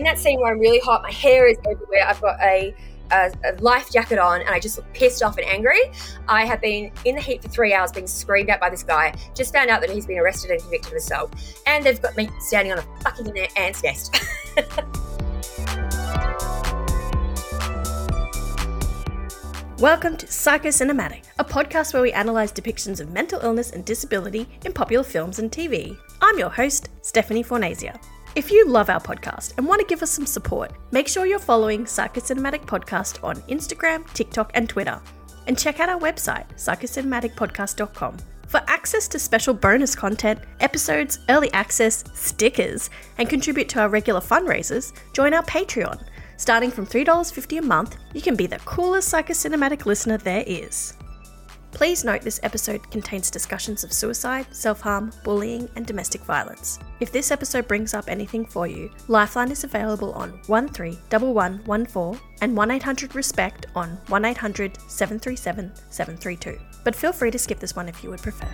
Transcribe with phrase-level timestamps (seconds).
[0.00, 2.06] in that scene where I'm really hot, my hair is everywhere.
[2.06, 2.74] I've got a
[3.12, 5.80] a, a, life jacket on and I just look pissed off and angry.
[6.28, 9.12] I have been in the heat for three hours being screamed at by this guy.
[9.34, 11.34] Just found out that he's been arrested and convicted of assault.
[11.66, 14.16] And they've got me standing on a fucking ant's nest.
[19.80, 24.72] Welcome to Psychocinematic, a podcast where we analyse depictions of mental illness and disability in
[24.72, 25.98] popular films and TV.
[26.22, 27.98] I'm your host, Stephanie Fornasia.
[28.36, 31.40] If you love our podcast and want to give us some support, make sure you're
[31.40, 35.02] following Psychocinematic Podcast on Instagram, TikTok, and Twitter.
[35.48, 42.04] And check out our website, psychocinematicpodcast.com, for access to special bonus content, episodes, early access,
[42.14, 46.00] stickers, and contribute to our regular fundraisers, join our Patreon.
[46.36, 50.94] Starting from $3.50 a month, you can be the coolest psychocinematic listener there is.
[51.72, 56.78] Please note this episode contains discussions of suicide, self harm, bullying, and domestic violence.
[56.98, 63.14] If this episode brings up anything for you, Lifeline is available on 131114 and 1800
[63.14, 66.58] RESPECT on 1800 737 732.
[66.84, 68.48] But feel free to skip this one if you would prefer.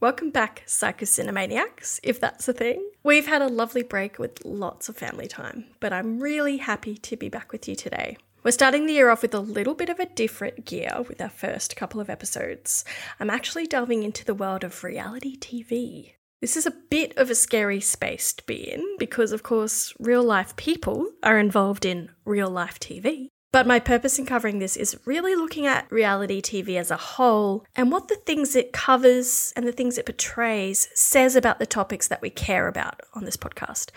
[0.00, 2.90] Welcome back, Psychocinemaniacs, if that's a thing.
[3.02, 7.18] We've had a lovely break with lots of family time, but I'm really happy to
[7.18, 8.16] be back with you today.
[8.42, 11.28] We're starting the year off with a little bit of a different gear with our
[11.28, 12.82] first couple of episodes.
[13.20, 16.14] I'm actually delving into the world of reality TV.
[16.40, 20.24] This is a bit of a scary space to be in because, of course, real
[20.24, 23.28] life people are involved in real life TV.
[23.52, 27.64] But my purpose in covering this is really looking at reality TV as a whole
[27.74, 32.06] and what the things it covers and the things it portrays says about the topics
[32.06, 33.90] that we care about on this podcast,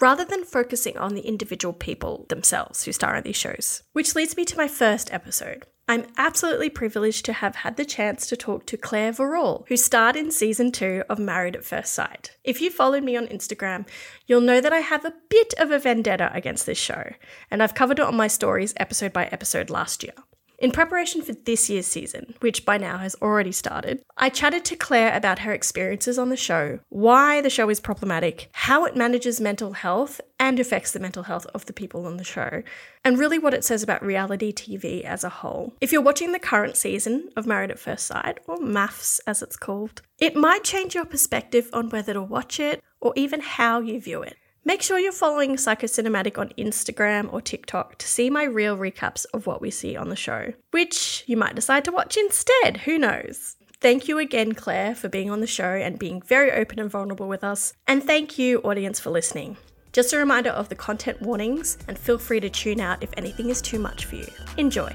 [0.00, 3.84] rather than focusing on the individual people themselves who star in these shows.
[3.92, 5.66] Which leads me to my first episode.
[5.88, 10.16] I'm absolutely privileged to have had the chance to talk to Claire Verrall, who starred
[10.16, 12.32] in season two of Married at First Sight.
[12.42, 13.86] If you followed me on Instagram,
[14.26, 17.12] you'll know that I have a bit of a vendetta against this show,
[17.52, 20.14] and I've covered it on my stories episode by episode last year.
[20.58, 24.76] In preparation for this year's season, which by now has already started, I chatted to
[24.76, 29.38] Claire about her experiences on the show, why the show is problematic, how it manages
[29.38, 32.62] mental health and affects the mental health of the people on the show,
[33.04, 35.74] and really what it says about reality TV as a whole.
[35.82, 39.58] If you're watching the current season of Married at First Sight, or MAFS as it's
[39.58, 44.00] called, it might change your perspective on whether to watch it or even how you
[44.00, 44.36] view it.
[44.66, 49.46] Make sure you're following Psychocinematic on Instagram or TikTok to see my real recaps of
[49.46, 53.54] what we see on the show, which you might decide to watch instead, who knows.
[53.80, 57.28] Thank you again, Claire, for being on the show and being very open and vulnerable
[57.28, 57.74] with us.
[57.86, 59.56] And thank you, audience, for listening.
[59.92, 63.50] Just a reminder of the content warnings, and feel free to tune out if anything
[63.50, 64.26] is too much for you.
[64.56, 64.90] Enjoy.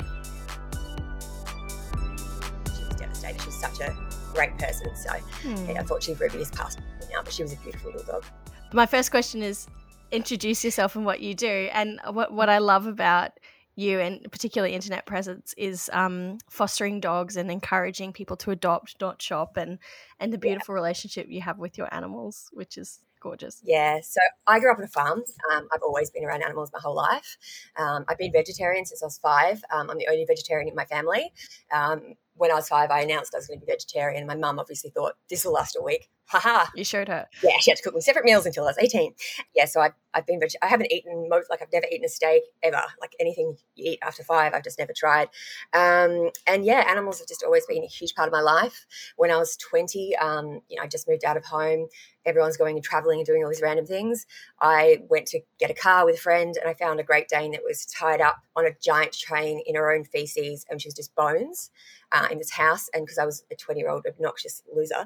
[2.75, 3.41] She was devastated.
[3.41, 3.95] She's such a
[4.33, 4.93] great person.
[4.97, 5.77] So, hmm.
[5.77, 8.25] unfortunately, Ruby is passed now, but she was a beautiful little dog
[8.73, 9.67] my first question is
[10.11, 11.69] introduce yourself and what you do.
[11.73, 13.31] And what, what I love about
[13.75, 19.21] you and particularly internet presence is um, fostering dogs and encouraging people to adopt, not
[19.21, 19.79] shop, and
[20.19, 20.81] and the beautiful yeah.
[20.81, 23.61] relationship you have with your animals, which is gorgeous.
[23.63, 25.23] Yeah, so I grew up on a farm.
[25.53, 27.37] Um, I've always been around animals my whole life.
[27.77, 29.63] Um, I've been vegetarian since I was five.
[29.73, 31.31] Um, I'm the only vegetarian in my family.
[31.71, 34.25] Um, when I was five, I announced I was going to be vegetarian.
[34.25, 36.09] My mum obviously thought this will last a week.
[36.31, 36.67] Haha.
[36.75, 37.27] You showed her.
[37.43, 39.13] Yeah, she had to cook me separate meals until I was 18.
[39.53, 42.43] Yeah, so I've, I've been, I haven't eaten most, like I've never eaten a steak
[42.63, 42.81] ever.
[42.99, 45.29] Like anything you eat after five, I've just never tried.
[45.73, 48.85] Um, and yeah, animals have just always been a huge part of my life.
[49.15, 51.87] When I was 20, um, you know, I just moved out of home.
[52.25, 54.27] Everyone's going and traveling and doing all these random things.
[54.59, 57.51] I went to get a car with a friend and I found a Great Dane
[57.51, 60.93] that was tied up on a giant train in her own feces and she was
[60.93, 61.71] just bones
[62.11, 62.89] uh, in this house.
[62.93, 65.05] And because I was a 20 year old obnoxious loser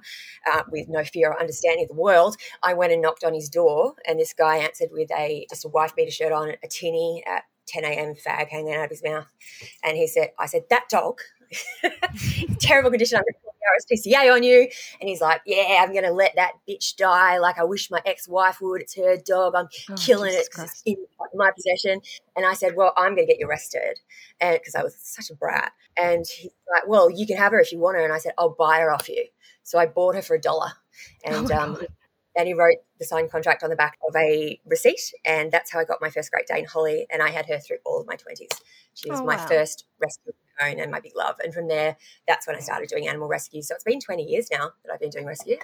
[0.51, 3.49] uh, with no fear or understanding of the world, I went and knocked on his
[3.49, 3.93] door.
[4.07, 7.43] And this guy answered with a just a wife beater shirt on, a tinny at
[7.67, 8.15] 10 a.m.
[8.15, 9.25] fag hanging out of his mouth.
[9.83, 11.19] And he said, I said, that dog,
[12.59, 13.17] terrible condition.
[13.17, 14.67] I'm going to RSPCA on you.
[14.99, 17.37] And he's like, yeah, I'm going to let that bitch die.
[17.39, 18.81] Like I wish my ex-wife would.
[18.81, 19.55] It's her dog.
[19.55, 20.97] I'm oh, killing Jesus it because it's in
[21.33, 22.01] my possession.
[22.35, 23.99] And I said, well, I'm going to get you arrested.
[24.39, 25.71] And because I was such a brat.
[25.97, 28.03] And he's like, well, you can have her if you want her.
[28.03, 29.25] And I said, I'll buy her off you.
[29.63, 30.73] So I bought her for a dollar.
[31.23, 31.81] And, oh um,
[32.35, 35.13] and he wrote the signed contract on the back of a receipt.
[35.25, 37.07] And that's how I got my first Great Dane, Holly.
[37.11, 38.61] And I had her through all of my 20s.
[38.93, 39.47] She was oh, my wow.
[39.47, 41.35] first rescue own and my big love.
[41.43, 41.97] And from there,
[42.27, 43.61] that's when I started doing animal rescue.
[43.61, 45.57] So it's been 20 years now that I've been doing rescue.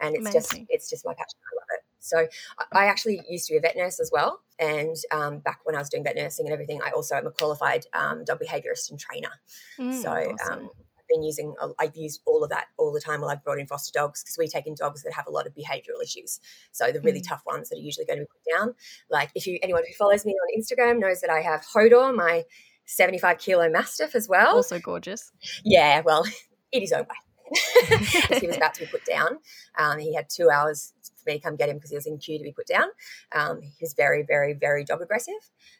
[0.00, 0.40] And it's Amazing.
[0.40, 1.38] just it's just my passion.
[1.40, 1.84] I love it.
[1.98, 2.26] So
[2.72, 4.40] I actually used to be a vet nurse as well.
[4.60, 7.32] And um, back when I was doing vet nursing and everything, I also am a
[7.32, 9.32] qualified um, dog behaviorist and trainer.
[9.78, 10.58] Mm, so um, awesome.
[10.64, 10.70] um,
[11.16, 13.92] been using, I've used all of that all the time while I've brought in foster
[13.92, 16.40] dogs because we take in dogs that have a lot of behavioural issues.
[16.72, 17.28] So the really mm.
[17.28, 18.74] tough ones that are usually going to be put down.
[19.10, 22.44] Like if you anyone who follows me on Instagram knows that I have Hodor, my
[22.86, 24.56] 75 kilo mastiff as well.
[24.56, 25.32] Also gorgeous.
[25.64, 26.24] Yeah, well,
[26.72, 27.16] in his own way.
[28.40, 29.38] he was about to be put down.
[29.78, 32.18] Um, he had two hours for me to come get him because he was in
[32.18, 32.88] queue to be put down.
[33.32, 35.34] Um, he was very, very, very dog aggressive.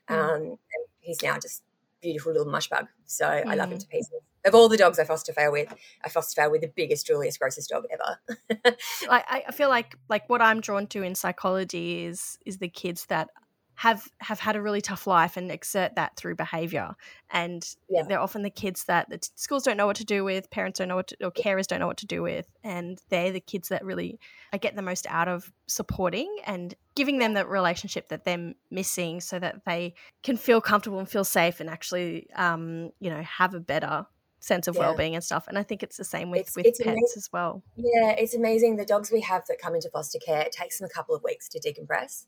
[0.09, 0.17] Mm.
[0.17, 1.63] Um, and he's now just
[2.01, 2.87] beautiful little mush bug.
[3.07, 3.47] So mm.
[3.47, 3.83] I love him mm.
[3.83, 4.21] to pieces.
[4.47, 7.39] Of all the dogs I foster fail with, I foster fail with the biggest, jeweliest,
[7.39, 8.77] grossest dog ever.
[9.11, 13.07] I, I feel like like what I'm drawn to in psychology is is the kids
[13.07, 13.29] that
[13.77, 16.97] have have had a really tough life and exert that through behavior
[17.31, 18.03] and yeah.
[18.09, 20.89] they're often the kids that the schools don't know what to do with parents don't
[20.89, 23.69] know what to, or carers don't know what to do with and they're the kids
[23.69, 24.19] that really
[24.51, 29.21] I get the most out of supporting and giving them the relationship that they're missing
[29.21, 33.53] so that they can feel comfortable and feel safe and actually um, you know have
[33.55, 34.07] a better
[34.47, 34.81] sense of yeah.
[34.81, 37.13] well-being and stuff and i think it's the same with it's, with it's pets amazing.
[37.17, 40.53] as well yeah it's amazing the dogs we have that come into foster care it
[40.53, 42.27] takes them a couple of weeks to decompress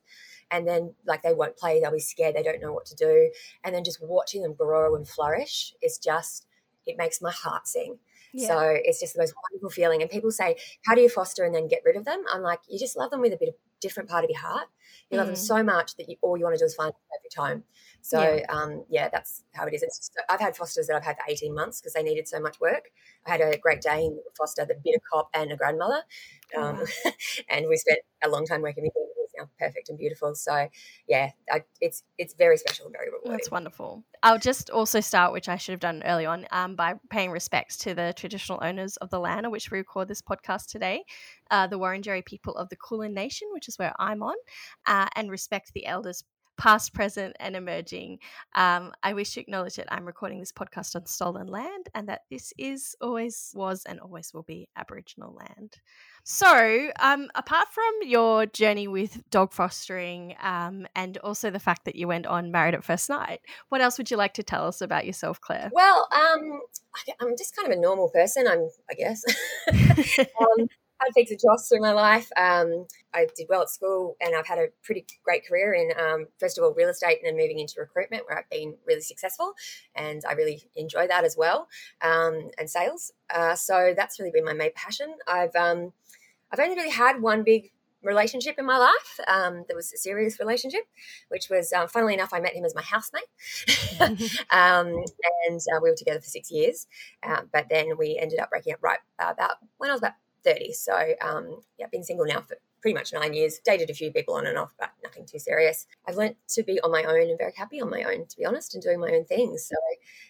[0.50, 3.30] and then like they won't play they'll be scared they don't know what to do
[3.64, 6.46] and then just watching them grow and flourish is just
[6.86, 7.98] it makes my heart sing
[8.32, 8.48] yeah.
[8.48, 10.02] So it's just the most wonderful feeling.
[10.02, 12.22] And people say, How do you foster and then get rid of them?
[12.32, 14.68] I'm like, You just love them with a bit of different part of your heart.
[15.10, 15.18] You mm.
[15.18, 15.38] love them mm.
[15.38, 17.64] so much that you, all you want to do is find a perfect home.
[18.00, 18.44] So yeah.
[18.48, 19.82] Um, yeah, that's how it is.
[19.82, 22.60] Just, I've had fosters that I've had for 18 months because they needed so much
[22.60, 22.90] work.
[23.26, 26.02] I had a Great Dane foster that bit a cop and a grandmother.
[26.56, 27.10] Um, oh.
[27.50, 29.02] and we spent a long time working with them
[29.38, 30.34] now perfect and beautiful.
[30.34, 30.68] So
[31.06, 33.32] yeah, I, it's it's very special and very rewarding.
[33.32, 34.04] That's wonderful.
[34.22, 37.76] I'll just also start, which I should have done early on, um, by paying respects
[37.78, 41.04] to the traditional owners of the land on which we record this podcast today,
[41.50, 44.36] uh, the Wurundjeri people of the Kulin Nation, which is where I'm on,
[44.86, 46.24] uh, and respect the elders
[46.58, 48.18] past, present, and emerging.
[48.54, 52.22] Um, I wish to acknowledge that I'm recording this podcast on stolen land and that
[52.30, 55.76] this is always was and always will be Aboriginal land.
[56.24, 61.94] So, um, apart from your journey with dog fostering um, and also the fact that
[61.94, 63.40] you went on Married at First Night,
[63.70, 65.70] what else would you like to tell us about yourself, Claire?
[65.72, 66.60] Well, um,
[67.20, 69.22] I'm just kind of a normal person, I'm, I guess.
[71.00, 72.30] had and troughs through my life.
[72.36, 76.26] Um, I did well at school, and I've had a pretty great career in, um,
[76.38, 79.54] first of all, real estate, and then moving into recruitment, where I've been really successful,
[79.94, 81.68] and I really enjoy that as well,
[82.02, 83.12] um, and sales.
[83.32, 85.14] Uh, so that's really been my main passion.
[85.26, 85.92] I've um,
[86.52, 87.70] I've only really had one big
[88.02, 89.20] relationship in my life.
[89.26, 90.82] Um, there was a serious relationship,
[91.28, 93.24] which was, um, funnily enough, I met him as my housemate.
[94.50, 95.04] um,
[95.48, 96.86] and uh, we were together for six years.
[97.22, 100.12] Uh, but then we ended up breaking up right about when I was about
[100.44, 100.72] 30.
[100.72, 103.60] So, um, yeah, been single now for pretty much nine years.
[103.64, 105.86] Dated a few people on and off, but nothing too serious.
[106.06, 108.44] I've learned to be on my own and very happy on my own, to be
[108.44, 109.66] honest, and doing my own things.
[109.68, 109.76] So,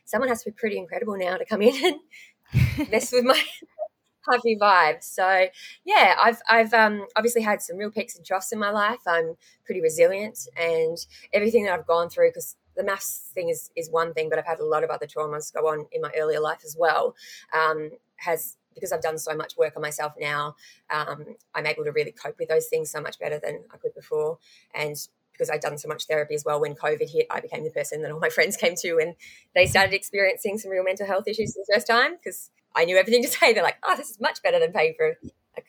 [0.05, 3.41] someone has to be pretty incredible now to come in and mess with my
[4.31, 5.05] happy vibes.
[5.05, 5.47] So
[5.85, 9.01] yeah, I've I've um, obviously had some real peaks and troughs in my life.
[9.07, 9.35] I'm
[9.65, 10.97] pretty resilient, and
[11.33, 14.47] everything that I've gone through because the MAFS thing is is one thing, but I've
[14.47, 17.15] had a lot of other traumas go on in my earlier life as well.
[17.55, 20.57] Um, has because I've done so much work on myself now,
[20.91, 23.95] um, I'm able to really cope with those things so much better than I could
[23.95, 24.39] before.
[24.75, 24.97] And
[25.33, 28.03] because I'd done so much therapy as well, when COVID hit, I became the person
[28.03, 29.15] that all my friends came to when
[29.55, 32.97] they started experiencing some real mental health issues for the first time because I knew
[32.97, 33.53] everything to say.
[33.53, 35.17] They're like, oh, this is much better than paying for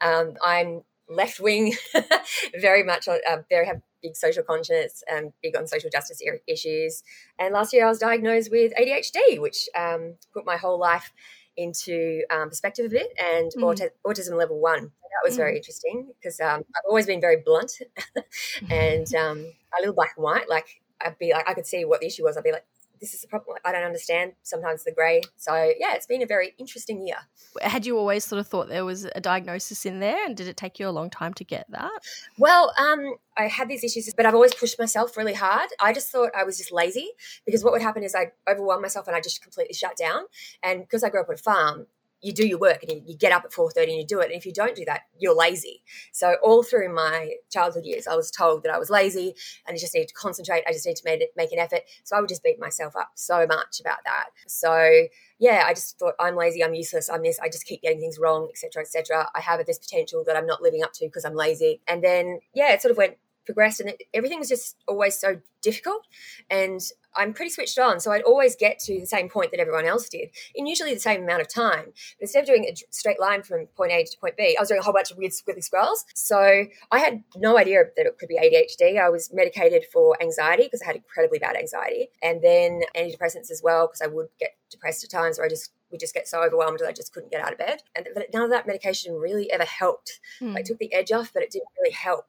[0.00, 0.28] that.
[0.28, 1.74] um, I'm left wing,
[2.60, 7.02] very much, uh, very have big social conscience and big on social justice issues.
[7.38, 11.12] And last year I was diagnosed with ADHD, which um, put my whole life
[11.56, 13.62] into um, perspective a bit and mm.
[13.62, 14.82] autism, autism level one.
[14.82, 15.38] That was mm.
[15.38, 17.72] very interesting because um, I've always been very blunt
[18.70, 20.48] and um, a little black and white.
[20.48, 22.36] Like I'd be like, I could see what the issue was.
[22.36, 22.66] I'd be like,
[23.00, 23.56] this is a problem.
[23.64, 25.22] I don't understand sometimes the grey.
[25.36, 27.18] So yeah, it's been a very interesting year.
[27.60, 30.56] Had you always sort of thought there was a diagnosis in there, and did it
[30.56, 32.00] take you a long time to get that?
[32.38, 35.68] Well, um, I had these issues, but I've always pushed myself really hard.
[35.80, 37.10] I just thought I was just lazy
[37.44, 40.22] because what would happen is I overwhelm myself and I just completely shut down.
[40.62, 41.86] And because I grew up on a farm,
[42.26, 44.26] you do your work and you, you, get up at 4.30 and you do it.
[44.26, 45.82] And if you don't do that you're lazy.
[46.12, 49.34] So all through my childhood years i was told that i was lazy
[49.66, 50.64] and i just need to concentrate.
[50.66, 51.82] I just need to make, make an effort.
[52.04, 54.26] So i would just beat myself up so much about that.
[54.48, 55.06] So
[55.38, 56.64] yeah i just thought i'm lazy.
[56.64, 57.08] I'm useless.
[57.08, 57.38] I'm this.
[57.38, 60.62] I just keep getting things wrong etc etc i have this potential that i'm not
[60.62, 61.80] living up to because i'm lazy.
[61.86, 66.06] And then yeah it sort of went progressed and everything was just always so difficult
[66.50, 66.80] and
[67.14, 70.08] i'm pretty switched on so i'd always get to the same point that everyone else
[70.08, 73.42] did in usually the same amount of time but instead of doing a straight line
[73.42, 75.64] from point a to point b i was doing a whole bunch of weird squiggly
[75.64, 80.20] scrolls so i had no idea that it could be adhd i was medicated for
[80.22, 84.28] anxiety because i had incredibly bad anxiety and then antidepressants as well because i would
[84.38, 87.12] get depressed at times where i just would just get so overwhelmed that I just
[87.12, 87.82] couldn't get out of bed.
[87.94, 90.20] And none of that medication really ever helped.
[90.40, 90.54] Mm.
[90.54, 92.26] Like took the edge off, but it didn't really help.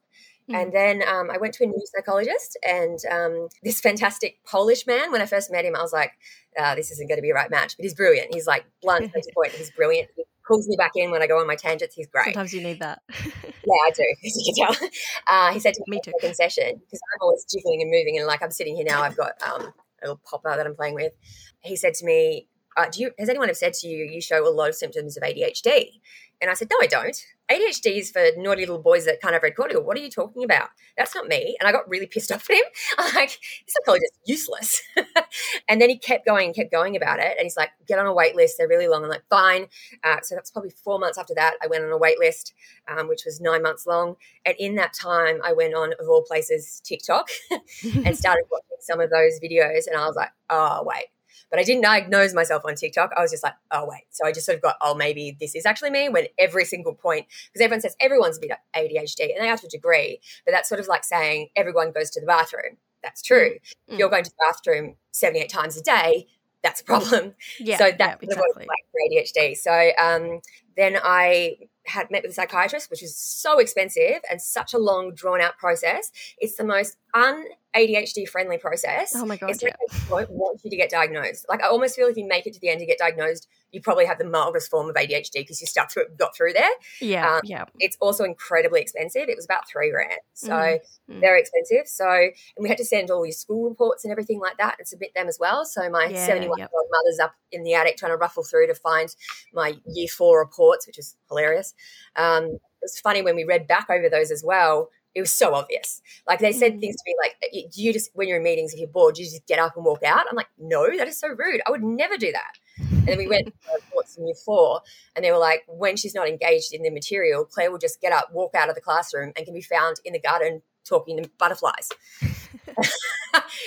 [0.49, 0.61] Mm.
[0.61, 5.11] And then um, I went to a new psychologist, and um, this fantastic Polish man.
[5.11, 6.11] When I first met him, I was like,
[6.57, 8.33] uh, "This isn't going to be a right match." But he's brilliant.
[8.33, 9.51] He's like blunt to the point.
[9.51, 10.09] He's brilliant.
[10.15, 11.95] He pulls me back in when I go on my tangents.
[11.95, 12.25] He's great.
[12.25, 13.01] Sometimes you need that.
[13.09, 14.03] yeah, I do.
[14.25, 14.89] As you can tell.
[15.27, 16.13] Uh, he said to me, me too.
[16.21, 19.33] Concession because I'm always jiggling and moving, and like I'm sitting here now, I've got
[19.43, 21.13] um, a little popper that I'm playing with.
[21.61, 23.11] He said to me, uh, "Do you?
[23.19, 25.99] Has anyone have said to you you show a lot of symptoms of ADHD?"
[26.41, 27.17] And I said, No, I don't.
[27.49, 29.81] ADHD is for naughty little boys that can't have red cordial.
[29.81, 30.67] What are you talking about?
[30.97, 31.55] That's not me.
[31.59, 32.63] And I got really pissed off at him.
[32.97, 34.81] I'm like, this psychologist is useless.
[35.69, 37.35] and then he kept going and kept going about it.
[37.37, 38.55] And he's like, get on a wait list.
[38.57, 39.03] They're really long.
[39.03, 39.67] I'm like, fine.
[40.03, 41.55] Uh, so that's probably four months after that.
[41.63, 42.53] I went on a wait list,
[42.87, 44.15] um, which was nine months long.
[44.45, 48.99] And in that time, I went on, of all places, TikTok and started watching some
[48.99, 49.87] of those videos.
[49.87, 51.05] And I was like, oh, wait,
[51.49, 53.11] but I didn't diagnose myself on TikTok.
[53.15, 54.05] I was just like, oh, wait.
[54.09, 56.93] So I just sort of got, oh, maybe this is actually me when every single
[56.93, 60.51] point, because everyone says everyone's a bit ADHD and they have to a degree, but
[60.51, 62.77] that's sort of like saying everyone goes to the bathroom.
[63.03, 63.51] That's true.
[63.51, 63.93] Mm.
[63.93, 66.27] If you're going to the bathroom 78 times a day,
[66.63, 67.33] that's a problem.
[67.59, 68.65] Yeah, so that's yeah, exactly.
[68.67, 69.55] like for ADHD.
[69.55, 70.41] So um,
[70.75, 75.13] then I had met with a psychiatrist, which is so expensive and such a long,
[75.13, 76.11] drawn out process.
[76.37, 79.13] It's the most un ADHD friendly process.
[79.15, 79.51] Oh my god!
[79.51, 79.69] It's yeah.
[80.09, 81.45] don't want you to get diagnosed.
[81.47, 83.81] Like I almost feel if you make it to the end to get diagnosed, you
[83.81, 86.69] probably have the mildest form of ADHD because you stuck through it, got through there.
[87.01, 87.65] Yeah, um, yeah.
[87.79, 89.29] It's also incredibly expensive.
[89.29, 91.19] It was about three grand, so mm-hmm.
[91.19, 91.87] very expensive.
[91.87, 92.31] So, and
[92.63, 95.27] we had to send all your school reports and everything like that and submit them
[95.27, 95.65] as well.
[95.65, 98.75] So my seventy-one year old mother's up in the attic trying to ruffle through to
[98.75, 99.13] find
[99.53, 101.73] my year four reports, which is hilarious.
[102.15, 105.55] Um, it was funny when we read back over those as well it was so
[105.55, 105.99] obvious.
[106.27, 106.79] Like they said mm.
[106.79, 109.47] things to me like, "You just when you're in meetings, if you're bored, you just
[109.47, 111.59] get up and walk out." I'm like, "No, that is so rude.
[111.65, 114.81] I would never do that." And then we went to reports in year four,
[115.15, 118.13] and they were like, "When she's not engaged in the material, Claire will just get
[118.13, 121.27] up, walk out of the classroom, and can be found in the garden talking to
[121.39, 121.89] butterflies."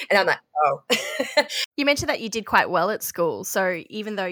[0.08, 0.82] and I'm like, "Oh."
[1.76, 4.30] you mentioned that you did quite well at school, so even though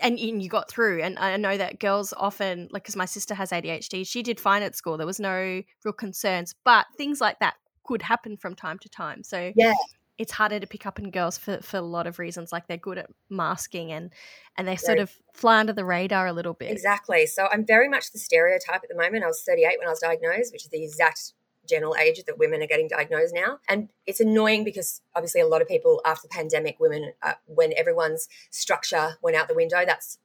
[0.00, 1.02] and, and you got through.
[1.02, 4.62] And I know that girls often, like, because my sister has ADHD, she did fine
[4.62, 4.96] at school.
[4.96, 7.54] There was no real concerns, but things like that
[7.84, 9.22] could happen from time to time.
[9.22, 9.74] So yeah,
[10.20, 12.52] it's harder to pick up in girls for, for a lot of reasons.
[12.52, 14.12] Like they're good at masking and
[14.58, 16.70] and they sort of fly under the radar a little bit.
[16.70, 17.26] Exactly.
[17.26, 19.24] So I'm very much the stereotype at the moment.
[19.24, 21.32] I was 38 when I was diagnosed, which is the exact
[21.70, 23.58] general age that women are getting diagnosed now.
[23.68, 27.72] And it's annoying because obviously a lot of people after the pandemic, women, uh, when
[27.76, 30.18] everyone's structure went out the window, that's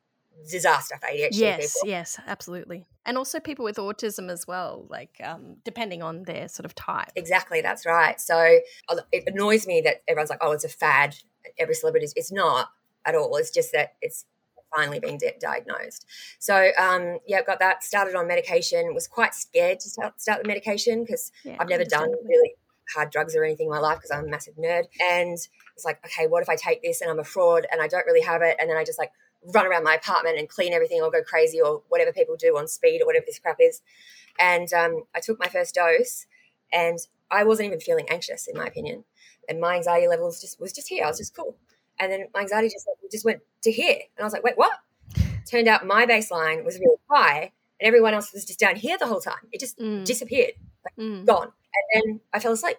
[0.49, 1.89] disaster for ADHD yes, people.
[1.89, 2.85] Yes, absolutely.
[3.05, 7.09] And also people with autism as well, like um, depending on their sort of type.
[7.15, 8.19] Exactly, that's right.
[8.19, 8.59] So
[9.11, 11.15] it annoys me that everyone's like, oh, it's a fad.
[11.59, 12.69] Every celebrity, it's not
[13.05, 13.35] at all.
[13.37, 14.25] It's just that it's
[14.75, 16.05] finally being di- diagnosed.
[16.39, 17.83] So um, yeah, got that.
[17.83, 18.93] Started on medication.
[18.93, 22.55] Was quite scared to start, start the medication because yeah, I've never done really
[22.93, 24.83] hard drugs or anything in my life because I'm a massive nerd.
[25.01, 27.87] And it's like, okay, what if I take this and I'm a fraud and I
[27.87, 29.11] don't really have it, and then I just like
[29.53, 32.67] run around my apartment and clean everything or go crazy or whatever people do on
[32.67, 33.81] speed or whatever this crap is.
[34.39, 36.25] And um, I took my first dose
[36.73, 36.99] and
[37.31, 39.03] I wasn't even feeling anxious in my opinion.
[39.47, 41.05] And my anxiety levels just was just here.
[41.05, 41.55] I was just cool.
[41.99, 44.73] And then my anxiety just just went to here, and I was like, wait, what?
[45.49, 49.07] Turned out my baseline was really high, and everyone else was just down here the
[49.07, 49.47] whole time.
[49.51, 50.03] It just mm.
[50.03, 51.25] disappeared, like mm.
[51.25, 51.51] gone.
[51.93, 52.77] And then I fell asleep.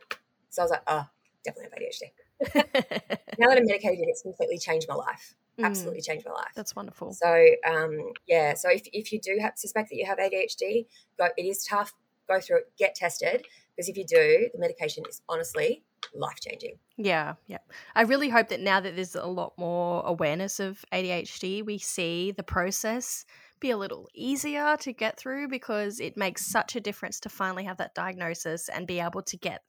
[0.50, 1.06] So I was like, oh,
[1.44, 2.10] definitely have ADHD.
[3.38, 5.34] now that I'm medicated, it's completely changed my life.
[5.58, 5.64] Mm.
[5.64, 6.52] Absolutely changed my life.
[6.54, 7.12] That's wonderful.
[7.12, 10.86] So um, yeah, so if, if you do have suspect that you have ADHD,
[11.18, 11.28] go.
[11.36, 11.94] It is tough.
[12.28, 12.72] Go through it.
[12.78, 15.84] Get tested because if you do, the medication is honestly
[16.14, 16.78] life changing.
[16.96, 17.58] Yeah, yeah.
[17.94, 22.32] I really hope that now that there's a lot more awareness of ADHD, we see
[22.32, 23.24] the process
[23.60, 27.64] be a little easier to get through because it makes such a difference to finally
[27.64, 29.62] have that diagnosis and be able to get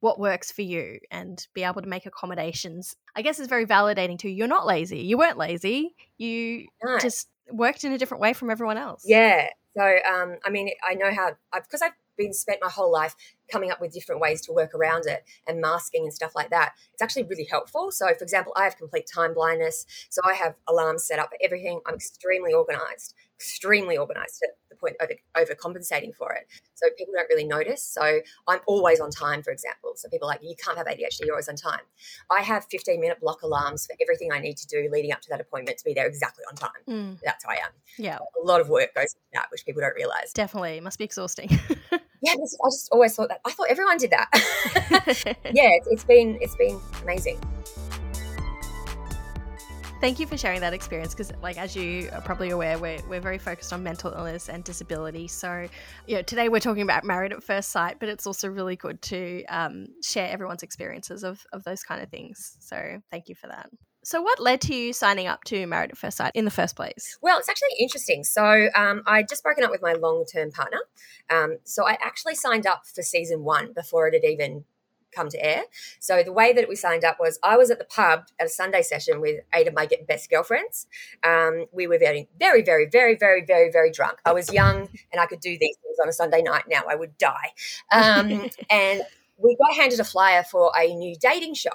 [0.00, 2.96] what works for you and be able to make accommodations.
[3.14, 4.30] I guess it's very validating too.
[4.30, 5.00] You're not lazy.
[5.00, 5.94] You weren't lazy.
[6.16, 6.66] You
[7.00, 9.04] just worked in a different way from everyone else.
[9.06, 9.48] Yeah.
[9.76, 13.14] So, um, I mean, I know how, because I've been spent my whole life
[13.50, 16.72] coming up with different ways to work around it and masking and stuff like that,
[16.92, 17.90] it's actually really helpful.
[17.90, 19.86] So, for example, I have complete time blindness.
[20.08, 21.80] So I have alarms set up for everything.
[21.86, 26.46] I'm extremely organized extremely organized to the point of over overcompensating for it.
[26.74, 27.82] So people don't really notice.
[27.82, 29.92] So I'm always on time, for example.
[29.96, 31.80] So people are like, you can't have ADHD, you're always on time.
[32.30, 35.28] I have 15 minute block alarms for everything I need to do leading up to
[35.30, 36.70] that appointment to be there exactly on time.
[36.86, 37.18] Mm.
[37.24, 37.72] That's how I am.
[37.96, 38.18] Yeah.
[38.18, 40.32] A lot of work goes into that, which people don't realize.
[40.34, 40.76] Definitely.
[40.76, 41.48] It must be exhausting.
[42.22, 43.40] yeah, I just always thought that.
[43.46, 44.28] I thought everyone did that.
[45.52, 47.40] yeah, it's, it's been it's been amazing.
[50.00, 53.20] Thank you for sharing that experience because, like, as you are probably aware, we're, we're
[53.20, 55.28] very focused on mental illness and disability.
[55.28, 55.68] So,
[56.06, 59.02] you know, today we're talking about married at first sight, but it's also really good
[59.02, 62.56] to um, share everyone's experiences of, of those kind of things.
[62.60, 63.68] So, thank you for that.
[64.02, 66.76] So, what led to you signing up to Married at First Sight in the first
[66.76, 67.18] place?
[67.20, 68.24] Well, it's actually interesting.
[68.24, 70.80] So, um, I'd just broken up with my long term partner.
[71.28, 74.64] Um, so, I actually signed up for season one before it had even
[75.12, 75.64] come to air.
[75.98, 78.50] So the way that we signed up was I was at the pub at a
[78.50, 80.86] Sunday session with eight of my best girlfriends.
[81.24, 84.18] Um, we were very, very, very, very, very, very, very drunk.
[84.24, 86.64] I was young and I could do these things on a Sunday night.
[86.68, 87.52] Now I would die.
[87.92, 89.02] Um, and
[89.42, 91.70] we got handed a flyer for a new dating show,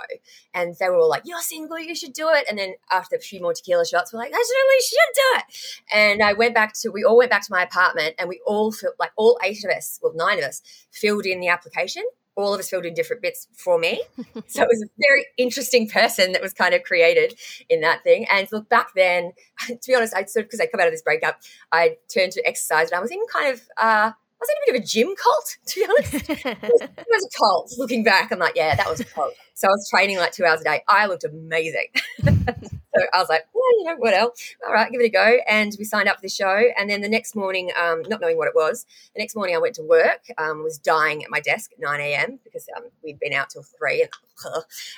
[0.54, 3.20] and they were all like, "You're single, you should do it." And then after a
[3.20, 6.74] few more tequila shots, we're like, "I certainly should do it." And I went back
[6.82, 9.64] to, we all went back to my apartment, and we all felt like all eight
[9.64, 10.62] of us, well, nine of us,
[10.92, 12.04] filled in the application
[12.36, 14.02] all of us filled in different bits for me.
[14.48, 17.36] so it was a very interesting person that was kind of created
[17.70, 18.26] in that thing.
[18.32, 19.32] And look, back then,
[19.68, 22.32] to be honest, I sort of, because I come out of this breakup, I turned
[22.34, 24.88] to exercise and I was in kind of, uh, was in a bit of a
[24.88, 26.30] gym cult, to be honest.
[26.30, 27.74] it, was, it was a cult.
[27.78, 29.34] Looking back, I'm like, yeah, that was a cult.
[29.54, 30.84] So I was training like two hours a day.
[30.88, 31.88] I looked amazing.
[32.96, 34.56] So I was like, well, you know, what else?
[34.66, 35.38] All right, give it a go.
[35.48, 36.64] And we signed up for the show.
[36.78, 39.60] And then the next morning, um, not knowing what it was, the next morning I
[39.60, 42.40] went to work, um, was dying at my desk at 9 a.m.
[42.44, 44.04] because um, we'd been out till 3.
[44.04, 44.12] And,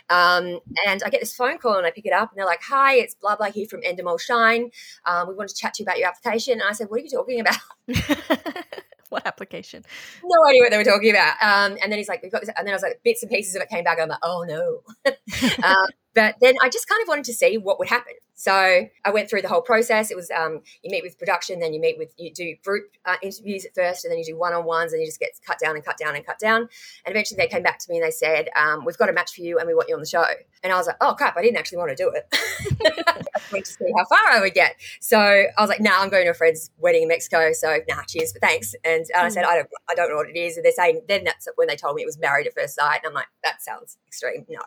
[0.09, 2.61] um, and I get this phone call and I pick it up and they're like,
[2.61, 4.69] hi, it's blah, blah here from Endemol Shine.
[5.05, 6.53] Um, we want to chat to you about your application.
[6.53, 8.77] And I said, what are you talking about?
[9.09, 9.83] what application?
[10.23, 11.33] No idea what they were talking about.
[11.41, 12.49] Um, and then he's like, we've got this.
[12.57, 13.99] And then I was like, bits and pieces of it came back.
[13.99, 15.13] I'm like, oh no.
[15.63, 15.87] um,
[16.17, 18.13] but then I just kind of wanted to see what would happen.
[18.33, 20.09] So I went through the whole process.
[20.09, 23.17] It was um, you meet with production, then you meet with you do group uh,
[23.21, 25.59] interviews at first, and then you do one on ones, and you just get cut
[25.59, 26.61] down and cut down and cut down.
[27.05, 29.33] And eventually they came back to me and they said, um, "We've got a match
[29.33, 30.23] for you, and we want you on the show."
[30.63, 31.35] And I was like, "Oh crap!
[31.37, 32.27] I didn't actually want to do it.
[32.31, 35.99] I just wanted to see how far I would get." So I was like, "Nah,
[35.99, 37.53] I'm going to a friend's wedding in Mexico.
[37.53, 39.49] So nah, cheers, but thanks." And, and I said, mm.
[39.49, 41.75] "I don't, I don't know what it is." And they're saying then that's when they
[41.75, 44.45] told me it was married at first sight, and I'm like, "That sounds extreme.
[44.47, 44.59] No."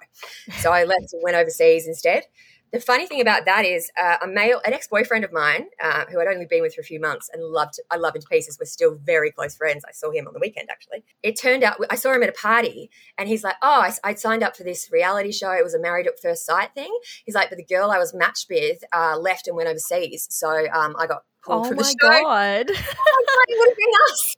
[0.59, 2.25] So I left and went overseas instead
[2.73, 6.21] the funny thing about that is uh, a male, an ex-boyfriend of mine, uh, who
[6.21, 8.59] I'd only been with for a few months and loved, I love him to pieces.
[8.61, 9.85] We're still very close friends.
[9.89, 11.03] I saw him on the weekend actually.
[11.23, 14.19] It turned out I saw him at a party, and he's like, "Oh, I, would
[14.19, 15.51] signed up for this reality show.
[15.53, 18.15] It was a Married at First Sight thing." He's like, "But the girl I was
[18.15, 21.85] matched with uh, left and went overseas, so um, I got called oh for the
[21.85, 22.11] show." God.
[22.11, 23.45] Oh my god!
[23.49, 24.37] it would have been us.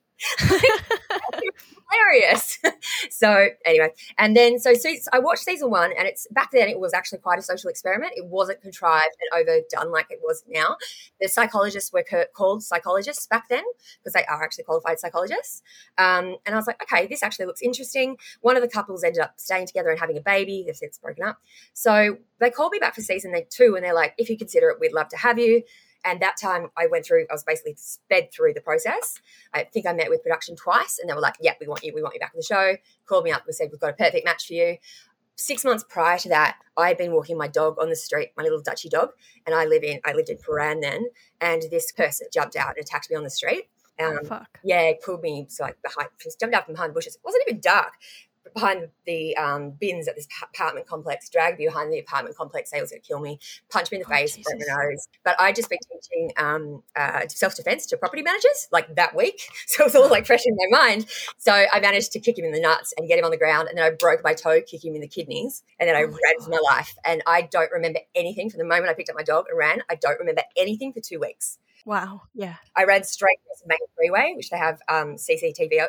[1.93, 2.59] Hilarious.
[3.11, 6.79] so anyway, and then so, so I watched season one, and it's back then it
[6.79, 8.13] was actually quite a social experiment.
[8.17, 10.77] It wasn't contrived and overdone like it was now.
[11.21, 12.05] The psychologists were
[12.35, 13.65] called psychologists back then
[14.01, 15.63] because they are actually qualified psychologists.
[15.99, 18.17] Um, and I was like, okay, this actually looks interesting.
[18.41, 20.65] One of the couples ended up staying together and having a baby.
[20.67, 21.39] They've since broken up.
[21.73, 24.79] So they called me back for season two, and they're like, if you consider it,
[24.81, 25.63] we'd love to have you.
[26.05, 29.21] And that time I went through, I was basically sped through the process.
[29.55, 31.93] I think I met with production twice and they were like, yeah, we want you,
[31.95, 32.77] we want you back on the show.
[33.07, 34.77] Called me up and said, we've got a perfect match for you.
[35.37, 38.43] Six months prior to that, I had been walking my dog on the street, my
[38.43, 39.11] little Dutchy dog,
[39.47, 41.07] and I live in I lived in Prahran then,
[41.41, 43.65] and this person jumped out and attacked me on the street.
[43.99, 44.59] Oh, um, oh, fuck.
[44.63, 47.17] Yeah, pulled me so like behind, just jumped out from behind the bushes.
[47.17, 47.95] It wasn't even dark
[48.55, 52.71] behind the um, bins at this apartment complex, dragged me behind the apartment complex.
[52.71, 53.39] They was going to kill me,
[53.71, 55.09] punch me in the oh, face, break my nose.
[55.25, 59.41] But I just been teaching um, uh, self defense to property managers like that week.
[59.67, 61.07] So it was all like fresh in my mind.
[61.39, 63.69] So I managed to kick him in the nuts and get him on the ground.
[63.69, 65.63] And then I broke my toe, kicking him in the kidneys.
[65.81, 66.45] And then I oh ran God.
[66.45, 66.95] for my life.
[67.07, 69.83] And I don't remember anything from the moment I picked up my dog and ran.
[69.89, 71.59] I don't remember anything for two weeks.
[71.85, 72.23] Wow.
[72.35, 72.57] Yeah.
[72.77, 75.81] I ran straight across the main freeway, which they have um, CCTV.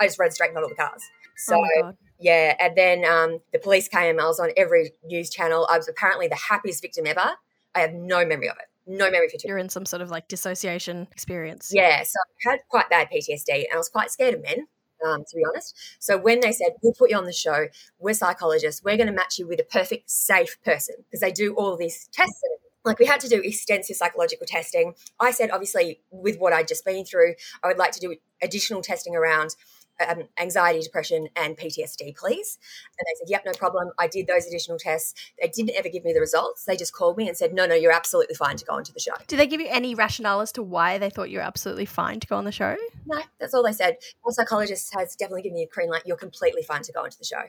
[0.00, 1.02] I just ran straight in all the cars.
[1.36, 4.18] So oh yeah, and then um, the police came.
[4.18, 5.66] I was on every news channel.
[5.70, 7.32] I was apparently the happiest victim ever.
[7.74, 8.66] I have no memory of it.
[8.86, 9.48] No memory for two.
[9.48, 11.70] You're in some sort of like dissociation experience.
[11.74, 14.66] Yeah, so I had quite bad PTSD, and I was quite scared of men.
[15.06, 15.76] Um, to be honest.
[15.98, 17.66] So when they said, we'll put you on the show,
[17.98, 21.52] we're psychologists, we're going to match you with a perfect, safe person, because they do
[21.52, 22.40] all these tests
[22.86, 24.94] like we had to do extensive psychological testing.
[25.20, 28.80] I said, obviously, with what I'd just been through, I would like to do additional
[28.80, 29.56] testing around
[30.06, 32.58] um, anxiety, depression, and PTSD, please.
[32.98, 33.90] And they said, yep, no problem.
[33.98, 35.14] I did those additional tests.
[35.40, 36.64] They didn't ever give me the results.
[36.64, 39.00] They just called me and said, no, no, you're absolutely fine to go onto the
[39.00, 39.12] show.
[39.26, 42.20] Did they give you any rationale as to why they thought you were absolutely fine
[42.20, 42.76] to go on the show?
[43.06, 43.96] No, that's all they said.
[44.24, 46.02] Our psychologist has definitely given me a green light.
[46.06, 47.42] You're completely fine to go onto the show.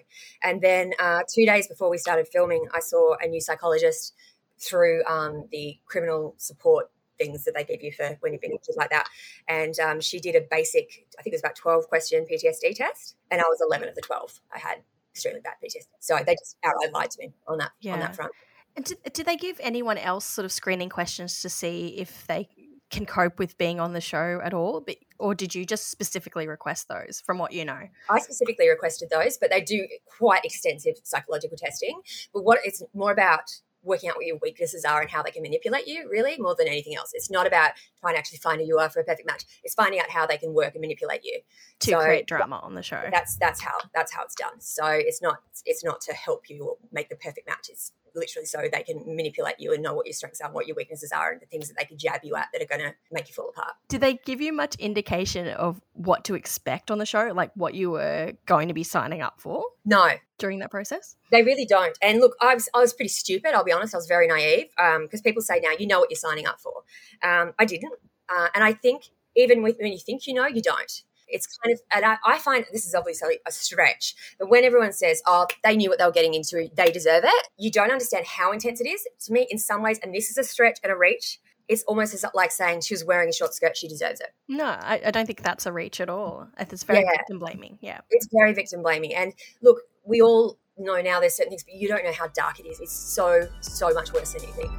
[0.44, 4.14] And then uh, two days before we started filming, I saw a new psychologist
[4.60, 8.76] through um, the criminal support things that they give you for when you've been injured
[8.78, 9.08] like that.
[9.48, 13.16] And um, she did a basic, I think it was about 12 question PTSD test,
[13.32, 14.40] and I was 11 of the 12.
[14.54, 14.78] I had
[15.14, 15.88] extremely bad PTSD.
[16.00, 17.94] So they just outright lied to me on that yeah.
[17.94, 18.32] on that front.
[18.76, 22.48] And did, did they give anyone else sort of screening questions to see if they
[22.90, 24.82] can cope with being on the show at all?
[24.82, 27.82] but, Or did you just specifically request those from what you know?
[28.10, 32.00] I specifically requested those, but they do quite extensive psychological testing.
[32.34, 33.52] But what it's more about
[33.84, 36.68] working out what your weaknesses are and how they can manipulate you, really, more than
[36.68, 37.12] anything else.
[37.14, 39.46] It's not about trying to actually find who you are for a perfect match.
[39.64, 41.40] It's finding out how they can work and manipulate you
[41.80, 43.04] to so create drama on the show.
[43.12, 44.60] That's that's how that's how it's done.
[44.60, 47.70] So it's not it's not to help you or make the perfect match.
[47.70, 50.68] It's literally so they can manipulate you and know what your strengths are and what
[50.68, 52.82] your weaknesses are and the things that they can jab you at that are going
[52.82, 53.74] to make you fall apart.
[53.88, 57.74] Did they give you much indication of what to expect on the show, like what
[57.74, 59.64] you were going to be signing up for?
[59.86, 60.12] No.
[60.38, 61.16] During that process?
[61.32, 61.98] They really don't.
[62.02, 63.96] And look, I was, I was pretty stupid, I'll be honest.
[63.96, 66.60] I was very naive because um, people say now, you know what you're signing up
[66.60, 66.84] for.
[67.24, 67.94] Um, I didn't.
[68.30, 71.74] Uh, and I think even with, when you think you know, you don't it's kind
[71.74, 75.48] of, and I, I, find this is obviously a stretch, but when everyone says, oh,
[75.64, 78.82] they knew what they were getting into, they deserve it, you don't understand how intense
[78.82, 79.08] it is.
[79.26, 82.14] To me, in some ways, and this is a stretch and a reach, it's almost
[82.14, 84.34] as like saying she was wearing a short skirt, she deserves it.
[84.48, 86.48] No, I, I don't think that's a reach at all.
[86.58, 87.12] It's very yeah.
[87.18, 87.78] victim blaming.
[87.82, 88.00] Yeah.
[88.10, 89.14] It's very victim blaming.
[89.14, 92.60] And look, we all know now there's certain things, but you don't know how dark
[92.60, 92.80] it is.
[92.80, 94.72] It's so, so much worse than you think.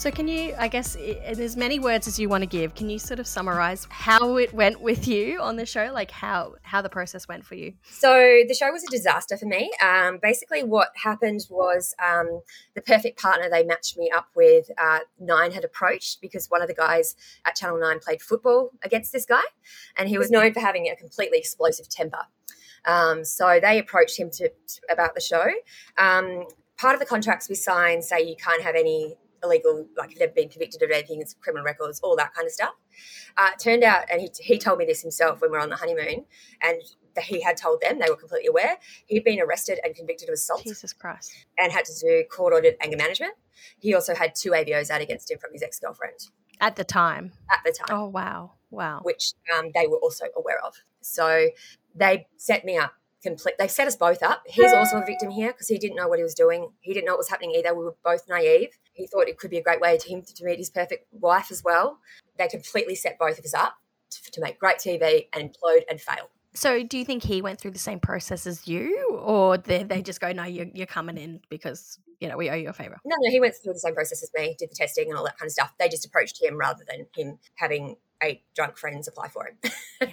[0.00, 2.88] So, can you, I guess, in as many words as you want to give, can
[2.88, 6.80] you sort of summarize how it went with you on the show, like how how
[6.80, 7.74] the process went for you?
[7.84, 9.70] So, the show was a disaster for me.
[9.84, 12.40] Um, basically, what happened was um,
[12.74, 16.68] the perfect partner they matched me up with, uh, Nine had approached because one of
[16.68, 19.44] the guys at Channel Nine played football against this guy,
[19.98, 22.24] and he was known for having a completely explosive temper.
[22.86, 25.44] Um, so they approached him to, to about the show.
[25.98, 26.46] Um,
[26.78, 30.34] part of the contracts we signed say you can't have any illegal, like if they've
[30.34, 32.74] been convicted of anything, it's criminal records, all that kind of stuff.
[33.36, 35.76] Uh, turned out, and he, he told me this himself when we were on the
[35.76, 36.24] honeymoon,
[36.62, 36.82] and
[37.22, 40.62] he had told them, they were completely aware, he'd been arrested and convicted of assault.
[40.62, 41.32] Jesus Christ.
[41.58, 43.32] And had to do court ordered anger management.
[43.78, 46.18] He also had two AVOs out against him from his ex girlfriend.
[46.60, 47.32] At the time?
[47.50, 47.88] At the time.
[47.90, 48.52] Oh, wow.
[48.70, 49.00] Wow.
[49.02, 50.74] Which um, they were also aware of.
[51.00, 51.48] So
[51.94, 55.48] they set me up complete they set us both up he's also a victim here
[55.48, 57.74] because he didn't know what he was doing he didn't know what was happening either
[57.74, 60.44] we were both naive he thought it could be a great way to him to
[60.44, 61.98] meet his perfect wife as well.
[62.36, 63.74] They completely set both of us up
[64.10, 66.30] to, to make great tv and implode and fail.
[66.52, 70.02] So do you think he went through the same process as you or they, they
[70.02, 72.98] just go no you're, you're coming in because you know we owe you a favor.
[73.04, 75.24] No no he went through the same process as me did the testing and all
[75.24, 75.72] that kind of stuff.
[75.78, 80.08] They just approached him rather than him having eight drunk friends apply for him yeah.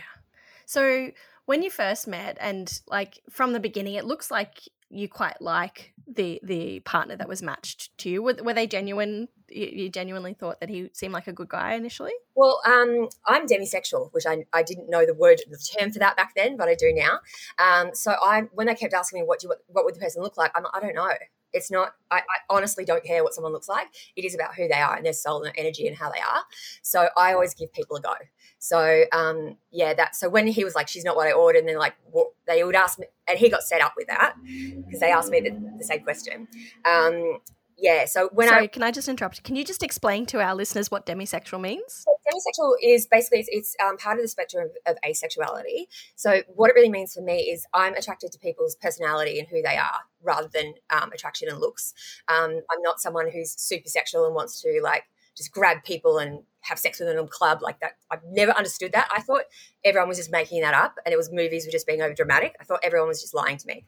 [0.66, 1.12] So
[1.46, 5.94] when you first met and like from the beginning it looks like you quite like
[6.08, 8.24] the the partner that was matched to you.
[8.24, 12.14] Were, were they genuine you, genuinely thought that he seemed like a good guy initially?
[12.36, 16.16] Well um, i'm demisexual which I, I didn't know the word the term for that
[16.16, 17.20] back then but i do now.
[17.60, 20.00] Um, so i when they kept asking me what do you, what, what would the
[20.00, 20.52] person look like?
[20.56, 21.12] I'm, like, i don't know
[21.58, 24.68] it's not I, I, honestly don't care what someone looks like it is about who
[24.68, 26.44] they are and their soul and their energy and how they are
[26.82, 28.14] so i always give people a go
[28.60, 30.16] so um, yeah, that.
[30.16, 32.64] So when he was like, "She's not what I ordered," and then like what, they
[32.64, 35.52] would ask me, and he got set up with that because they asked me the,
[35.78, 36.48] the same question.
[36.84, 37.40] Um,
[37.78, 38.06] yeah.
[38.06, 39.44] So when Sorry, I can I just interrupt?
[39.44, 42.06] Can you just explain to our listeners what demisexual means?
[42.38, 45.88] Demisexual is basically it's, it's um, part of the spectrum of, of, asexuality.
[46.16, 49.62] So what it really means for me is I'm attracted to people's personality and who
[49.62, 51.94] they are rather than um, attraction and looks.
[52.28, 55.04] Um, I'm not someone who's super sexual and wants to like
[55.36, 57.94] just grab people and have sex with them in a club like that.
[58.12, 59.08] I've never understood that.
[59.16, 59.44] I thought
[59.86, 62.56] everyone was just making that up and it was movies were just being over dramatic.
[62.60, 63.86] I thought everyone was just lying to me.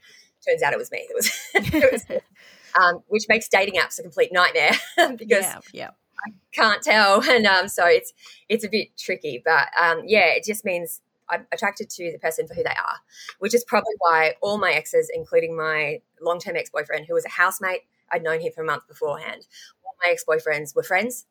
[0.48, 1.00] Turns out it was me.
[1.10, 1.32] It was,
[1.74, 2.22] it was
[2.80, 4.72] um, which makes dating apps a complete nightmare
[5.18, 5.90] because yeah, yeah.
[6.26, 7.24] I can't tell.
[7.30, 8.14] And um, so it's,
[8.50, 12.48] it's a bit tricky, but um, yeah, it just means I'm attracted to the person
[12.48, 12.98] for who they are,
[13.40, 17.26] which is probably why all my exes, including my long term ex boyfriend, who was
[17.26, 19.48] a housemate, I'd known him for a month beforehand.
[19.86, 21.26] All my ex boyfriends were friends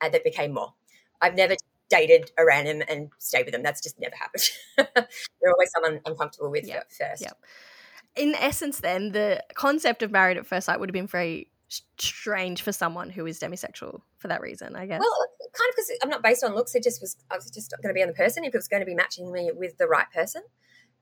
[0.00, 0.74] and that became more.
[1.20, 1.54] I've never
[1.88, 3.62] dated a random and stayed with them.
[3.62, 4.44] That's just never happened.
[4.76, 6.90] They're always someone I'm comfortable with yep.
[6.90, 7.22] first.
[7.22, 7.38] Yep.
[8.16, 11.48] In essence, then, the concept of married at first sight would have been very
[11.98, 15.00] strange for someone who is demisexual for that reason, I guess.
[15.00, 16.74] Well, kind of because I'm not based on looks.
[16.74, 17.16] It just was.
[17.30, 18.94] I was just going to be on the person if it was going to be
[18.94, 20.42] matching me with the right person.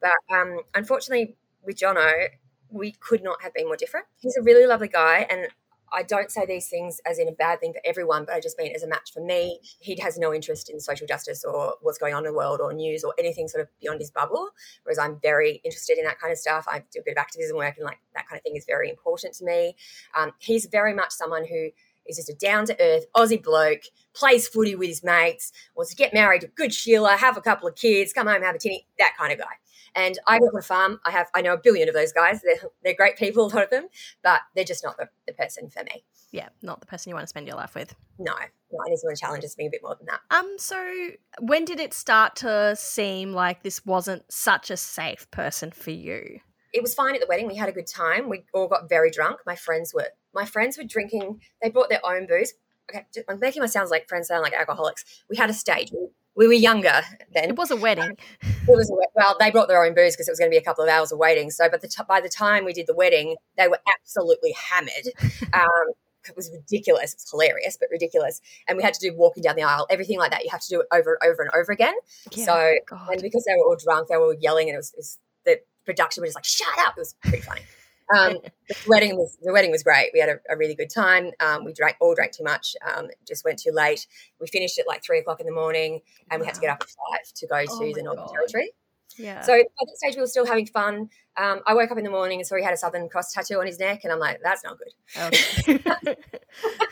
[0.01, 2.29] But um, unfortunately, with Jono,
[2.71, 4.07] we could not have been more different.
[4.19, 5.49] He's a really lovely guy, and
[5.93, 8.59] I don't say these things as in a bad thing for everyone, but I just
[8.59, 9.61] mean as a match for me.
[9.81, 12.73] He has no interest in social justice or what's going on in the world or
[12.73, 14.51] news or anything sort of beyond his bubble.
[14.85, 16.67] Whereas I'm very interested in that kind of stuff.
[16.71, 18.89] I do a bit of activism work and like that kind of thing is very
[18.89, 19.77] important to me.
[20.17, 21.71] Um, he's very much someone who
[22.07, 23.83] is just a down to earth Aussie bloke,
[24.15, 27.69] plays footy with his mates, wants to get married to good Sheila, have a couple
[27.69, 29.55] of kids, come home, have a tinny, that kind of guy.
[29.95, 31.01] And I work on a farm.
[31.05, 32.41] I have I know a billion of those guys.
[32.43, 33.89] They're, they're great people, a lot of them,
[34.23, 36.05] but they're just not the, the person for me.
[36.31, 37.95] Yeah, not the person you want to spend your life with.
[38.19, 40.21] No, no, I need someone challenges me a bit more than that.
[40.31, 45.71] Um, so when did it start to seem like this wasn't such a safe person
[45.71, 46.41] for you?
[46.73, 47.47] It was fine at the wedding.
[47.47, 48.31] We had a good time.
[48.31, 49.41] We all got very drunk.
[49.45, 51.43] My friends were my friends were drinking.
[51.63, 52.55] They brought their own booze.
[52.91, 55.05] Okay, I'm making my sounds like friends sound like alcoholics.
[55.29, 55.93] We had a stage.
[56.35, 57.03] We we were younger
[57.35, 57.51] then.
[57.51, 58.17] It was a wedding.
[58.43, 60.59] It was a, well, they brought their own booze because it was going to be
[60.59, 61.51] a couple of hours of waiting.
[61.51, 64.91] So, but the t- by the time we did the wedding, they were absolutely hammered.
[65.55, 65.93] Um,
[66.29, 67.13] it was ridiculous.
[67.13, 68.41] It was hilarious, but ridiculous.
[68.69, 70.45] And we had to do walking down the aisle, everything like that.
[70.45, 71.95] You have to do it over and over and over again.
[72.31, 73.11] Yeah, so, God.
[73.11, 75.19] and because they were all drunk, they were all yelling, and it was, it was
[75.45, 77.63] the production was just like, "Shut up!" It was pretty funny.
[78.17, 80.11] Um, the wedding was the wedding was great.
[80.13, 81.31] We had a, a really good time.
[81.41, 82.75] Um, we drank all drank too much.
[82.87, 84.07] Um, just went too late.
[84.41, 86.83] We finished at like three o'clock in the morning, and we had to get up
[86.83, 88.33] at five to go to oh the Northern God.
[88.33, 88.73] Territory.
[89.19, 89.43] Yeah.
[89.43, 91.11] So at that stage, we were still having fun.
[91.37, 93.61] Um, I woke up in the morning and saw he had a Southern Cross tattoo
[93.61, 94.93] on his neck, and I'm like, that's not good.
[95.19, 95.79] Okay.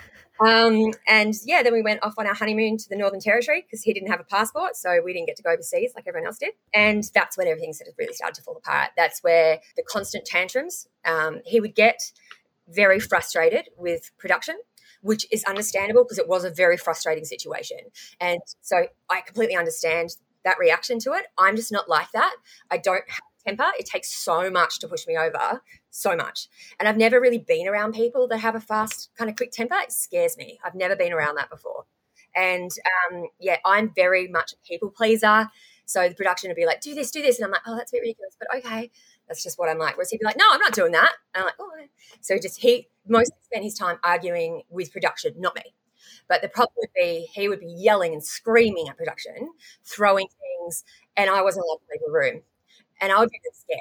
[0.45, 3.83] Um, and yeah, then we went off on our honeymoon to the Northern Territory because
[3.83, 6.39] he didn't have a passport, so we didn't get to go overseas like everyone else
[6.39, 6.55] did.
[6.75, 8.91] And that's when everything sort of really started to fall apart.
[8.97, 10.89] That's where the constant tantrums.
[11.05, 12.01] Um, he would get
[12.69, 14.57] very frustrated with production
[15.03, 17.79] which is understandable because it was a very frustrating situation.
[18.21, 20.11] And so I completely understand
[20.45, 21.27] that reaction to it.
[21.39, 22.35] I'm just not like that.
[22.71, 23.67] I don't have temper.
[23.79, 26.49] It takes so much to push me over, so much.
[26.79, 29.77] And I've never really been around people that have a fast, kind of quick temper.
[29.83, 30.59] It scares me.
[30.65, 31.85] I've never been around that before.
[32.35, 32.71] And
[33.11, 35.49] um, yeah, I'm very much a people pleaser.
[35.85, 37.39] So the production would be like, do this, do this.
[37.39, 38.91] And I'm like, oh, that's a bit ridiculous, but okay.
[39.27, 39.97] That's just what I'm like.
[39.97, 41.13] Whereas he'd be like, no, I'm not doing that.
[41.35, 41.71] And I'm like, oh.
[42.21, 45.75] So just he mostly spent his time arguing with production, not me.
[46.29, 49.51] But the problem would be he would be yelling and screaming at production,
[49.85, 50.85] throwing things,
[51.17, 52.43] and I wasn't allowed to leave the room
[53.01, 53.81] and I would be scared.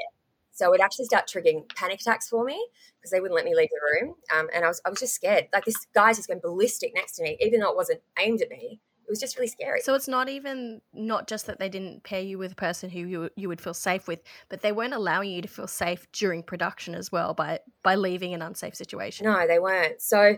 [0.52, 3.56] So it would actually start triggering panic attacks for me because they wouldn't let me
[3.56, 4.16] leave the room.
[4.36, 5.48] Um, and I was, I was just scared.
[5.54, 8.50] Like this guy's just going ballistic next to me, even though it wasn't aimed at
[8.50, 8.82] me.
[9.08, 9.80] It was just really scary.
[9.82, 13.00] So it's not even not just that they didn't pair you with a person who
[13.00, 16.44] you you would feel safe with, but they weren't allowing you to feel safe during
[16.44, 19.26] production as well by by leaving an unsafe situation.
[19.26, 20.00] No, they weren't.
[20.00, 20.38] So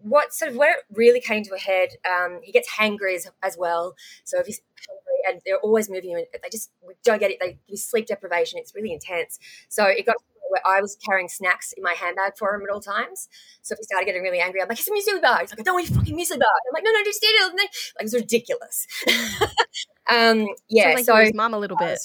[0.00, 3.28] what sort of where it really came to a head, um, he gets hangry as,
[3.40, 3.94] as well.
[4.24, 4.60] So if he's
[5.28, 6.70] and they're always moving him, they just
[7.04, 7.38] don't get it.
[7.40, 8.58] They give sleep deprivation.
[8.58, 9.38] It's really intense.
[9.68, 10.16] So it got
[10.52, 13.28] where I was carrying snacks in my handbag for him at all times.
[13.62, 15.40] So if he started getting really angry, I'm like, it's a muesli bar.
[15.40, 16.48] He's like, I don't want your fucking muesli bar.
[16.68, 17.54] I'm like, no, no, just eat it.
[17.56, 18.86] Like, it's ridiculous.
[20.10, 20.92] um, yeah.
[20.94, 21.98] like so his mum a little bit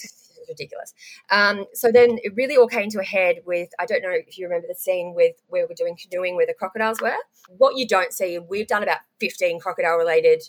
[0.48, 0.94] ridiculous.
[1.30, 4.38] Um, so then it really all came to a head with I don't know if
[4.38, 7.18] you remember the scene with where we're doing canoeing where the crocodiles were.
[7.50, 10.44] What you don't see, we've done about 15 crocodile related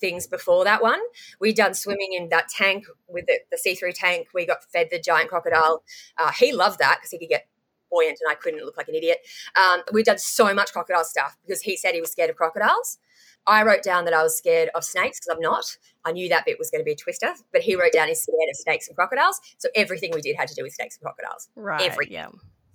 [0.00, 1.00] things before that one.
[1.40, 4.28] We'd done swimming in that tank with the, the see-through tank.
[4.34, 5.82] We got fed the giant crocodile.
[6.16, 7.48] Uh, he loved that because he could get
[7.90, 9.18] buoyant and I couldn't look like an idiot.
[9.58, 12.98] Um, we'd done so much crocodile stuff because he said he was scared of crocodiles.
[13.46, 15.78] I wrote down that I was scared of snakes because I'm not.
[16.04, 18.20] I knew that bit was going to be a twister, but he wrote down he's
[18.20, 19.40] scared of snakes and crocodiles.
[19.56, 21.48] So everything we did had to do with snakes and crocodiles.
[21.56, 21.80] Right.
[21.80, 22.12] Everything.
[22.12, 22.28] Yeah.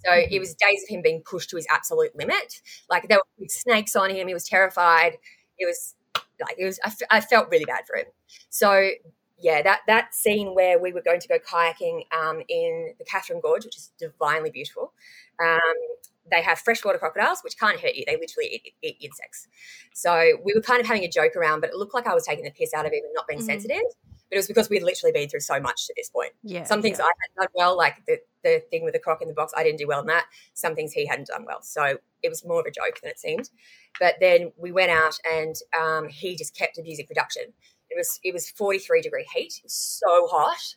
[0.04, 0.34] So mm-hmm.
[0.34, 2.62] it was days of him being pushed to his absolute limit.
[2.90, 4.28] Like there were snakes on him.
[4.28, 5.18] He was terrified.
[5.60, 5.96] It was
[6.42, 6.80] like it was.
[6.84, 8.06] I, f- I felt really bad for him.
[8.50, 8.90] So
[9.40, 13.42] yeah, that that scene where we were going to go kayaking um, in the Katherine
[13.42, 14.94] Gorge, which is divinely beautiful.
[15.42, 15.60] Um,
[16.32, 18.06] they have freshwater crocodiles, which can't hurt you.
[18.08, 19.48] They literally eat, eat, insects.
[19.94, 22.26] So we were kind of having a joke around, but it looked like I was
[22.26, 23.48] taking the piss out of him and not being mm-hmm.
[23.48, 23.84] sensitive.
[24.30, 26.32] But it was because we'd literally been through so much to this point.
[26.44, 26.64] Yeah.
[26.64, 27.06] Some things yeah.
[27.06, 29.64] I had done well, like the, the thing with the croc in the box, I
[29.64, 30.26] didn't do well in that.
[30.54, 31.62] Some things he hadn't done well.
[31.62, 33.50] So it was more of a joke than it seemed.
[34.00, 37.44] But then we went out and um, he just kept abusing production.
[37.90, 39.62] It was it was 43 degree heat.
[39.68, 40.76] So hot.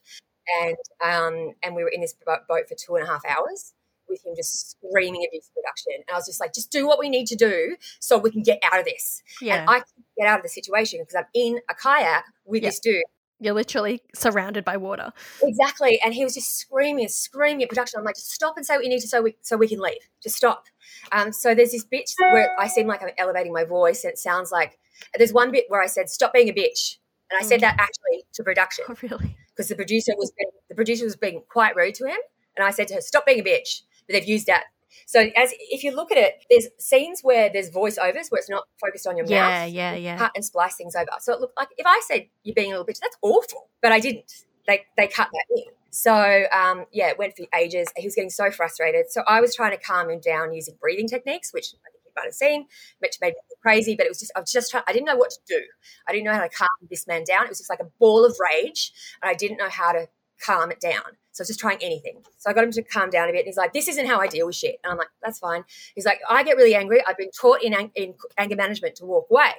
[0.62, 3.74] And um, and we were in this boat for two and a half hours
[4.08, 6.04] with him just screaming abuse production.
[6.06, 8.42] And I was just like, just do what we need to do so we can
[8.42, 9.22] get out of this.
[9.40, 9.60] Yeah.
[9.60, 12.68] And I can get out of the situation because I'm in a kayak with yeah.
[12.68, 13.02] this dude
[13.38, 15.12] You're literally surrounded by water.
[15.42, 16.00] Exactly.
[16.02, 17.98] And he was just screaming screaming at production.
[17.98, 19.78] I'm like, just stop and say what you need to so we, so we can
[19.78, 20.08] leave.
[20.22, 20.64] Just stop.
[21.12, 24.18] Um, so there's this bit where I seem like I'm elevating my voice and it
[24.18, 24.78] sounds like
[25.18, 26.96] there's one bit where I said, stop being a bitch.
[27.30, 28.84] And I said that actually to production.
[28.88, 29.36] Oh, really?
[29.54, 32.18] Because the producer was being, the producer was being quite rude to him.
[32.56, 33.82] And I said to her, stop being a bitch.
[34.06, 34.64] But they've used that
[35.06, 38.64] so as if you look at it, there's scenes where there's voiceovers where it's not
[38.80, 39.72] focused on your yeah, mouth.
[39.72, 40.18] Yeah, yeah, yeah.
[40.18, 41.08] Cut and splice things over.
[41.20, 43.68] So it looked like if I said you're being a little bitch, that's awful.
[43.82, 44.44] But I didn't.
[44.66, 45.64] They they cut that in.
[45.90, 47.88] So um, yeah, it went for ages.
[47.96, 49.10] He was getting so frustrated.
[49.10, 52.12] So I was trying to calm him down using breathing techniques, which I think you
[52.16, 52.66] might have seen,
[52.98, 53.94] which made me crazy.
[53.96, 54.84] But it was just I was just trying.
[54.86, 55.62] I didn't know what to do.
[56.08, 57.44] I didn't know how to calm this man down.
[57.44, 60.08] It was just like a ball of rage, and I didn't know how to
[60.44, 61.16] calm it down.
[61.32, 62.22] So I was just trying anything.
[62.38, 63.40] So I got him to calm down a bit.
[63.40, 64.80] And he's like, this isn't how I deal with shit.
[64.82, 65.64] And I'm like, that's fine.
[65.94, 67.02] He's like, I get really angry.
[67.06, 69.52] I've been taught in, ang- in anger management to walk away.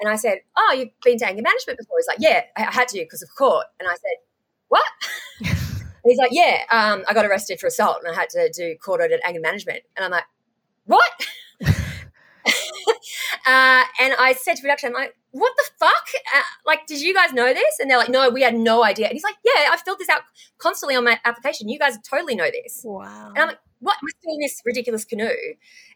[0.00, 1.98] And I said, oh, you've been to anger management before?
[1.98, 3.66] He's like, yeah, I had to because of court.
[3.78, 4.16] And I said,
[4.68, 4.86] what?
[5.40, 8.76] and he's like, yeah, um, I got arrested for assault and I had to do
[8.76, 9.82] court ordered anger management.
[9.96, 10.24] And I'm like,
[10.84, 11.10] what?
[13.48, 16.08] Uh, and I said to production, I'm like, what the fuck?
[16.36, 17.78] Uh, like, did you guys know this?
[17.80, 19.06] And they're like, no, we had no idea.
[19.06, 20.20] And he's like, yeah, I've filled this out
[20.58, 21.70] constantly on my application.
[21.70, 22.82] You guys totally know this.
[22.84, 23.28] Wow.
[23.30, 23.96] And I'm like, what?
[24.02, 25.30] We're still in this ridiculous canoe.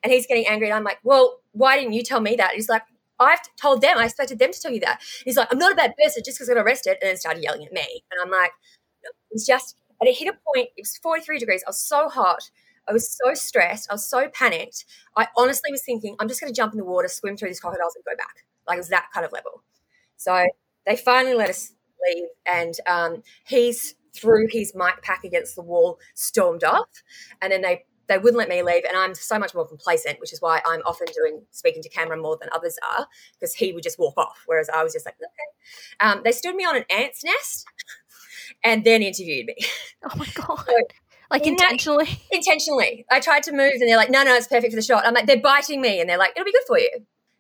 [0.02, 0.68] And he's getting angry.
[0.68, 2.52] And I'm like, well, why didn't you tell me that?
[2.52, 2.84] And he's like,
[3.20, 3.98] I've told them.
[3.98, 5.02] I expected them to tell you that.
[5.22, 6.96] He's like, I'm not a bad person just because I got arrested.
[7.02, 8.02] And then started yelling at me.
[8.10, 8.52] And I'm like,
[9.30, 11.62] it's just, and it hit a point, it was 43 degrees.
[11.66, 12.50] I was so hot.
[12.88, 13.88] I was so stressed.
[13.90, 14.84] I was so panicked.
[15.16, 17.60] I honestly was thinking, I'm just going to jump in the water, swim through these
[17.60, 18.44] crocodiles, and go back.
[18.66, 19.62] Like it was that kind of level.
[20.16, 20.46] So
[20.86, 21.72] they finally let us
[22.06, 26.88] leave, and um, he's threw his mic pack against the wall, stormed off,
[27.40, 28.84] and then they they wouldn't let me leave.
[28.86, 32.16] And I'm so much more complacent, which is why I'm often doing speaking to camera
[32.16, 35.14] more than others are, because he would just walk off, whereas I was just like,
[35.16, 36.08] okay.
[36.10, 37.66] Um, they stood me on an ant's nest.
[38.64, 39.56] And then interviewed me.
[40.04, 40.64] Oh my god!
[40.66, 41.01] So
[41.32, 42.04] like intentionally?
[42.04, 43.06] That, intentionally.
[43.10, 45.06] I tried to move and they're like, no, no, it's perfect for the shot.
[45.06, 46.90] I'm like, they're biting me and they're like, it'll be good for you.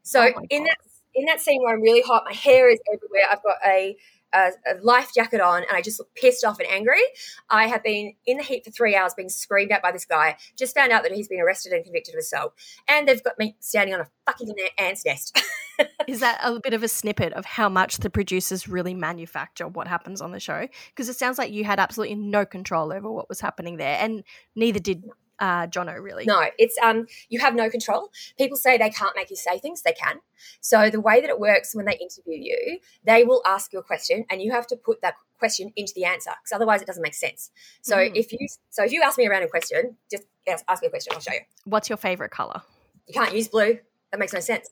[0.02, 0.78] So oh in that
[1.14, 3.22] in that scene where I'm really hot, my hair is everywhere.
[3.30, 3.96] I've got a,
[4.32, 7.02] a, a, life jacket on and I just look pissed off and angry.
[7.50, 10.36] I have been in the heat for three hours being screamed at by this guy.
[10.56, 12.52] Just found out that he's been arrested and convicted of assolt.
[12.88, 15.40] And they've got me standing on a fucking ant's nest.
[16.06, 19.88] Is that a bit of a snippet of how much the producers really manufacture what
[19.88, 20.68] happens on the show?
[20.90, 24.22] Because it sounds like you had absolutely no control over what was happening there, and
[24.54, 25.04] neither did
[25.42, 26.24] uh, Jono really.
[26.24, 28.10] No, it's um, you have no control.
[28.38, 30.20] People say they can't make you say things, they can.
[30.60, 33.82] So the way that it works when they interview you, they will ask you a
[33.82, 37.02] question, and you have to put that question into the answer because otherwise it doesn't
[37.02, 37.50] make sense.
[37.82, 38.12] So mm.
[38.14, 41.12] if you so if you ask me a random question, just ask me a question.
[41.14, 41.40] I'll show you.
[41.64, 42.62] What's your favorite color?
[43.08, 43.80] You can't use blue.
[44.12, 44.70] That makes no sense.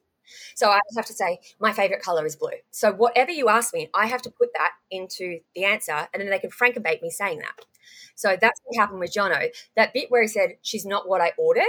[0.55, 2.51] So I have to say, my favorite color is blue.
[2.71, 6.31] So whatever you ask me, I have to put that into the answer, and then
[6.31, 7.65] they can frankenbite me saying that.
[8.15, 9.49] So that's what happened with Jono.
[9.77, 11.65] That bit where he said, She's not what I ordered,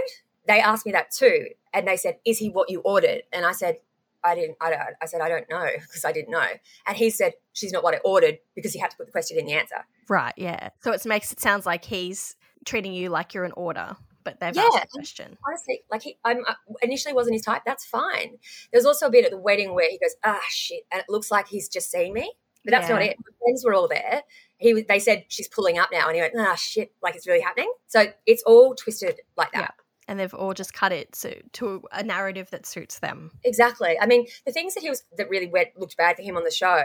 [0.48, 1.48] they asked me that too.
[1.74, 3.24] And they said, Is he what you ordered?
[3.32, 3.78] And I said,
[4.24, 6.48] I didn't, I don't, I said, I don't know because I didn't know.
[6.88, 9.38] And he said, She's not what I ordered because he had to put the question
[9.38, 9.86] in the answer.
[10.10, 10.34] Right.
[10.38, 10.70] Yeah.
[10.82, 14.56] So it makes it sounds like he's treating you like you're an order but they've
[14.56, 15.38] yeah, asked a question.
[15.48, 17.64] Honestly, like he, I'm uh, initially wasn't his type.
[17.66, 18.38] That's fine.
[18.72, 21.32] There's also a bit at the wedding where he goes, ah, shit, and it looks
[21.32, 22.32] like he's just seen me,
[22.64, 22.96] but that's yeah.
[22.96, 23.18] not it.
[23.18, 24.22] My friends were all there.
[24.62, 27.42] He, they said she's pulling up now, and he went, ah, shit, like it's really
[27.42, 27.72] happening.
[27.88, 29.60] So it's all twisted like that.
[29.60, 29.84] Yeah.
[30.08, 33.32] And they've all just cut it to, to a narrative that suits them.
[33.44, 33.98] Exactly.
[34.00, 36.44] I mean, the things that he was that really went, looked bad for him on
[36.44, 36.84] the show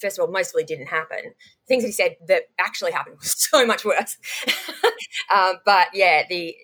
[0.00, 1.34] first of all, mostly didn't happen.
[1.68, 4.16] Things that he said that actually happened was so much worse.
[5.34, 6.56] um, but yeah, the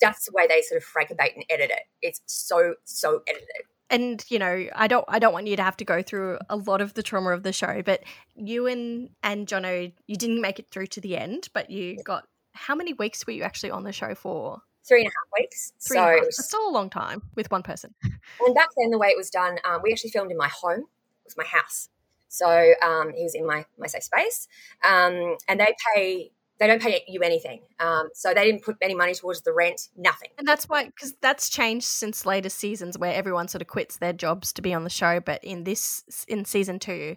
[0.00, 1.82] that's the way they sort of frankenbite and edit it.
[2.02, 3.66] It's so so edited.
[3.90, 6.56] And you know, I don't I don't want you to have to go through a
[6.56, 8.02] lot of the trauma of the show, but
[8.34, 12.26] you and and Jono, you didn't make it through to the end, but you got
[12.54, 14.62] how many weeks were you actually on the show for?
[14.86, 15.72] Three and a half weeks.
[15.80, 17.94] Three so it was still a long time with one person.
[18.44, 20.80] And back then, the way it was done, um, we actually filmed in my home.
[20.80, 21.88] It was my house.
[22.28, 24.48] So um, he was in my my safe space,
[24.82, 27.60] um, and they pay they don't pay you anything.
[27.80, 30.28] Um, so they didn't put any money towards the rent, nothing.
[30.38, 34.12] And that's why, because that's changed since later seasons where everyone sort of quits their
[34.12, 35.20] jobs to be on the show.
[35.20, 37.16] But in this, in season two,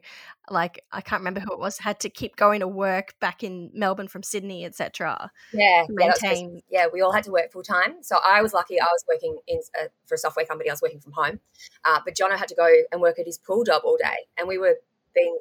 [0.49, 3.69] like I can't remember who it was, had to keep going to work back in
[3.73, 5.29] Melbourne from Sydney, etc.
[5.53, 6.61] Yeah, maintain.
[6.69, 8.01] Yeah, yeah, we all had to work full time.
[8.01, 10.69] So I was lucky; I was working in uh, for a software company.
[10.69, 11.39] I was working from home,
[11.85, 14.47] uh, but Jono had to go and work at his pool job all day, and
[14.47, 14.77] we were
[15.13, 15.37] being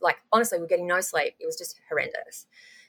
[0.00, 1.34] like honestly, we we're getting no sleep.
[1.38, 2.46] It was just horrendous.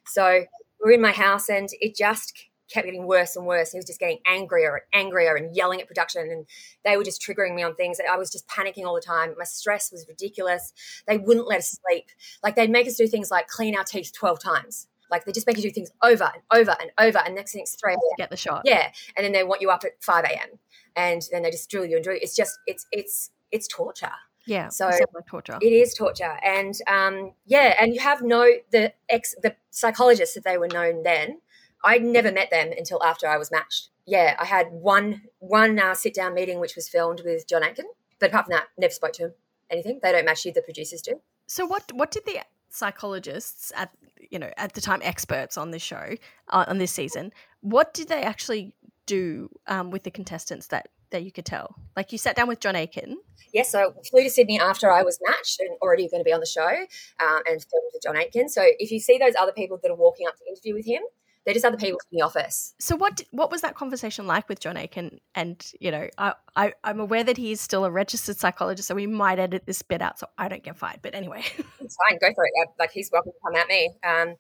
[0.07, 0.45] So
[0.83, 2.33] we are in my house, and it just
[2.71, 3.71] kept getting worse and worse.
[3.71, 6.29] He was just getting angrier and angrier and yelling at production.
[6.29, 6.45] And
[6.83, 7.97] they were just triggering me on things.
[8.09, 9.33] I was just panicking all the time.
[9.37, 10.73] My stress was ridiculous.
[11.07, 12.05] They wouldn't let us sleep.
[12.43, 14.87] Like they'd make us do things like clean our teeth 12 times.
[15.09, 17.19] Like they just make you do things over and over and over.
[17.19, 17.99] And next thing it's 3 a.m.
[18.17, 18.63] Get the shot.
[18.65, 18.91] Yeah.
[19.15, 20.59] And then they want you up at 5 a.m.
[20.95, 22.21] And then they just drill you and drill you.
[22.23, 24.11] It's just, it's, it's, it's torture.
[24.47, 24.69] Yeah.
[24.69, 25.59] So like torture.
[25.61, 26.37] it is torture.
[26.43, 31.03] And um, yeah, and you have no, the ex, the psychologists that they were known
[31.03, 31.41] then,
[31.83, 33.89] I never met them until after I was matched.
[34.05, 37.85] Yeah, I had one one uh, sit down meeting which was filmed with John Aiken,
[38.19, 39.33] but apart from that, never spoke to him.
[39.69, 39.99] Anything?
[40.01, 40.53] They don't match you.
[40.53, 41.19] The producers do.
[41.45, 42.39] So what what did the
[42.69, 43.91] psychologists at
[44.31, 46.15] you know at the time experts on this show
[46.49, 47.31] uh, on this season
[47.61, 48.73] what did they actually
[49.07, 52.59] do um, with the contestants that that you could tell like you sat down with
[52.59, 53.17] john aiken
[53.53, 56.41] yes so flew to sydney after i was matched and already going to be on
[56.41, 59.79] the show um, and filmed with john aiken so if you see those other people
[59.81, 61.01] that are walking up to interview with him
[61.47, 62.75] they're just other people in the office.
[62.77, 65.21] So what what was that conversation like with John Aiken?
[65.33, 68.95] And you know, I, I am aware that he is still a registered psychologist, so
[68.95, 70.99] we might edit this bit out so I don't get fired.
[71.01, 71.45] But anyway,
[71.79, 72.19] it's fine.
[72.19, 72.51] Go for it.
[72.77, 73.91] Like he's welcome to come at me.
[74.03, 74.35] Um,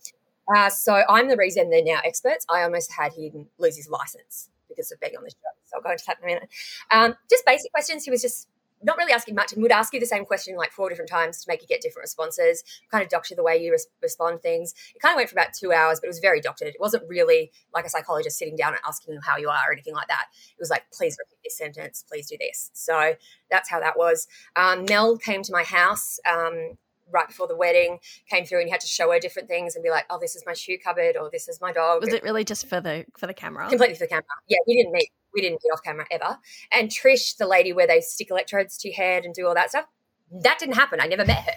[0.53, 2.45] uh, so I'm the reason they're now experts.
[2.49, 4.49] I almost had him lose his license
[4.91, 5.51] of being on the show.
[5.65, 6.49] So I'll go into that in a minute.
[6.91, 8.05] Um, just basic questions.
[8.05, 8.47] He was just
[8.83, 11.43] not really asking much and would ask you the same question like four different times
[11.43, 14.73] to make you get different responses kind of doctor the way you res- respond things
[14.95, 17.03] it kind of went for about two hours but it was very doctored it wasn't
[17.07, 20.07] really like a psychologist sitting down and asking you how you are or anything like
[20.07, 23.13] that it was like please repeat this sentence please do this so
[23.49, 26.77] that's how that was um, mel came to my house um,
[27.11, 27.99] right before the wedding
[28.29, 30.35] came through and you had to show her different things and be like oh this
[30.35, 33.05] is my shoe cupboard or this is my dog was it really just for the
[33.17, 35.83] for the camera completely for the camera yeah we didn't meet we didn't meet off
[35.83, 36.39] camera ever.
[36.73, 39.69] And Trish, the lady where they stick electrodes to your head and do all that
[39.69, 39.85] stuff,
[40.31, 40.99] that didn't happen.
[40.99, 41.51] I never met her.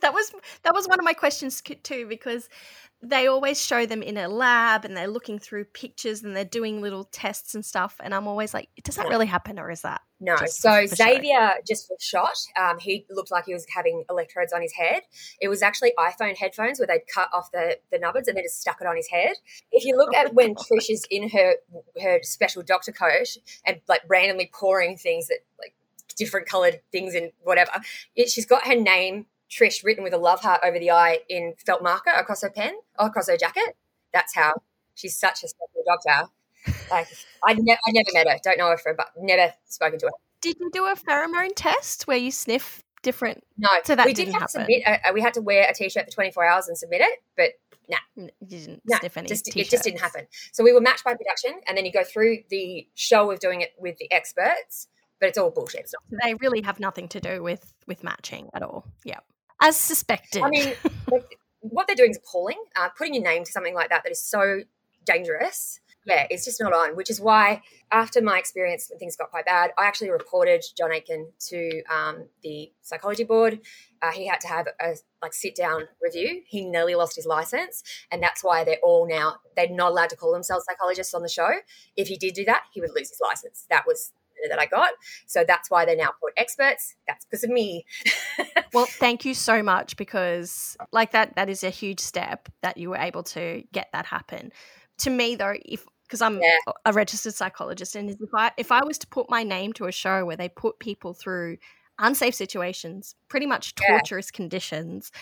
[0.00, 0.32] That was
[0.62, 2.48] that was one of my questions too because
[3.02, 6.82] they always show them in a lab and they're looking through pictures and they're doing
[6.82, 10.02] little tests and stuff and i'm always like does that really happen or is that
[10.20, 11.54] no so xavier show?
[11.66, 15.02] just for shot um, he looked like he was having electrodes on his head.
[15.40, 18.60] It was actually iphone headphones where they'd cut off the, the nubbins and then just
[18.60, 19.34] stuck it on his head.
[19.72, 21.56] If you look at when trish is in her
[22.02, 23.36] her special doctor coat
[23.66, 25.74] and like randomly pouring things that like
[26.16, 27.70] different colored things and whatever
[28.16, 31.54] it, she's got her name Trish written with a love heart over the eye in
[31.66, 33.76] felt marker across her pen, or across her jacket.
[34.12, 34.54] That's how
[34.94, 36.30] she's such a special doctor.
[36.90, 37.08] Like
[37.44, 40.12] I, ne- I never met her, don't know her for, but never spoken to her.
[40.40, 43.42] Did you do a pheromone test where you sniff different?
[43.58, 44.48] No, so that we didn't did happen.
[44.48, 44.82] submit.
[44.86, 47.50] A, we had to wear a t-shirt for 24 hours and submit it, but
[47.88, 49.28] nah, you didn't nah, sniff any.
[49.28, 49.68] Just, t-shirts.
[49.68, 50.26] it just didn't happen.
[50.52, 53.62] So we were matched by production, and then you go through the show of doing
[53.62, 54.88] it with the experts,
[55.18, 55.90] but it's all bullshit.
[56.10, 56.20] Not.
[56.24, 58.86] They really have nothing to do with with matching at all.
[59.04, 59.20] Yeah
[59.60, 60.42] as suspected.
[60.42, 60.74] I mean,
[61.10, 62.62] like, what they're doing is appalling.
[62.76, 64.60] Uh, putting your name to something like that that is so
[65.04, 65.80] dangerous.
[66.06, 66.96] Yeah, it's just not on.
[66.96, 67.60] Which is why,
[67.92, 72.24] after my experience when things got quite bad, I actually reported John Aiken to um,
[72.42, 73.60] the psychology board.
[74.00, 76.40] Uh, he had to have a like sit down review.
[76.46, 80.16] He nearly lost his license, and that's why they're all now they're not allowed to
[80.16, 81.50] call themselves psychologists on the show.
[81.96, 83.66] If he did do that, he would lose his license.
[83.68, 84.12] That was
[84.48, 84.90] that I got.
[85.26, 86.94] So that's why they're now called experts.
[87.06, 87.84] That's because of me.
[88.72, 92.90] well, thank you so much because like that that is a huge step that you
[92.90, 94.52] were able to get that happen.
[94.98, 96.72] To me though, if because I'm yeah.
[96.84, 99.92] a registered psychologist and if I if I was to put my name to a
[99.92, 101.58] show where they put people through
[102.00, 104.36] unsafe situations, pretty much torturous yeah.
[104.36, 105.12] conditions,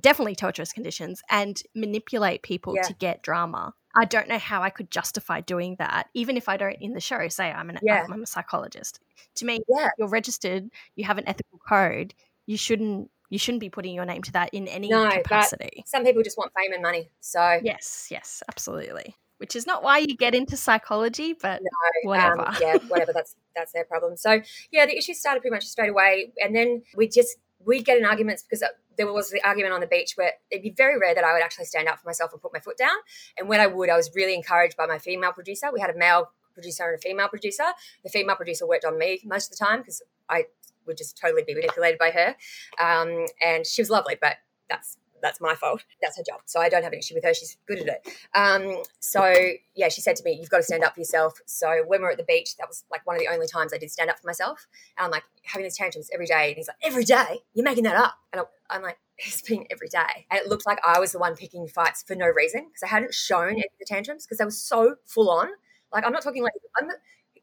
[0.00, 2.82] definitely torturous conditions and manipulate people yeah.
[2.82, 6.56] to get drama I don't know how I could justify doing that, even if I
[6.56, 8.06] don't in the show say I'm an yeah.
[8.10, 9.00] I'm a psychologist.
[9.36, 9.88] To me, yeah.
[9.98, 12.14] you're registered, you have an ethical code.
[12.46, 15.82] You shouldn't you shouldn't be putting your name to that in any no, capacity.
[15.86, 17.10] Some people just want fame and money.
[17.20, 19.16] So yes, yes, absolutely.
[19.38, 22.48] Which is not why you get into psychology, but no, um, whatever.
[22.48, 23.12] Um, yeah, whatever.
[23.12, 24.16] That's that's their problem.
[24.16, 24.40] So
[24.70, 28.04] yeah, the issue started pretty much straight away, and then we just we'd get in
[28.04, 28.62] arguments because
[28.96, 31.42] there was the argument on the beach where it'd be very rare that I would
[31.42, 32.96] actually stand up for myself and put my foot down.
[33.38, 35.68] And when I would, I was really encouraged by my female producer.
[35.72, 37.64] We had a male producer and a female producer.
[38.02, 40.44] The female producer worked on me most of the time because I
[40.86, 42.36] would just totally be manipulated by her.
[42.80, 44.36] Um, and she was lovely, but
[44.68, 45.84] that's that's my fault.
[46.00, 46.40] That's her job.
[46.46, 47.34] So I don't have an issue with her.
[47.34, 48.08] She's good at it.
[48.34, 49.32] Um, so
[49.74, 52.04] yeah, she said to me, "You've got to stand up for yourself." So when we
[52.04, 54.10] were at the beach, that was like one of the only times I did stand
[54.10, 54.66] up for myself.
[54.96, 57.40] And I'm like having these tantrums every day, and he's like, "Every day?
[57.54, 60.78] You're making that up?" And I'm like, "It's been every day." And it looked like
[60.86, 63.78] I was the one picking fights for no reason because I hadn't shown any of
[63.78, 65.48] the tantrums because they were so full on.
[65.92, 66.88] Like I'm not talking like I'm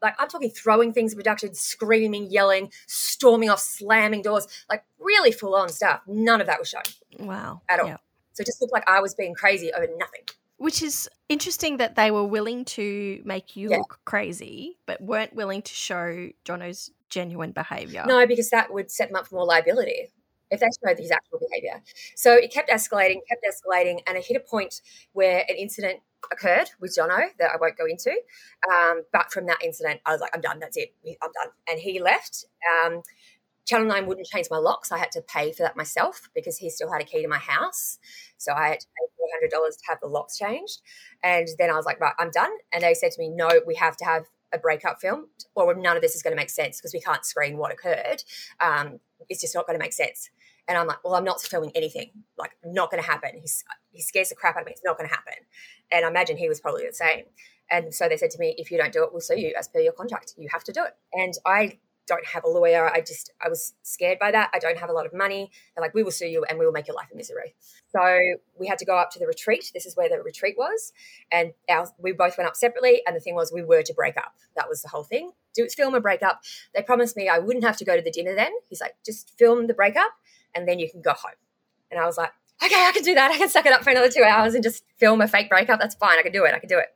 [0.04, 5.32] like I'm talking throwing things in production, screaming, yelling, storming off, slamming doors, like really
[5.32, 6.02] full on stuff.
[6.06, 6.82] None of that was shown.
[7.18, 7.62] Wow.
[7.68, 7.96] At all.
[8.34, 10.20] So it just looked like I was being crazy over nothing.
[10.58, 13.78] Which is interesting that they were willing to make you Yeah.
[13.78, 18.04] look crazy, but weren't willing to show Jono's genuine behavior.
[18.06, 20.12] No, because that would set them up for more liability
[20.50, 21.82] if they showed his actual behavior.
[22.14, 24.80] So it kept escalating, kept escalating, and it hit a point
[25.12, 26.00] where an incident
[26.32, 28.12] occurred with Jono that I won't go into.
[28.70, 30.58] Um, but from that incident, I was like, I'm done.
[30.60, 30.94] That's it.
[31.22, 31.52] I'm done.
[31.68, 32.46] And he left.
[32.84, 33.02] Um,
[33.66, 34.92] Channel 9 wouldn't change my locks.
[34.92, 37.38] I had to pay for that myself because he still had a key to my
[37.38, 37.98] house.
[38.36, 40.82] So I had to pay $400 to have the locks changed.
[41.22, 42.50] And then I was like, right, I'm done.
[42.72, 45.96] And they said to me, no, we have to have a breakup filmed or none
[45.96, 48.22] of this is going to make sense because we can't screen what occurred.
[48.60, 50.30] Um, it's just not going to make sense.
[50.66, 52.10] And I'm like, well, I'm not filming anything.
[52.38, 53.42] Like, not going to happen.
[53.90, 54.72] He scares the crap out of me.
[54.72, 55.34] It's not going to happen.
[55.92, 57.24] And I imagine he was probably the same.
[57.70, 59.68] And so they said to me, if you don't do it, we'll sue you as
[59.68, 60.34] per your contract.
[60.36, 60.94] You have to do it.
[61.12, 62.90] And I don't have a lawyer.
[62.92, 64.50] I just, I was scared by that.
[64.52, 65.50] I don't have a lot of money.
[65.74, 67.54] They're like, we will sue you and we will make your life a misery.
[67.88, 68.18] So
[68.58, 69.70] we had to go up to the retreat.
[69.72, 70.92] This is where the retreat was.
[71.32, 73.02] And our, we both went up separately.
[73.06, 74.34] And the thing was, we were to break up.
[74.56, 75.32] That was the whole thing.
[75.54, 76.42] Do it film a breakup.
[76.74, 78.52] They promised me I wouldn't have to go to the dinner then.
[78.68, 80.10] He's like, just film the breakup
[80.54, 81.36] and then you can go home.
[81.90, 82.32] And I was like,
[82.64, 83.30] okay, I can do that.
[83.30, 85.80] I can suck it up for another two hours and just film a fake breakup.
[85.80, 86.18] That's fine.
[86.18, 86.54] I can do it.
[86.54, 86.88] I can do it.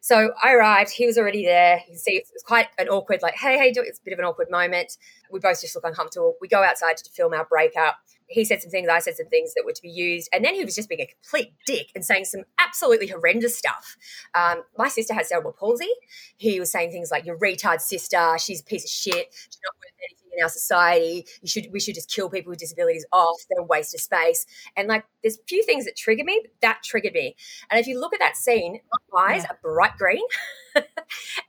[0.00, 0.90] So I arrived.
[0.90, 1.76] He was already there.
[1.76, 3.86] You can see it was quite an awkward, like, hey, hey, do it.
[3.86, 4.98] It's a bit of an awkward moment.
[5.30, 6.34] We both just look uncomfortable.
[6.42, 7.96] We go outside to film our breakup.
[8.28, 8.88] He said some things.
[8.88, 10.28] I said some things that were to be used.
[10.32, 13.96] And then he was just being a complete dick and saying some absolutely horrendous stuff.
[14.34, 15.90] Um, my sister has cerebral palsy.
[16.36, 18.36] He was saying things like, your retard sister.
[18.38, 19.26] She's a piece of shit.
[19.32, 21.26] She's not worth anything in our society.
[21.42, 23.40] You should we should just kill people with disabilities off.
[23.48, 24.46] They're a waste of space.
[24.76, 27.36] And like there's a few things that trigger me, but that triggered me.
[27.70, 28.80] And if you look at that scene,
[29.12, 29.52] my eyes Yeah.
[29.52, 30.22] are bright green.
[30.74, 30.84] and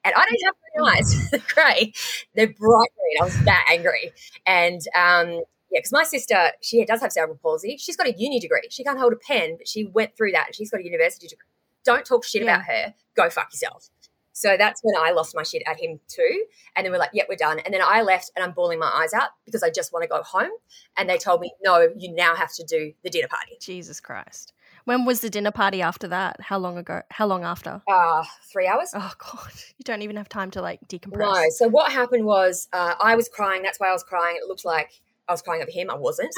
[0.05, 1.29] I don't have green eyes.
[1.31, 1.93] They're grey.
[2.35, 3.21] They're bright green.
[3.21, 4.11] I was that angry.
[4.45, 5.41] And um
[5.71, 7.77] yeah, because my sister, she does have cerebral palsy.
[7.77, 8.61] She's got a uni degree.
[8.69, 11.27] She can't hold a pen, but she went through that and she's got a university
[11.27, 11.45] degree.
[11.83, 12.55] Don't talk shit Yeah.
[12.55, 12.93] about her.
[13.15, 13.89] Go fuck yourself.
[14.37, 16.45] So that's when I lost my shit at him too.
[16.75, 17.59] And then we're like, yeah, we're done.
[17.59, 20.09] And then I left and I'm bawling my eyes out because I just want to
[20.09, 20.49] go home.
[20.97, 23.53] And they told me, no, you now have to do the dinner party.
[23.61, 24.51] Jesus Christ.
[24.83, 26.35] When was the dinner party after that?
[26.41, 27.01] How long ago?
[27.11, 27.81] How long after?
[27.87, 28.91] Uh, three hours.
[28.93, 31.17] Oh God, you don't even have time to like decompress.
[31.17, 31.45] No.
[31.51, 33.61] So what happened was uh, I was crying.
[33.63, 34.35] That's why I was crying.
[34.39, 34.91] It looked like
[35.27, 35.89] I was crying over him.
[35.89, 36.33] I wasn't.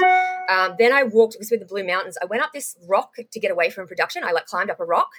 [0.50, 1.36] Um, then I walked.
[1.40, 2.18] Was with the Blue Mountains.
[2.22, 4.24] I went up this rock to get away from production.
[4.24, 5.10] I like climbed up a rock,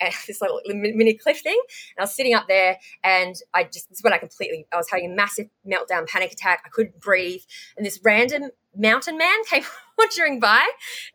[0.00, 1.60] and this little mini cliff thing.
[1.96, 4.66] And I was sitting up there, and I just this is when I completely.
[4.72, 6.62] I was having a massive meltdown, panic attack.
[6.64, 7.42] I couldn't breathe,
[7.76, 9.64] and this random mountain man came
[9.96, 10.66] wandering by,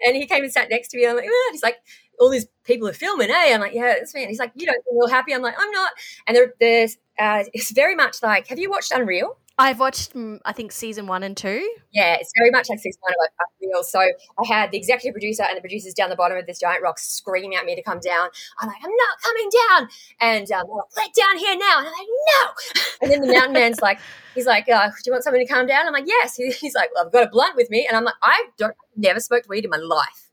[0.06, 1.06] and he came and sat next to me.
[1.08, 1.78] I'm like, "Ah," he's like.
[2.20, 3.54] All these people are filming, eh?
[3.54, 4.24] I'm like, yeah, it's me.
[4.24, 5.36] And he's like, you don't real happy.
[5.36, 5.92] I'm like, I'm not.
[6.26, 9.38] And there, there's, uh, it's very much like, have you watched Unreal?
[9.60, 11.68] I've watched, mm, I think, season one and two.
[11.92, 13.84] Yeah, it's very much like season one of Unreal.
[13.84, 16.84] So I had the executive producer and the producers down the bottom of this giant
[16.84, 18.30] rock screaming at me to come down.
[18.60, 19.90] I'm like, I'm not coming down.
[20.22, 21.80] And um, like, let down here now.
[21.80, 22.82] And I'm like, no.
[23.02, 24.00] And then the mountain man's like,
[24.36, 25.88] he's like, uh, do you want somebody to come down?
[25.88, 26.36] I'm like, yes.
[26.36, 27.86] He's like, well, I've got a blunt with me.
[27.88, 30.30] And I'm like, I don't, never smoked weed in my life.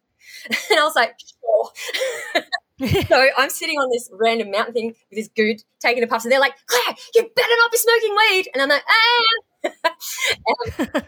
[0.70, 2.42] And I was like, sure.
[2.80, 6.24] so I'm sitting on this random mountain thing with this good taking a puff.
[6.24, 8.48] And they're like, Claire, you better not be smoking weed.
[8.52, 9.94] And I'm like, ah.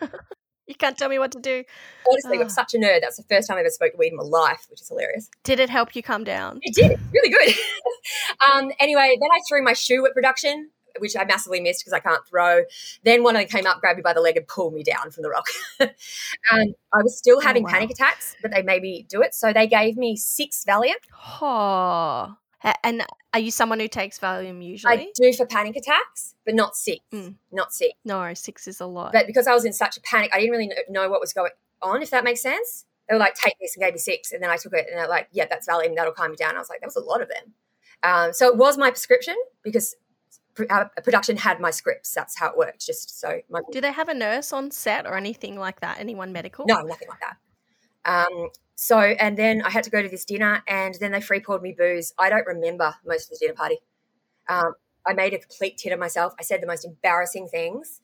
[0.66, 1.64] you can't tell me what to do.
[2.08, 2.42] Honestly, Ah.
[2.42, 3.00] I'm such a nerd.
[3.00, 5.28] That's the first time I ever smoked weed in my life, which is hilarious.
[5.44, 6.58] Did it help you calm down?
[6.62, 6.92] It did.
[6.92, 7.54] It's really good.
[8.52, 12.00] um, anyway, then I threw my shoe at production, which I massively missed because I
[12.00, 12.62] can't throw.
[13.04, 15.10] Then one of them came up, grabbed me by the leg, and pulled me down
[15.10, 15.46] from the rock.
[15.80, 17.70] and I was still having wow.
[17.70, 19.34] panic attacks, but they made me do it.
[19.34, 20.94] So they gave me six Valium.
[21.40, 22.36] Oh.
[22.82, 24.92] And are you someone who takes Valium usually?
[24.92, 27.00] I do for panic attacks, but not six.
[27.12, 27.34] Mm.
[27.52, 27.94] Not six.
[28.04, 29.12] no, six is a lot.
[29.12, 31.50] But because I was in such a panic, I didn't really know what was going
[31.82, 32.86] on, if that makes sense.
[33.08, 34.32] They were like, take this and gave me six.
[34.32, 35.94] And then I took it and they're like, yeah, that's Valium.
[35.94, 36.56] That'll calm you down.
[36.56, 37.54] I was like, that was a lot of them.
[38.02, 39.94] Um, so it was my prescription because
[40.56, 42.12] production had my scripts.
[42.12, 42.84] That's how it worked.
[42.84, 45.98] Just so my, do they have a nurse on set or anything like that?
[46.00, 46.64] Anyone medical?
[46.66, 47.36] no, nothing like that.
[48.06, 51.40] Um, so, and then I had to go to this dinner and then they free
[51.40, 52.12] poured me booze.
[52.18, 53.78] I don't remember most of the dinner party.
[54.48, 54.74] Um,
[55.06, 56.34] I made a complete tit of myself.
[56.38, 58.00] I said the most embarrassing things.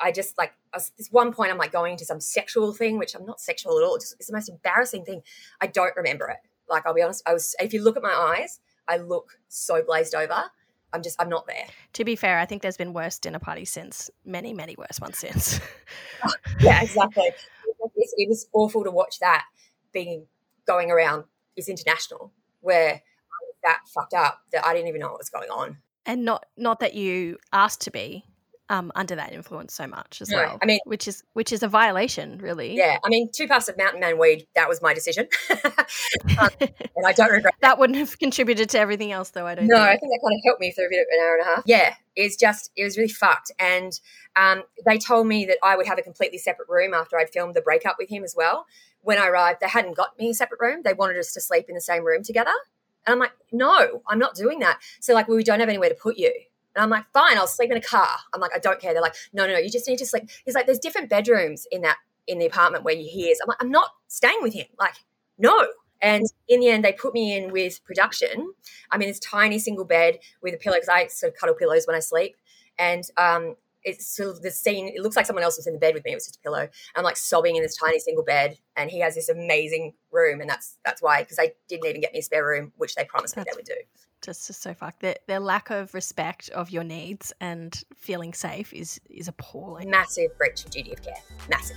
[0.00, 2.98] I just like, I was, this one point I'm like going into some sexual thing,
[2.98, 3.94] which I'm not sexual at all.
[3.96, 5.22] It's, it's the most embarrassing thing.
[5.60, 6.38] I don't remember it.
[6.68, 7.22] Like, I'll be honest.
[7.26, 10.44] I was, if you look at my eyes, I look so glazed over.
[10.94, 11.66] I'm just, I'm not there.
[11.94, 14.10] To be fair, I think there's been worse dinner parties since.
[14.24, 15.60] Many, many worse ones since.
[16.60, 17.24] Yeah, exactly.
[17.24, 19.44] It, it was awful to watch that
[19.92, 20.26] being
[20.66, 21.24] going around.
[21.56, 25.28] It's international where I was that fucked up that I didn't even know what was
[25.28, 25.78] going on.
[26.06, 28.24] and not not that you asked to be.
[28.70, 30.58] Um, under that influence so much as No, well.
[30.62, 32.74] I mean- which is which is a violation, really.
[32.76, 35.28] Yeah, I mean, two puffs of Mountain Man weed, that was my decision.
[36.38, 39.46] Um, and I don't regret that wouldn't have contributed to everything else, though.
[39.46, 39.66] I don't.
[39.66, 39.76] Know.
[39.76, 39.88] No, think.
[39.88, 41.62] I think that kind of helped me for a bit an hour and a half.
[41.66, 43.52] Yeah, it's just it was really fucked.
[43.58, 43.92] And
[44.36, 47.54] um, they told me that I would have a completely separate room after I'd filmed
[47.54, 48.66] the breakup with him as well.
[49.02, 50.80] When I arrived, they hadn't got me a separate room.
[50.84, 52.52] They wanted us to sleep in the same room together.
[53.06, 54.78] And I'm like, no, I'm not doing that.
[55.00, 56.32] So like, well, we don't have anywhere to put you.
[56.74, 58.08] And I'm like, fine, I'll sleep in a car.
[58.32, 58.92] I'm like, I don't care.
[58.92, 60.28] They're like, no, no, no, you just need to sleep.
[60.44, 63.40] He's like, there's different bedrooms in that in the apartment where he is.
[63.40, 64.66] I'm like, I'm not staying with him.
[64.78, 64.94] Like,
[65.38, 65.66] no.
[66.00, 68.52] And in the end, they put me in with production.
[68.90, 71.86] I'm in this tiny single bed with a pillow because I sort of cuddle pillows
[71.86, 72.36] when I sleep.
[72.78, 75.78] And um, it's sort of the scene, it looks like someone else was in the
[75.78, 76.12] bed with me.
[76.12, 76.68] It was just a pillow.
[76.94, 78.58] I'm like sobbing in this tiny single bed.
[78.76, 80.40] And he has this amazing room.
[80.40, 83.04] And that's that's why, because they didn't even get me a spare room, which they
[83.04, 83.74] promised me they would do.
[84.24, 85.00] just, just so fucked.
[85.00, 89.90] Their, their lack of respect of your needs and feeling safe is is appalling.
[89.90, 91.14] Massive breach of duty of care.
[91.48, 91.76] Massive.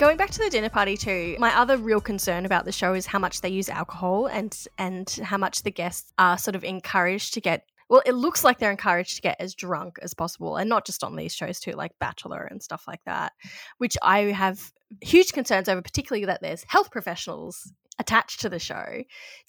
[0.00, 3.04] Going back to the dinner party too, my other real concern about the show is
[3.04, 7.34] how much they use alcohol and and how much the guests are sort of encouraged
[7.34, 10.70] to get well, it looks like they're encouraged to get as drunk as possible, and
[10.70, 13.34] not just on these shows too, like Bachelor and stuff like that,
[13.76, 14.72] which I have
[15.02, 19.02] huge concerns over, particularly that there's health professionals attached to the show.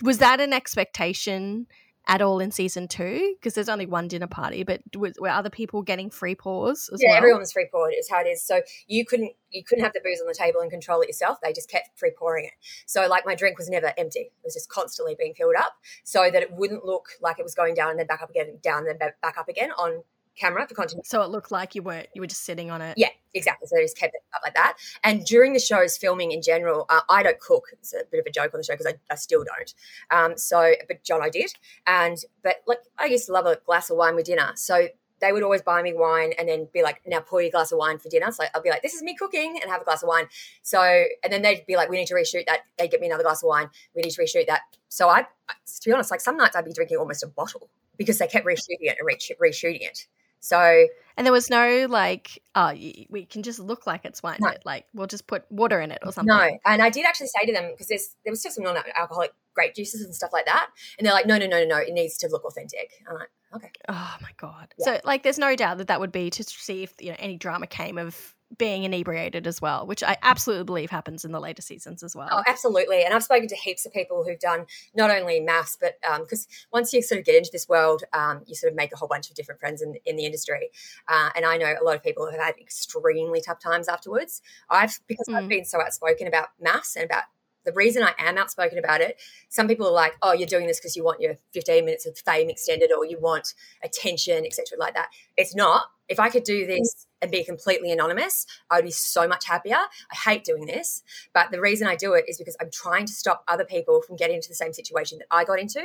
[0.04, 1.68] Was that an expectation
[2.08, 3.36] at all in season two?
[3.40, 7.10] Because there's only one dinner party, but were other people getting free pours as yeah,
[7.10, 7.18] well?
[7.18, 8.44] everyone was free poured is how it is.
[8.44, 11.40] So you couldn't you couldn't have the booze on the table and control it yourself.
[11.42, 12.54] They just kept free pouring it.
[12.86, 14.20] So like my drink was never empty.
[14.20, 15.74] It was just constantly being filled up
[16.04, 18.60] so that it wouldn't look like it was going down and then back up again,
[18.62, 20.04] down and then back up again on
[20.38, 21.08] camera for continuity.
[21.08, 22.98] So it looked like you weren't you were just sitting on it.
[22.98, 23.68] Yeah, exactly.
[23.68, 24.78] So they just kept it up like that.
[25.04, 27.66] And during the show's filming in general, uh, I don't cook.
[27.74, 29.74] It's a bit of a joke on the show because I, I still don't.
[30.10, 31.52] Um, so, but John, I did.
[31.88, 34.52] And but like I used to love a glass of wine with dinner.
[34.56, 34.88] So
[35.22, 37.78] they would always buy me wine and then be like, now pour your glass of
[37.78, 38.32] wine for dinner.
[38.32, 40.26] So I'll be like, this is me cooking and have a glass of wine.
[40.64, 42.62] So, and then they'd be like, we need to reshoot that.
[42.78, 43.70] They'd get me another glass of wine.
[43.96, 44.62] We need to reshoot that.
[44.90, 48.18] So I, to be honest, like some nights I'd be drinking almost a bottle because
[48.18, 50.08] they kept reshooting it and re- reshooting it.
[50.42, 54.40] So And there was no like, oh, we can just look like it's wine.
[54.42, 54.52] No.
[54.66, 56.36] Like we'll just put water in it or something.
[56.36, 59.32] No, and I did actually say to them because there's there was still some non-alcoholic
[59.54, 61.94] grape juices and stuff like that, and they're like, no, no, no, no, no, it
[61.94, 62.92] needs to look authentic.
[63.08, 64.74] I'm like, okay, Oh my god.
[64.80, 64.86] Yeah.
[64.86, 67.38] So like, there's no doubt that that would be to see if you know any
[67.38, 71.62] drama came of being inebriated as well, which I absolutely believe happens in the later
[71.62, 72.28] seasons as well.
[72.32, 73.04] oh, absolutely.
[73.04, 76.94] And I've spoken to heaps of people who've done not only MAFS, but because once
[76.94, 79.30] you sort of get into this world, um, you sort of make a whole bunch
[79.30, 80.70] of different friends in, in the industry.
[81.08, 84.42] Uh, and I know a lot of people have had extremely tough times afterwards.
[84.70, 85.50] I've because I've Mm.
[85.50, 87.24] been so outspoken about MAFS and about
[87.64, 90.80] the reason I am outspoken about it, some people are like, "Oh, you're doing this
[90.80, 94.96] because you want your 15 minutes of fame extended, or you want attention, etc." Like
[94.96, 95.10] that.
[95.38, 95.86] It's not.
[96.12, 99.78] If I could do this and be completely anonymous, I would be so much happier.
[99.78, 101.04] I hate doing this,
[101.34, 104.16] but the reason I do it is because I'm trying to stop other people from
[104.18, 105.84] getting into the same situation that I got into.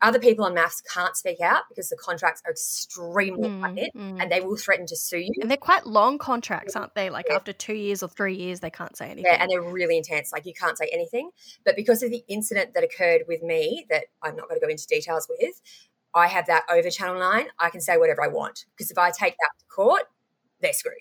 [0.00, 4.20] Other people on MAFS can't speak out because the contracts are extremely Mm, tight mm.
[4.20, 5.32] and they will threaten to sue you.
[5.40, 7.10] And they're quite long contracts, aren't they?
[7.10, 9.24] Like after two years or three years, they can't say anything.
[9.26, 10.32] Yeah, and they're really intense.
[10.32, 11.30] Like you can't say anything.
[11.64, 14.70] But because of the incident that occurred with me, that I'm not going to go
[14.70, 15.60] into details with,
[16.18, 17.46] I have that over Channel 9.
[17.58, 18.66] I can say whatever I want.
[18.76, 20.02] Because if I take that to court,
[20.60, 20.94] they're screwed.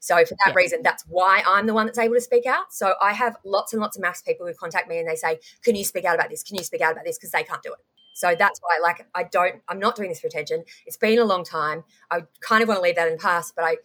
[0.00, 0.54] So for that Yeah.
[0.54, 2.72] reason, that's why I'm the one that's able to speak out.
[2.72, 5.38] So I have lots and lots of MAFS people who contact me and they say,
[5.64, 6.42] Can you speak out about this?
[6.42, 7.16] Can you speak out about this?
[7.16, 7.78] Because they can't do it.
[8.16, 10.64] So that's why, like, I don't, I'm not doing this for attention.
[10.86, 11.82] It's been a long time.
[12.10, 13.76] I kind of want to leave that in the past, but I,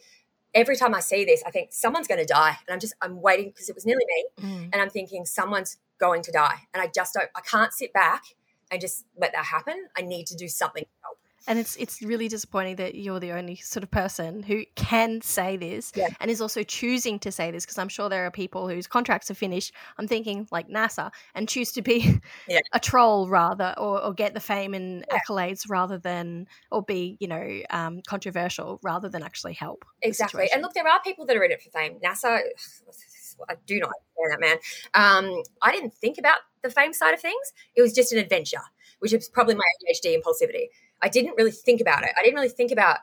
[0.53, 2.57] every time I see this, I think someone's going to die.
[2.67, 4.69] And I'm just, I'm waiting because it was nearly me Mm.
[4.71, 7.29] and I'm thinking someone's going to die, and I just don't.
[7.35, 8.23] I can't sit back
[8.71, 9.87] and just let that happen.
[9.97, 11.17] I need to do something to help.
[11.47, 15.55] And it's it's really disappointing that you're the only sort of person who can say
[15.55, 16.09] this Yeah.
[16.19, 19.31] and is also choosing to say this because I'm sure there are people whose contracts
[19.31, 19.73] are finished.
[19.97, 22.59] I'm thinking like Nasser and choose to be Yeah.
[22.73, 27.27] a troll rather or, or get the fame and accolades rather than or be you
[27.27, 29.85] know um, controversial rather than actually help.
[30.01, 30.49] Exactly.
[30.53, 31.99] And look, there are people that are in it for fame.
[32.03, 32.41] Nasser,
[33.49, 34.57] I do not understand that man.
[34.93, 37.53] Um, I didn't think about the fame side of things.
[37.75, 38.61] It was just an adventure,
[38.99, 40.67] which is probably my ADHD impulsivity.
[41.01, 42.11] I didn't really think about it.
[42.17, 42.97] I didn't really think about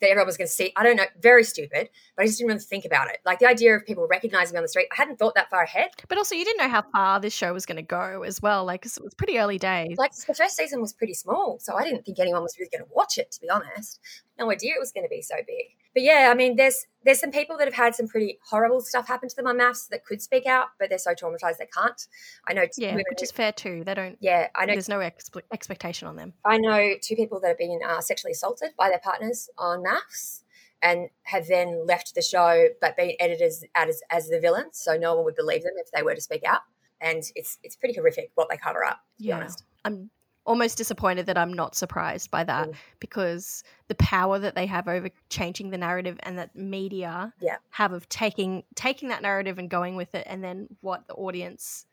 [0.00, 0.72] that everyone was going to see.
[0.76, 3.18] I don't know, very stupid, but I just didn't really think about it.
[3.24, 5.62] Like the idea of people recognizing me on the street, I hadn't thought that far
[5.62, 5.90] ahead.
[6.08, 8.64] But also, you didn't know how far this show was going to go as well.
[8.64, 9.96] Like, it was pretty early days.
[9.96, 12.84] Like the first season was pretty small, so I didn't think anyone was really going
[12.84, 13.30] to watch it.
[13.32, 14.00] To be honest,
[14.38, 15.76] no idea it was going to be so big.
[15.96, 19.08] But yeah, I mean, there's there's some people that have had some pretty horrible stuff
[19.08, 22.06] happen to them on MAFS that could speak out, but they're so traumatized they can't.
[22.46, 22.66] I know.
[22.76, 23.82] Yeah, which is fair too.
[23.82, 24.18] They don't.
[24.20, 24.74] Yeah, I know.
[24.74, 26.34] There's no ex- expectation on them.
[26.44, 30.42] I know two people that have been uh, sexually assaulted by their partners on MAFS
[30.82, 34.98] and have then left the show but been edited as, as, as the villains, so
[34.98, 36.60] no one would believe them if they were to speak out.
[37.00, 39.00] And it's it's pretty horrific what they cover up.
[39.16, 39.36] To yeah.
[39.36, 40.10] be honest, I'm
[40.46, 42.74] almost disappointed that I'm not surprised by that mm.
[43.00, 47.56] because the power that they have over changing the narrative and that media yeah.
[47.70, 51.86] have of taking taking that narrative and going with it and then what the audience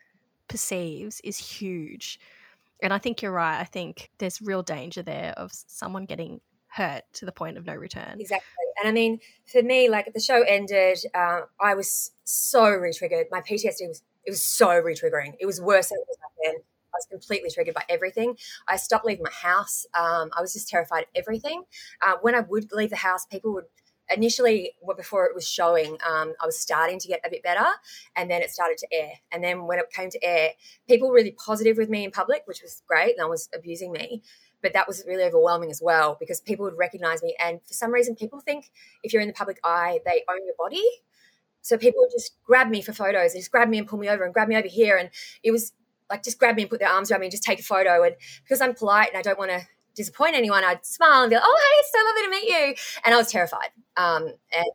[0.48, 2.20] perceives is huge.
[2.82, 3.60] And I think you're right.
[3.60, 7.76] I think there's real danger there of someone getting hurt to the point of no
[7.76, 8.18] return.
[8.20, 8.48] Exactly.
[8.80, 13.28] And I mean, for me, like the show ended, uh, I was so re-triggered.
[13.32, 15.34] My PTSD was it was so re-triggering.
[15.40, 16.56] It was worse than it was back then.
[16.94, 18.38] I was completely triggered by everything.
[18.68, 19.86] I stopped leaving my house.
[19.94, 21.64] Um, I was just terrified of everything.
[22.02, 23.66] Uh, when I would leave the house, people would
[24.10, 27.66] initially before it was showing um, i was starting to get a bit better
[28.16, 30.52] and then it started to air and then when it came to air
[30.88, 33.92] people were really positive with me in public which was great no one was abusing
[33.92, 34.22] me
[34.62, 37.92] but that was really overwhelming as well because people would recognize me and for some
[37.92, 38.72] reason people think
[39.04, 40.84] if you're in the public eye they own your body
[41.62, 44.10] so people would just grab me for photos and just grab me and pull me
[44.10, 45.10] over and grab me over here and
[45.44, 45.72] it was
[46.14, 48.04] like just grab me and put their arms around me and just take a photo.
[48.04, 49.62] And because I'm polite and I don't want to
[49.96, 52.76] disappoint anyone, I'd smile and be like, "Oh, hey, it's so lovely to meet you."
[53.06, 53.70] And I was terrified.
[53.98, 54.72] Um, and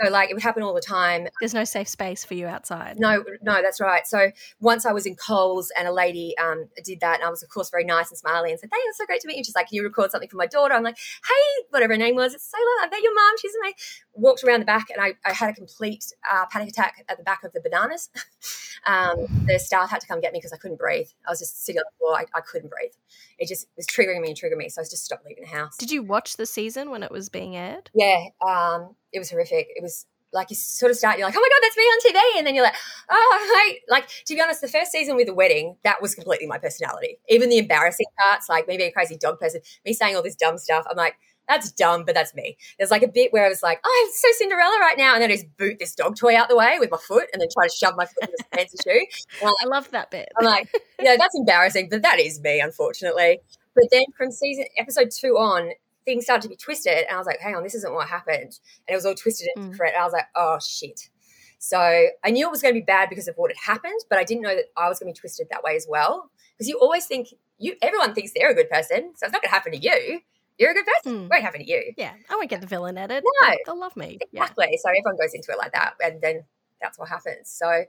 [0.00, 1.26] so like it would happen all the time.
[1.40, 2.98] There's no safe space for you outside.
[2.98, 4.06] No, no, that's right.
[4.06, 4.30] So
[4.60, 7.48] once I was in Coles and a lady um, did that, and I was of
[7.48, 9.54] course very nice and smiley and said, "Hey, it's so great to meet you." She's
[9.54, 12.34] like, "Can you record something for my daughter?" I'm like, "Hey, whatever her name was,
[12.34, 12.86] it's so lovely.
[12.86, 13.34] I bet your mom.
[13.40, 13.72] She's my."
[14.18, 17.22] Walked around the back and I, I had a complete uh, panic attack at the
[17.22, 18.08] back of the bananas.
[18.86, 21.08] um, the staff had to come get me because I couldn't breathe.
[21.26, 22.16] I was just sitting on the floor.
[22.16, 22.92] I, I couldn't breathe.
[23.38, 24.68] It just was triggering me and triggering me.
[24.68, 25.76] So I just stopped leaving the house.
[25.76, 27.90] Did you watch the season when it was being aired?
[27.94, 29.68] Yeah, um, it was horrific.
[29.74, 32.00] It was like you sort of start, you're like, oh my god, that's me on
[32.00, 32.74] TV, and then you're like,
[33.10, 36.58] oh, like to be honest, the first season with the wedding, that was completely my
[36.58, 37.18] personality.
[37.28, 40.36] Even the embarrassing parts, like me being a crazy dog person, me saying all this
[40.36, 41.16] dumb stuff, I'm like,
[41.48, 42.56] that's dumb, but that's me.
[42.76, 45.22] There's like a bit where I was like, oh, I'm so Cinderella right now, and
[45.22, 47.48] then I just boot this dog toy out the way with my foot, and then
[47.52, 49.44] try to shove my foot in this fancy shoe.
[49.44, 50.28] Like, I love that bit.
[50.38, 50.68] I'm like,
[51.00, 53.40] yeah, that's embarrassing, but that is me, unfortunately.
[53.74, 55.70] But then from season episode two on,
[56.06, 57.04] things started to be twisted.
[57.06, 58.58] And I was like, hang on, this isn't what happened.
[58.88, 59.70] And it was all twisted and mm.
[59.72, 59.94] different.
[59.94, 61.10] And I was like, oh, shit.
[61.58, 64.18] So I knew it was going to be bad because of what had happened, but
[64.18, 66.30] I didn't know that I was going to be twisted that way as well.
[66.56, 67.28] Because you always think
[67.58, 70.20] you, everyone thinks they're a good person, so it's not going to happen to you.
[70.58, 71.18] You're a good person.
[71.18, 71.24] Mm.
[71.24, 71.92] It won't happen to you.
[71.96, 73.24] Yeah, I won't get the villain at it.
[73.42, 74.18] No, they'll love me.
[74.32, 74.68] Exactly.
[74.70, 74.78] Yeah.
[74.82, 76.44] So everyone goes into it like that, and then
[76.80, 77.50] that's what happens.
[77.50, 77.84] So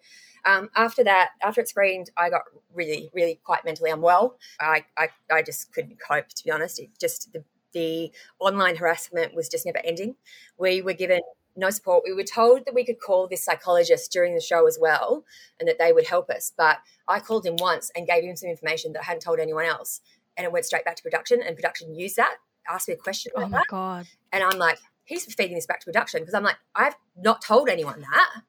[0.46, 2.44] um, after that, after it screened, I got
[2.74, 4.38] really, really quite mentally unwell.
[4.60, 6.80] I, I, I just couldn't cope, to be honest.
[6.80, 7.44] It just the
[7.74, 10.16] the online harassment was just never ending.
[10.58, 11.22] We were given
[11.56, 12.04] no support.
[12.06, 15.26] We were told that we could call this psychologist during the show as well
[15.60, 16.54] and that they would help us.
[16.56, 19.66] But I called him once and gave him some information that I hadn't told anyone
[19.66, 20.02] else.
[20.38, 22.36] And it went straight back to production, and production used that,
[22.70, 23.32] asked me a question.
[23.36, 23.66] Oh my that.
[23.70, 24.08] God.
[24.32, 27.70] And I'm like, he's feeding this back to production because I'm like, I've not told
[27.70, 28.42] anyone that.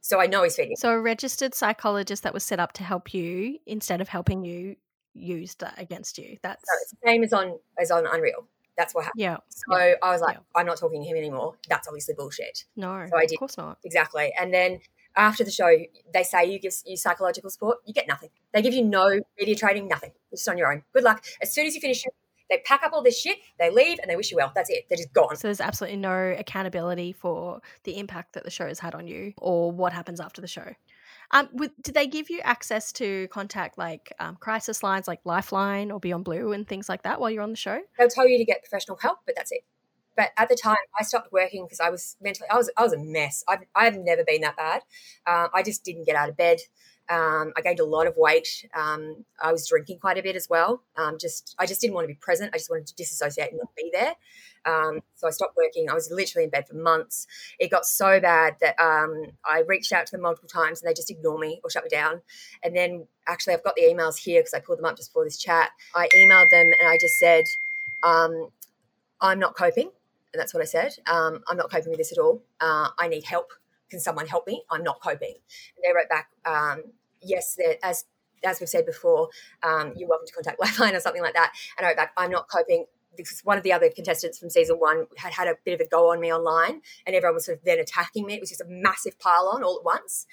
[0.00, 0.76] So I know he's feeding.
[0.76, 4.76] So a registered psychologist that was set up to help you instead of helping you
[5.12, 6.38] used that against you.
[6.42, 8.48] That's so it's the same as on as on Unreal.
[8.76, 9.20] That's what happened.
[9.20, 9.36] Yeah.
[9.48, 9.94] So yeah.
[10.02, 10.60] I was like, yeah.
[10.60, 11.54] I'm not talking to him anymore.
[11.68, 12.64] That's obviously bullshit.
[12.76, 13.06] No.
[13.08, 13.34] So I did.
[13.34, 13.78] Of course not.
[13.84, 14.32] Exactly.
[14.38, 14.80] And then
[15.16, 15.70] after the show,
[16.12, 17.78] they say you give you psychological support.
[17.86, 18.30] You get nothing.
[18.52, 20.10] They give you no media training, nothing.
[20.30, 20.82] You're just on your own.
[20.92, 21.24] Good luck.
[21.40, 22.04] As soon as you finish
[22.50, 24.52] they pack up all this shit, they leave, and they wish you well.
[24.54, 24.84] That's it.
[24.88, 25.34] They're just gone.
[25.36, 29.32] So there's absolutely no accountability for the impact that the show has had on you
[29.38, 30.74] or what happens after the show.
[31.34, 35.90] Um, with, did they give you access to contact like um, crisis lines like Lifeline
[35.90, 37.80] or Beyond Blue and things like that while you're on the show?
[37.98, 39.62] They'll tell you to get professional help, but that's it.
[40.16, 42.92] But at the time, I stopped working because I was mentally, I was, I was
[42.92, 43.42] a mess.
[43.48, 44.82] I've, I've never been that bad.
[45.26, 46.60] Uh, I just didn't get out of bed.
[47.08, 48.66] Um, I gained a lot of weight.
[48.72, 50.84] Um, I was drinking quite a bit as well.
[50.96, 52.52] Um, just I just didn't want to be present.
[52.54, 54.14] I just wanted to disassociate and not be there.
[54.66, 55.88] Um, so I stopped working.
[55.90, 57.26] I was literally in bed for months.
[57.58, 60.94] It got so bad that um, I reached out to them multiple times and they
[60.94, 62.22] just ignore me or shut me down.
[62.62, 65.24] And then actually, I've got the emails here because I pulled them up just before
[65.24, 65.70] this chat.
[65.94, 67.44] I emailed them and I just said,
[68.02, 68.48] um,
[69.20, 69.90] "I'm not coping."
[70.32, 70.92] And that's what I said.
[71.06, 72.42] I'm not coping with this at all.
[72.60, 73.52] Uh, I need help
[73.94, 74.64] can someone help me?
[74.70, 75.34] I'm not coping.
[75.76, 76.82] And they wrote back, um,
[77.22, 78.04] yes, as
[78.44, 79.28] as we've said before,
[79.62, 81.52] um, you're welcome to contact Lifeline or something like that.
[81.78, 82.86] And I wrote back, I'm not coping.
[83.16, 85.88] Because one of the other contestants from season one had had a bit of a
[85.88, 88.34] go on me online, and everyone was sort of then attacking me.
[88.34, 90.26] It was just a massive pile on all at once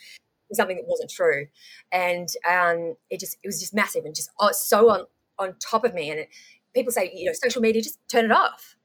[0.53, 1.47] something that wasn't true,
[1.91, 5.05] and um, it just it was just massive and just oh, so on
[5.39, 6.09] on top of me.
[6.09, 6.29] And it,
[6.73, 8.75] people say you know social media just turn it off,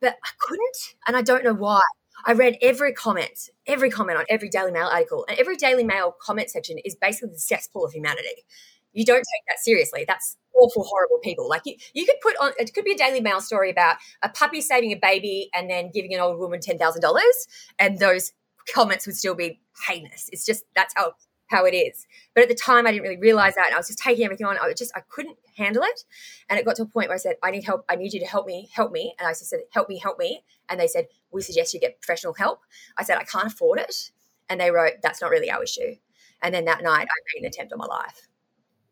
[0.00, 0.76] but I couldn't,
[1.06, 1.80] and I don't know why.
[2.26, 6.14] I read every comment, every comment on every Daily Mail article, and every Daily Mail
[6.20, 8.44] comment section is basically the cesspool of humanity.
[8.92, 10.04] You don't take that seriously.
[10.06, 11.48] That's awful, horrible people.
[11.48, 14.28] Like you, you could put on it could be a Daily Mail story about a
[14.28, 17.48] puppy saving a baby and then giving an old woman ten thousand dollars,
[17.78, 18.32] and those
[18.72, 20.28] comments would still be heinous.
[20.32, 21.14] It's just that's how
[21.48, 22.06] how it is.
[22.34, 23.66] But at the time, I didn't really realize that.
[23.66, 24.56] And I was just taking everything on.
[24.58, 26.04] I just, I couldn't handle it.
[26.48, 27.84] And it got to a point where I said, I need help.
[27.88, 29.14] I need you to help me, help me.
[29.18, 30.42] And I just said, help me, help me.
[30.68, 32.60] And they said, we suggest you get professional help.
[32.96, 34.10] I said, I can't afford it.
[34.48, 35.96] And they wrote, that's not really our issue.
[36.42, 38.26] And then that night, I made an attempt on my life.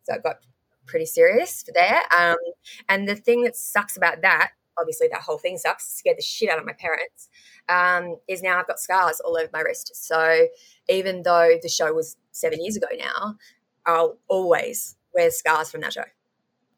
[0.05, 0.37] So it got
[0.93, 2.01] pretty serious there.
[2.16, 2.36] Um,
[2.88, 6.51] and the thing that sucks about that, obviously that whole thing sucks, scared the shit
[6.51, 7.30] out of my parents,
[7.70, 9.90] um, is now I've got scars all over my wrist.
[9.95, 10.47] So
[10.88, 13.36] even though the show was seven years ago now,
[13.86, 16.05] I'll always wear scars from that show.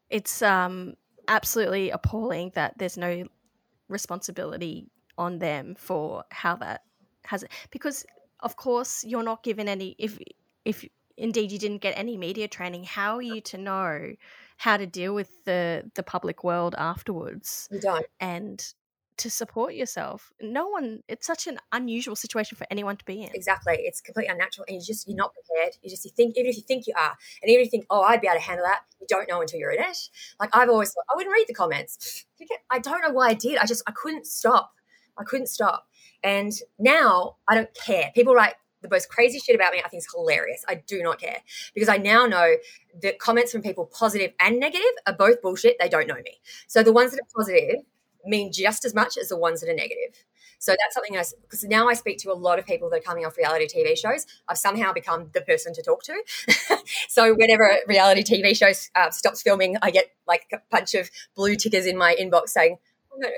[0.09, 0.93] It's um,
[1.27, 3.25] absolutely appalling that there's no
[3.89, 4.87] responsibility
[5.17, 6.83] on them for how that
[7.23, 8.05] has it because
[8.41, 10.19] of course you're not given any if
[10.65, 10.85] if
[11.17, 12.83] indeed you didn't get any media training.
[12.83, 14.15] How are you to know
[14.57, 18.05] how to deal with the the public world afterwards you don't.
[18.19, 18.73] and
[19.17, 20.31] to support yourself?
[20.41, 23.29] No one it's such an unusual situation for anyone to be in.
[23.33, 25.19] Exactly it's completely unnatural and you just you're mm.
[25.19, 25.75] not prepared.
[25.81, 27.85] You just you think even if you think you are and even if you think
[27.89, 29.97] oh i'd be able to handle that you don't know until you're in it.
[30.39, 32.25] Like i've always thought i wouldn't read the comments.
[32.69, 34.73] I don't know why i did i just i couldn't stop.
[35.17, 35.87] I couldn't stop.
[36.23, 38.11] And now i don't care.
[38.13, 38.55] People write
[38.85, 40.63] the most crazy shit about me, I think is hilarious.
[40.67, 41.39] I do not care
[41.73, 42.55] because I now know
[43.01, 45.77] that comments from people positive and negative are both bullshit.
[45.79, 46.39] They don't know me.
[46.67, 47.81] So the ones that are positive
[48.25, 50.23] mean just as much as the ones that are negative.
[50.59, 53.01] So that's something I, because now I speak to a lot of people that are
[53.01, 54.25] coming off reality TV shows.
[54.47, 56.23] I've somehow become the person to talk to.
[57.07, 61.55] so whenever reality TV show uh, stops filming, I get like a bunch of blue
[61.55, 62.77] tickers in my inbox saying,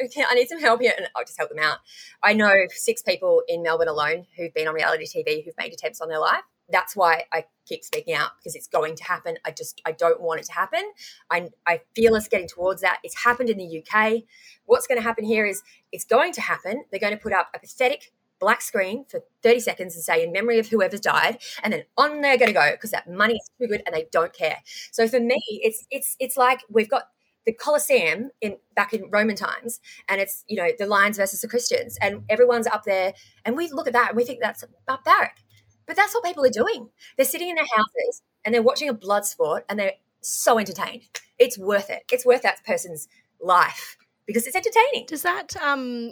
[0.06, 1.80] okay, I need some help here, and I'll just help them out.
[2.24, 6.02] I know six people in Melbourne alone who've been on reality TV who've made attempts
[6.02, 6.42] on their life.
[6.70, 9.38] That's why I keep speaking out because it's going to happen.
[9.46, 10.82] I just I don't want it to happen.
[11.30, 13.00] I I feel us getting towards that.
[13.04, 14.24] It's happened in the UK.
[14.66, 15.62] What's going to happen here is
[15.92, 16.84] it's going to happen.
[16.92, 20.32] They're going to put up a pathetic black screen for 30 seconds and say in
[20.32, 23.50] memory of whoever's died and then on they're going to go because that money is
[23.60, 24.58] too good and they don't care
[24.92, 27.10] so for me it's it's it's like we've got
[27.48, 31.48] the Colosseum in back in Roman times, and it's you know the Lions versus the
[31.48, 33.14] Christians, and everyone's up there,
[33.46, 35.38] and we look at that and we think that's barbaric,
[35.88, 36.90] but that's what people are doing.
[37.16, 41.04] They're sitting in their houses and they're watching a blood sport, and they're so entertained.
[41.40, 42.04] It's worth it.
[42.12, 43.08] It's worth that person's
[43.42, 45.06] life because it's entertaining.
[45.08, 46.12] Does that um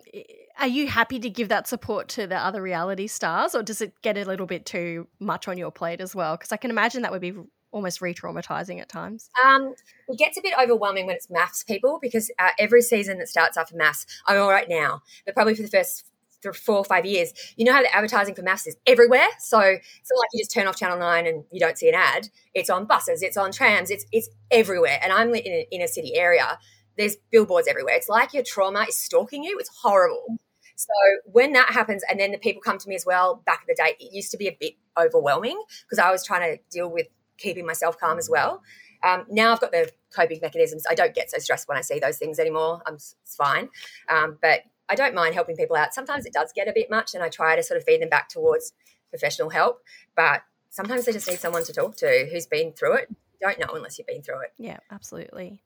[0.57, 3.93] are you happy to give that support to the other reality stars or does it
[4.01, 6.37] get a little bit too much on your plate as well?
[6.37, 7.33] Because I can imagine that would be
[7.75, 9.29] almost re-traumatizing at times?
[9.45, 9.75] Um,
[10.07, 13.57] it gets a bit overwhelming when it's MAFS people because uh, every season that starts
[13.57, 16.05] after MAFS, I'm all right now, but probably for the first
[16.53, 19.27] four or five years, you know how the advertising for MAFS is everywhere.
[19.39, 21.95] So it's not like you just turn off Channel Nine and you don't see an
[21.95, 22.29] ad.
[22.53, 24.99] It's on buses, it's on trams, it's it's everywhere.
[25.03, 26.57] And I'm in an inner city area.
[26.97, 27.95] There's billboards everywhere.
[27.95, 29.57] It's like your trauma is stalking you.
[29.59, 30.37] It's horrible.
[30.75, 30.93] So
[31.25, 33.41] when that happens, and then the people come to me as well.
[33.45, 36.55] Back in the day, it used to be a bit overwhelming because I was trying
[36.55, 37.07] to deal with
[37.37, 38.61] keeping myself calm as well.
[39.03, 40.85] Um, now I've got the coping mechanisms.
[40.89, 42.81] I don't get so stressed when I see those things anymore.
[42.87, 43.69] I'm it's fine,
[44.09, 45.93] um, but I don't mind helping people out.
[45.93, 48.09] Sometimes it does get a bit much, and I try to sort of feed them
[48.09, 48.73] back towards
[49.09, 49.81] professional help.
[50.15, 53.07] But sometimes they just need someone to talk to who's been through it.
[53.09, 54.53] You don't know unless you've been through it.
[54.57, 55.61] Yeah, absolutely.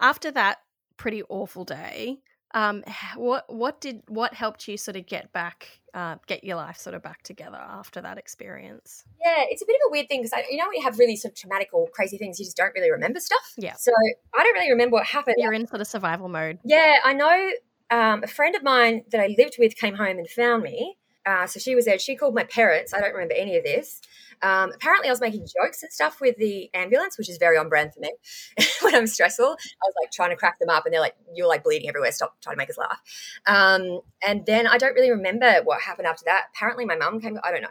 [0.00, 0.58] After that
[0.96, 2.20] pretty awful day,
[2.52, 2.82] um,
[3.16, 6.94] what what did what helped you sort of get back, uh, get your life sort
[6.94, 9.04] of back together after that experience?
[9.24, 11.16] Yeah, it's a bit of a weird thing because you know when you have really
[11.16, 13.54] sort of traumatic or crazy things, you just don't really remember stuff.
[13.56, 13.74] Yeah.
[13.74, 13.92] So
[14.36, 15.36] I don't really remember what happened.
[15.38, 16.58] You're in sort of survival mode.
[16.64, 17.50] Yeah, I know.
[17.92, 20.96] Um, a friend of mine that I lived with came home and found me.
[21.26, 21.98] Uh, so she was there.
[21.98, 22.94] She called my parents.
[22.94, 24.00] I don't remember any of this.
[24.42, 27.68] Um, apparently, I was making jokes and stuff with the ambulance, which is very on
[27.68, 28.12] brand for me.
[28.82, 31.48] when I'm stressful, I was like trying to crack them up, and they're like, "You're
[31.48, 32.10] like bleeding everywhere.
[32.12, 33.00] Stop trying to make us laugh."
[33.46, 36.46] Um, and then I don't really remember what happened after that.
[36.54, 37.38] Apparently, my mum came.
[37.44, 37.68] I don't know.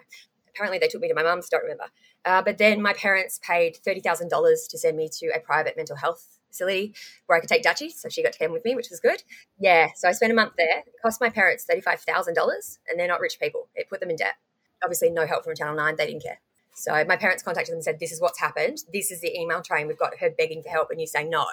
[0.49, 1.49] Apparently, they took me to my mum's.
[1.49, 1.85] Don't remember.
[2.25, 5.75] Uh, but then my parents paid thirty thousand dollars to send me to a private
[5.75, 6.93] mental health facility
[7.25, 7.89] where I could take Dutchy.
[7.89, 9.23] So she got to come with me, which was good.
[9.59, 9.89] Yeah.
[9.95, 10.79] So I spent a month there.
[10.79, 13.67] It cost my parents $35,000 and they're not rich people.
[13.75, 14.35] It put them in debt.
[14.83, 15.95] Obviously, no help from Channel 9.
[15.97, 16.39] They didn't care.
[16.73, 18.79] So my parents contacted them and said, This is what's happened.
[18.93, 19.87] This is the email train.
[19.87, 20.91] We've got her begging for help.
[20.91, 21.45] And you say no.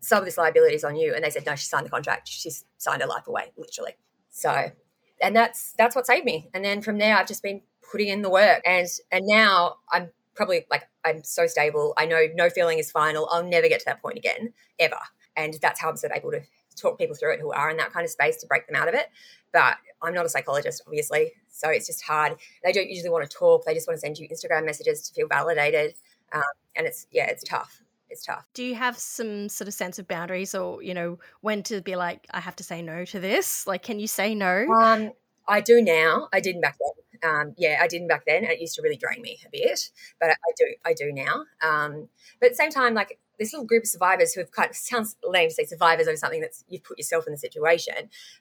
[0.00, 1.14] Some of this liability is on you.
[1.14, 2.28] And they said, No, she signed the contract.
[2.28, 3.92] She's signed her life away, literally.
[4.30, 4.72] So,
[5.20, 6.50] and that's that's what saved me.
[6.52, 7.62] And then from there, I've just been
[7.92, 8.62] putting in the work.
[8.66, 11.94] And and now I'm probably like I'm so stable.
[11.96, 13.28] I know no feeling is final.
[13.30, 14.98] I'll never get to that point again, ever.
[15.36, 16.42] And that's how I'm sort of able to
[16.76, 18.88] talk people through it who are in that kind of space to break them out
[18.88, 19.08] of it.
[19.52, 22.36] But I'm not a psychologist, obviously, so it's just hard.
[22.64, 25.14] They don't usually want to talk; they just want to send you Instagram messages to
[25.14, 25.94] feel validated,
[26.32, 26.42] um,
[26.76, 27.82] and it's yeah, it's tough.
[28.08, 28.46] It's tough.
[28.52, 31.96] Do you have some sort of sense of boundaries, or you know when to be
[31.96, 33.66] like, I have to say no to this?
[33.66, 34.66] Like, can you say no?
[34.68, 35.12] Um,
[35.48, 36.28] I do now.
[36.32, 37.30] I didn't back then.
[37.30, 38.44] Um, yeah, I didn't back then.
[38.44, 39.90] It used to really drain me a bit,
[40.20, 40.66] but I do.
[40.84, 41.44] I do now.
[41.62, 42.08] Um,
[42.40, 44.76] but at the same time, like this little group of survivors who have kind of
[44.76, 47.94] sounds lame to say survivors over something that's you've put yourself in the situation,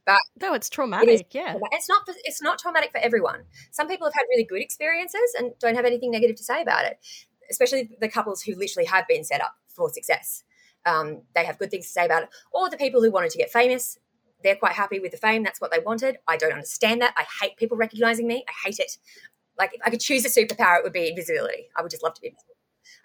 [0.05, 1.09] but no, it's traumatic.
[1.09, 2.03] It is, yeah, it's not.
[2.23, 3.43] It's not traumatic for everyone.
[3.71, 6.85] Some people have had really good experiences and don't have anything negative to say about
[6.85, 6.99] it.
[7.49, 10.43] Especially the couples who literally have been set up for success.
[10.85, 12.29] Um, they have good things to say about it.
[12.51, 13.99] Or the people who wanted to get famous,
[14.43, 15.43] they're quite happy with the fame.
[15.43, 16.17] That's what they wanted.
[16.27, 17.13] I don't understand that.
[17.17, 18.43] I hate people recognizing me.
[18.47, 18.97] I hate it.
[19.57, 21.67] Like if I could choose a superpower, it would be invisibility.
[21.75, 22.55] I would just love to be invisible.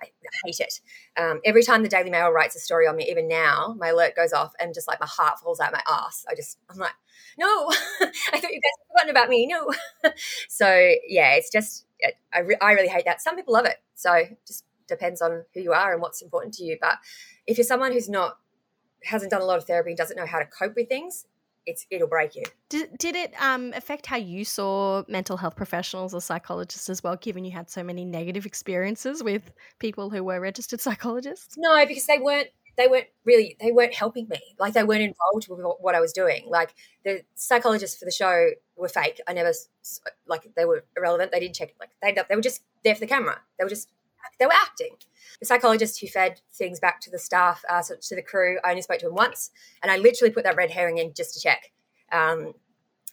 [0.01, 0.07] I
[0.45, 0.80] hate it.
[1.16, 4.14] Um, every time the Daily Mail writes a story on me, even now, my alert
[4.14, 6.24] goes off and just like my heart falls out my ass.
[6.28, 6.93] I just, I'm like,
[7.39, 9.47] no, I thought you guys had forgotten about me.
[9.47, 9.72] No.
[10.49, 10.66] so
[11.09, 11.87] yeah, it's just,
[12.32, 13.22] I, re- I really hate that.
[13.22, 13.76] Some people love it.
[13.95, 16.76] So just depends on who you are and what's important to you.
[16.80, 16.99] But
[17.47, 18.39] if you're someone who's not,
[19.07, 21.26] hasn't done a lot of therapy, and doesn't know how to cope with things,
[21.66, 22.44] it's it'll break you.
[22.68, 27.16] Did, did it um, affect how you saw mental health professionals or psychologists as well,
[27.16, 31.57] given you had so many negative experiences with people who were registered psychologists?
[31.59, 34.38] No, because they weren't they weren't really they weren't helping me.
[34.59, 36.44] Like they weren't involved with what I was doing.
[36.48, 39.20] Like the psychologists for the show were fake.
[39.26, 39.52] I never
[40.26, 41.32] like they were irrelevant.
[41.32, 43.40] They didn't check like they they were just there for the camera.
[43.59, 43.90] They were just
[44.39, 44.97] they were acting.
[45.41, 48.83] The psychologist who fed things back to the staff, uh, to the crew, I only
[48.83, 49.51] spoke to him once,
[49.83, 51.72] and I literally put that red herring in just to check.
[52.12, 52.55] Um,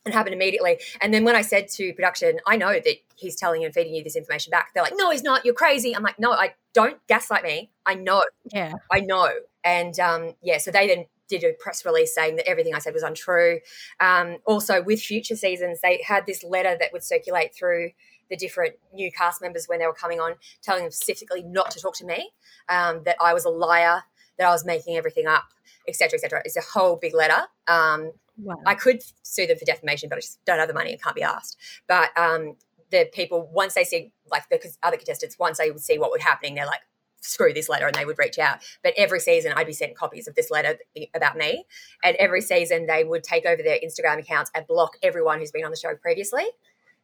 [0.06, 0.80] and happened immediately.
[1.02, 3.96] And then when I said to production, I know that he's telling you and feeding
[3.96, 5.46] you this information back, they're like, no, he's not.
[5.46, 5.96] You're crazy.
[5.96, 7.72] I'm like, no, I don't gaslight me.
[7.86, 8.24] I know.
[8.52, 8.74] Yeah.
[8.92, 9.30] I know.
[9.64, 12.94] And um, yeah, so they then did a press release saying that everything I said
[12.94, 13.60] was untrue.
[14.00, 17.92] Um, also, with future seasons, they had this letter that would circulate through
[18.30, 21.80] the different new cast members when they were coming on, telling them specifically not to
[21.80, 22.32] talk to me,
[22.70, 24.04] um, that I was a liar,
[24.38, 25.46] that I was making everything up,
[25.88, 26.42] etc., etc.
[26.46, 27.48] It's a whole big letter.
[27.68, 28.56] Um, wow.
[28.66, 31.16] I could sue them for defamation, but I just don't have the money and can't
[31.16, 31.58] be asked.
[31.88, 32.56] But um,
[32.92, 36.22] the people, once they see, like the other contestants, once they would see what was
[36.22, 36.82] happening, they're like,
[37.24, 38.60] screw this letter and they would reach out.
[38.84, 40.78] But every season I'd be sent copies of this letter
[41.16, 41.66] about me.
[42.04, 45.66] And every season they would take over their Instagram accounts and block everyone who's been
[45.66, 46.46] on the show previously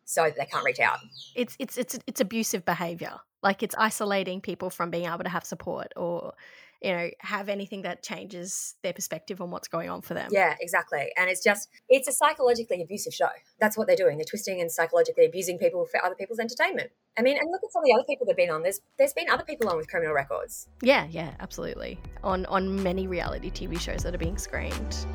[0.10, 0.98] so that they can't reach out.
[1.36, 3.14] It's it's it's it's abusive behavior.
[3.44, 6.34] Like it's isolating people from being able to have support or
[6.82, 10.30] you know have anything that changes their perspective on what's going on for them.
[10.32, 11.12] Yeah, exactly.
[11.16, 13.30] And it's just it's a psychologically abusive show.
[13.60, 14.18] That's what they're doing.
[14.18, 16.90] They're twisting and psychologically abusing people for other people's entertainment.
[17.16, 18.64] I mean, and look at some of the other people that've been on.
[18.64, 20.68] There's there's been other people on with criminal records.
[20.82, 22.00] Yeah, yeah, absolutely.
[22.24, 25.06] On on many reality TV shows that are being screened.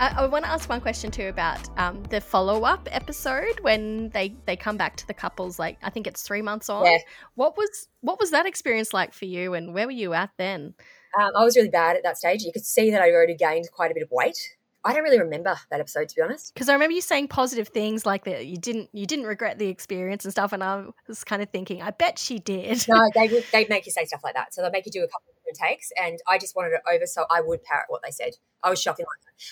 [0.00, 4.08] I, I want to ask one question too about um, the follow up episode when
[4.08, 5.58] they they come back to the couples.
[5.58, 6.86] Like I think it's three months on.
[6.86, 6.96] Yeah.
[7.34, 10.74] What was what was that experience like for you, and where were you at then?
[11.20, 12.42] Um, I was really bad at that stage.
[12.42, 14.56] You could see that I'd already gained quite a bit of weight.
[14.82, 16.54] I don't really remember that episode to be honest.
[16.54, 19.68] Because I remember you saying positive things like that you didn't you didn't regret the
[19.68, 22.86] experience and stuff, and I was kind of thinking, I bet she did.
[22.88, 24.54] No, they would they make you say stuff like that.
[24.54, 27.24] So they make you do a couple takes, and I just wanted it over so
[27.30, 28.34] I would parrot what they said.
[28.62, 29.06] I was shocking.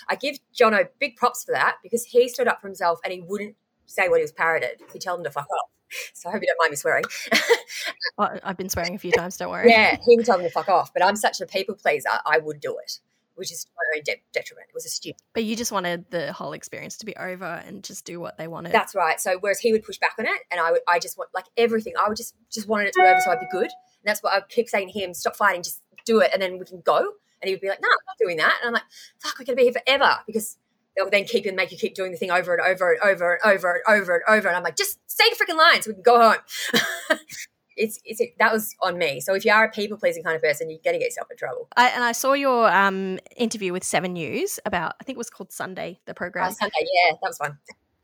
[0.08, 3.20] I give Jono big props for that because he stood up for himself and he
[3.20, 4.80] wouldn't say what he was parroted.
[4.92, 5.70] He told him to fuck off.
[6.12, 7.04] So I hope you don't mind me swearing.
[8.18, 9.38] well, I've been swearing a few times.
[9.38, 9.70] Don't worry.
[9.70, 12.10] Yeah, he would tell him to fuck off, but I'm such a people pleaser.
[12.26, 13.00] I would do it
[13.38, 14.66] which is to my own de- detriment.
[14.68, 15.22] It was a stupid.
[15.32, 18.48] But you just wanted the whole experience to be over and just do what they
[18.48, 18.72] wanted.
[18.72, 19.20] That's right.
[19.20, 21.46] So whereas he would push back on it, and I would, I just want like
[21.56, 21.94] everything.
[22.02, 23.62] I would just just wanted it to be over so I'd be good.
[23.70, 25.80] And that's what I keep saying to him: stop fighting, just
[26.12, 26.98] do it, and then we can go.
[27.40, 28.88] And he would be like, "No, I'm not doing that." And I'm like,
[29.18, 30.58] "Fuck, we're gonna be here forever," because
[30.98, 33.34] they'll then keep and make you keep doing the thing over and over and over
[33.34, 34.48] and over and over and over.
[34.48, 37.18] And I'm like, just say the freaking line so we can go home.
[37.76, 39.20] it's, it's that was on me.
[39.20, 41.28] So if you are a people pleasing kind of person, you're going to get yourself
[41.30, 41.68] in trouble.
[41.76, 45.30] I, and I saw your um, interview with Seven News about I think it was
[45.30, 46.48] called Sunday the program.
[46.48, 47.58] Oh, Sunday, yeah, that was fun.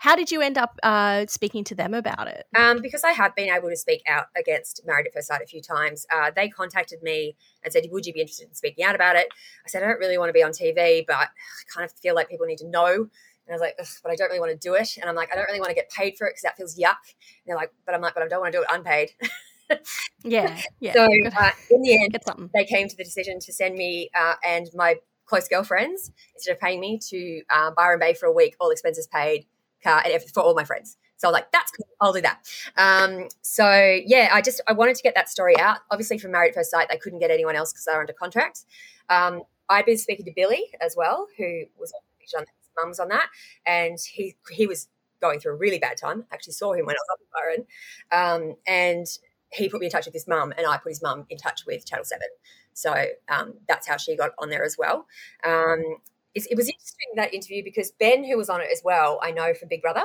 [0.05, 2.45] How did you end up uh, speaking to them about it?
[2.55, 5.47] Um, because I have been able to speak out against Married at First Sight a
[5.47, 6.05] few times.
[6.15, 9.29] Uh, they contacted me and said, "Would you be interested in speaking out about it?"
[9.65, 11.27] I said, "I don't really want to be on TV, but I
[11.75, 13.09] kind of feel like people need to know." And
[13.49, 14.99] I was like, but I don't really want to do it.
[15.01, 16.79] And I'm like, I don't really want to get paid for it because that feels
[16.79, 17.01] yuck.
[17.09, 19.11] And they're like, but I'm like, but I don't want to do it unpaid.
[20.23, 20.93] yeah, yeah.
[20.93, 24.69] So uh, in the end, they came to the decision to send me uh, and
[24.75, 28.71] my close girlfriends instead of paying me to uh, Byron Bay for a week, all
[28.71, 29.47] expenses paid,
[29.85, 30.97] car, and for all my friends.
[31.17, 31.87] So I was like, that's cool.
[32.01, 32.41] I'll do that.
[32.77, 35.79] Um, so yeah, I just I wanted to get that story out.
[35.91, 38.13] Obviously, from Married at First Sight, they couldn't get anyone else because they were under
[38.13, 38.65] contract.
[39.09, 41.93] Um, I'd been speaking to Billy as well, who was
[42.37, 42.45] on
[42.77, 43.29] mum's on that,
[43.67, 44.89] and he he was
[45.21, 46.25] going through a really bad time.
[46.31, 47.27] I actually saw him when I was up in
[48.13, 49.07] Byron, um, and
[49.51, 51.63] he put me in touch with his mum, and I put his mum in touch
[51.67, 52.29] with Channel Seven.
[52.75, 52.93] So
[53.29, 55.07] um, that's how she got on there as well.
[55.45, 55.99] Um,
[56.35, 59.31] it, it was interesting that interview because Ben, who was on it as well, I
[59.31, 60.03] know from Big Brother.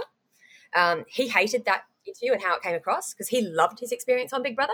[0.76, 4.34] Um, he hated that interview and how it came across because he loved his experience
[4.34, 4.74] on Big Brother,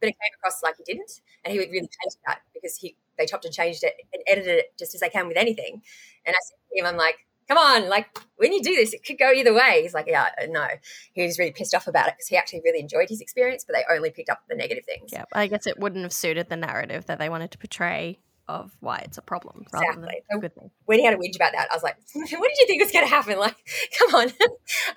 [0.00, 2.96] but it came across like he didn't, and he would really hated that because he
[3.18, 5.82] they chopped and changed it and edited it just as they can with anything.
[6.26, 9.04] And I said to him, I'm like, come on, like when you do this, it
[9.04, 9.80] could go either way.
[9.82, 10.66] He's like, yeah, no.
[11.12, 13.76] He was really pissed off about it because he actually really enjoyed his experience, but
[13.76, 15.10] they only picked up the negative things.
[15.12, 18.18] Yeah, I guess it wouldn't have suited the narrative that they wanted to portray
[18.48, 20.22] of why it's a problem rather exactly.
[20.28, 20.70] than a good thing.
[20.84, 22.92] When he had a whinge about that, I was like, what did you think was
[22.92, 23.38] going to happen?
[23.44, 23.56] Like,
[23.98, 24.32] come on.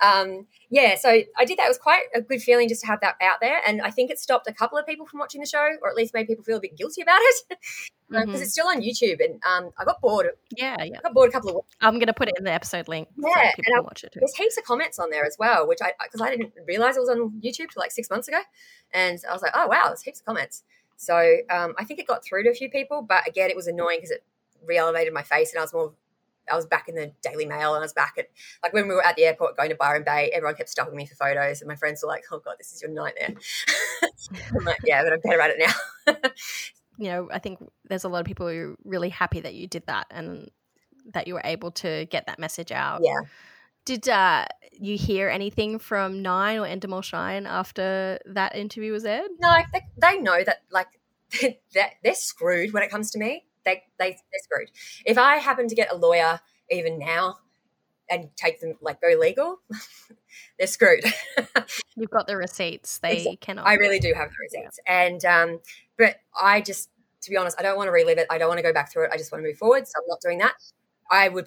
[0.00, 1.64] um, yeah, so I did that.
[1.64, 3.60] It was quite a good feeling just to have that out there.
[3.66, 5.96] And I think it stopped a couple of people from watching the show, or at
[5.96, 7.42] least made people feel a bit guilty about it.
[8.08, 8.42] Because um, mm-hmm.
[8.42, 9.22] it's still on YouTube.
[9.22, 10.28] And um, I got bored.
[10.56, 10.98] Yeah, yeah.
[10.98, 11.74] I got bored a couple of weeks.
[11.80, 13.08] I'm going to put it in the episode link.
[13.16, 14.20] Yeah, so people and I, watch it too.
[14.20, 17.00] There's heaps of comments on there as well, which I, because I didn't realize it
[17.00, 18.40] was on YouTube till like six months ago.
[18.94, 20.62] And I was like, oh, wow, there's heaps of comments.
[20.98, 21.16] So
[21.48, 23.98] um, I think it got through to a few people, but again, it was annoying
[23.98, 24.24] because it
[24.66, 25.94] re-elevated my face, and I was more.
[26.50, 28.28] I was back in the Daily Mail, and I was back at
[28.62, 30.30] like when we were at the airport going to Byron Bay.
[30.34, 32.82] Everyone kept stopping me for photos, and my friends were like, "Oh God, this is
[32.82, 33.36] your nightmare."
[34.58, 36.30] I'm like, "Yeah, but I'm better at it now."
[36.98, 39.68] you know, I think there's a lot of people who are really happy that you
[39.68, 40.50] did that and
[41.12, 43.02] that you were able to get that message out.
[43.04, 43.20] Yeah.
[43.88, 44.44] Did uh,
[44.78, 49.30] you hear anything from Nine or Endemol Shine after that interview was aired?
[49.40, 50.88] No, they, they know that like
[51.72, 53.46] they're, they're screwed when it comes to me.
[53.64, 54.70] They, they they're screwed.
[55.06, 56.38] If I happen to get a lawyer
[56.70, 57.36] even now
[58.10, 59.60] and take them like go legal,
[60.58, 61.04] they're screwed.
[61.96, 62.98] You've got the receipts.
[62.98, 63.36] They exactly.
[63.38, 63.66] cannot.
[63.66, 65.02] I really do have the receipts, yeah.
[65.06, 65.60] and um,
[65.96, 66.90] but I just,
[67.22, 68.26] to be honest, I don't want to relive it.
[68.28, 69.12] I don't want to go back through it.
[69.14, 69.88] I just want to move forward.
[69.88, 70.56] So I'm not doing that.
[71.10, 71.46] I would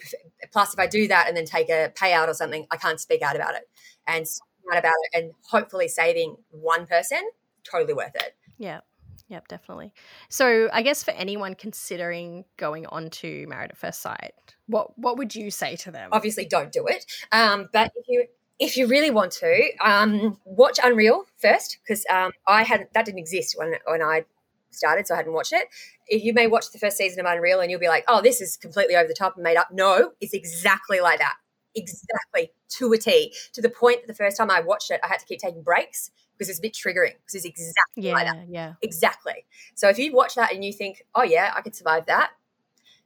[0.51, 3.21] plus if I do that and then take a payout or something, I can't speak
[3.21, 3.69] out about it
[4.07, 4.25] and
[4.71, 7.21] out about it and hopefully saving one person,
[7.63, 8.35] totally worth it.
[8.57, 8.81] Yeah.
[9.27, 9.93] Yep, definitely.
[10.27, 14.33] So, I guess for anyone considering going on to Married at First Sight,
[14.67, 16.09] what what would you say to them?
[16.11, 17.05] Obviously, don't do it.
[17.31, 18.25] Um, but if you
[18.59, 23.19] if you really want to, um, watch Unreal first because um, I hadn't that didn't
[23.19, 24.25] exist when when I
[24.71, 25.67] started, so I hadn't watched it.
[26.09, 28.57] You may watch the first season of Unreal and you'll be like, oh, this is
[28.57, 29.69] completely over the top and made up.
[29.71, 31.35] No, it's exactly like that.
[31.75, 33.33] Exactly to a T.
[33.53, 35.61] To the point that the first time I watched it, I had to keep taking
[35.63, 38.45] breaks because it's a bit triggering because it's exactly yeah, like that.
[38.49, 38.73] Yeah.
[38.81, 39.45] Exactly.
[39.75, 42.31] So if you watch that and you think, oh, yeah, I could survive that,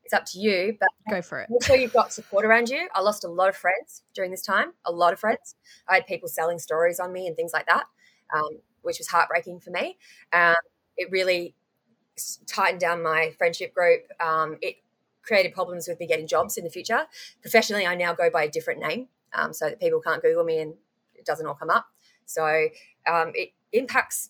[0.05, 0.77] it's up to you.
[0.79, 1.49] But go for it.
[1.49, 2.87] Make sure you've got support around you.
[2.93, 5.55] I lost a lot of friends during this time, a lot of friends.
[5.89, 7.85] I had people selling stories on me and things like that,
[8.33, 9.97] um, which was heartbreaking for me.
[10.31, 10.55] Um,
[10.97, 11.55] it really
[12.47, 14.03] tightened down my friendship group.
[14.19, 14.77] Um, it
[15.21, 17.05] created problems with me getting jobs in the future.
[17.41, 20.59] Professionally, I now go by a different name um, so that people can't Google me
[20.59, 20.73] and
[21.13, 21.87] it doesn't all come up.
[22.25, 22.67] So
[23.07, 24.29] um, it impacts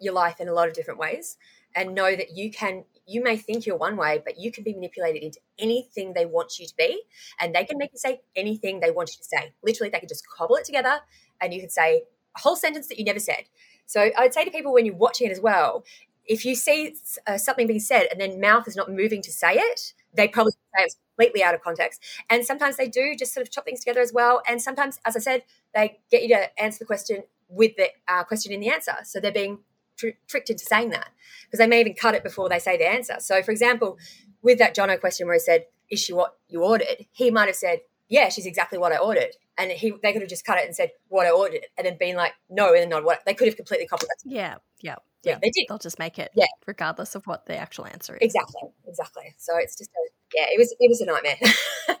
[0.00, 1.36] your life in a lot of different ways.
[1.74, 4.72] And know that you can, you may think you're one way, but you can be
[4.72, 7.02] manipulated into anything they want you to be.
[7.40, 9.52] And they can make you say anything they want you to say.
[9.62, 11.00] Literally, they can just cobble it together
[11.40, 12.02] and you can say
[12.36, 13.44] a whole sentence that you never said.
[13.88, 15.82] So I'd say to people when you're watching it as well,
[16.26, 16.94] if you see
[17.26, 20.52] uh, something being said and then mouth is not moving to say it, they probably
[20.52, 22.02] say it's completely out of context.
[22.28, 24.42] And sometimes they do just sort of chop things together as well.
[24.46, 25.42] And sometimes, as I said,
[25.74, 28.92] they get you to answer the question with the uh, question in the answer.
[29.04, 29.60] So they're being
[29.96, 31.08] tr- tricked into saying that
[31.46, 33.16] because they may even cut it before they say the answer.
[33.20, 33.96] So, for example,
[34.42, 37.06] with that Jono question where he said, Is she what you ordered?
[37.10, 39.36] He might have said, Yeah, she's exactly what I ordered.
[39.58, 41.96] And he, they could have just cut it and said what I ordered, and then
[41.98, 44.16] been like, no, and then not what they could have completely copied that.
[44.24, 45.66] Yeah, yeah yeah, they did.
[45.68, 48.20] They'll just make it, yeah, regardless of what the actual answer is.
[48.22, 49.34] Exactly, exactly.
[49.38, 51.36] So it's just a yeah, it was it was a nightmare.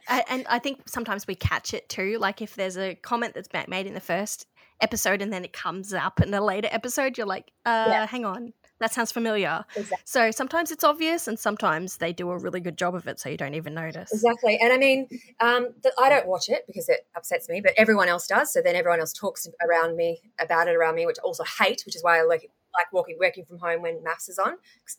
[0.28, 2.18] and I think sometimes we catch it too.
[2.18, 4.46] Like if there's a comment that's made in the first
[4.80, 8.06] episode and then it comes up in a later episode, you're like, uh, yeah.
[8.06, 9.64] hang on, that sounds familiar.
[9.76, 9.98] Exactly.
[10.04, 13.28] So sometimes it's obvious, and sometimes they do a really good job of it, so
[13.28, 14.12] you don't even notice.
[14.12, 14.58] Exactly.
[14.60, 15.08] And I mean,
[15.40, 18.52] um, the, I don't watch it because it upsets me, but everyone else does.
[18.52, 21.82] So then everyone else talks around me about it around me, which I also hate,
[21.86, 24.54] which is why I like like walking working from home when MAFS is on.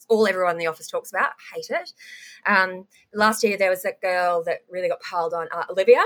[0.10, 1.32] all everyone in the office talks about.
[1.54, 1.94] hate it.
[2.46, 6.04] Um, last year there was a girl that really got piled on, uh, Olivia,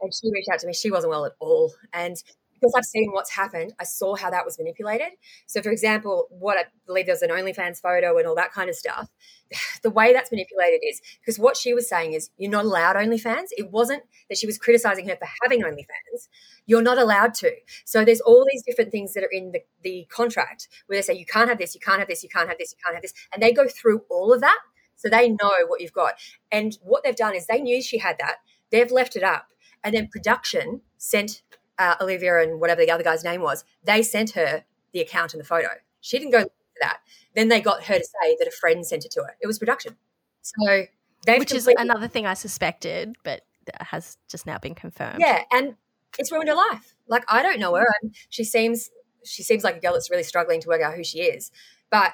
[0.00, 0.74] and she reached out to me.
[0.74, 2.16] She wasn't well at all, and
[2.64, 5.08] because I've seen what's happened, I saw how that was manipulated.
[5.46, 8.76] So, for example, what I believe there's an OnlyFans photo and all that kind of
[8.76, 9.10] stuff.
[9.82, 13.48] The way that's manipulated is because what she was saying is you're not allowed OnlyFans.
[13.50, 16.28] It wasn't that she was criticizing her for having OnlyFans.
[16.64, 17.52] You're not allowed to.
[17.84, 21.12] So there's all these different things that are in the, the contract where they say
[21.12, 23.02] you can't have this, you can't have this, you can't have this, you can't have
[23.02, 23.12] this.
[23.34, 24.58] And they go through all of that.
[24.96, 26.14] So they know what you've got.
[26.50, 28.36] And what they've done is they knew she had that.
[28.70, 29.48] They've left it up.
[29.82, 31.42] And then production sent
[31.78, 35.40] uh, Olivia and whatever the other guy's name was, they sent her the account and
[35.40, 35.68] the photo.
[36.00, 36.98] She didn't go for that.
[37.34, 39.36] Then they got her to say that a friend sent it to her.
[39.40, 39.96] It was production.
[40.42, 40.84] So
[41.26, 43.42] they Which is another thing I suspected, but
[43.80, 45.20] has just now been confirmed.
[45.20, 45.74] Yeah, and
[46.18, 46.94] it's ruined her life.
[47.08, 48.90] Like I don't know her, and she seems
[49.24, 51.50] she seems like a girl that's really struggling to work out who she is.
[51.90, 52.12] But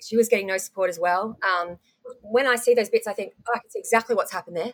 [0.00, 1.38] she was getting no support as well.
[1.42, 1.78] Um,
[2.22, 4.72] when I see those bits, I think oh, I can see exactly what's happened there.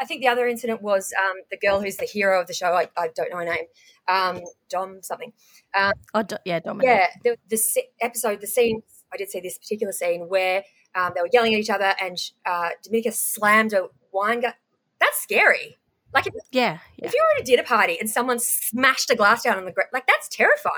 [0.00, 2.72] I think the other incident was um, the girl who's the hero of the show.
[2.72, 3.64] I, I don't know her name.
[4.08, 4.40] Um,
[4.70, 5.32] Dom something.
[5.78, 6.80] Um, oh, do, yeah, Dom.
[6.82, 7.60] Yeah, the, the
[8.00, 8.82] episode, the scene.
[9.12, 12.16] I did see this particular scene where um, they were yelling at each other, and
[12.44, 14.54] uh, Domenica slammed a wine glass.
[15.00, 15.78] That's scary.
[16.12, 19.16] Like, if, yeah, yeah, if you were at a dinner party and someone smashed a
[19.16, 20.76] glass down on the ground, like that's terrifying.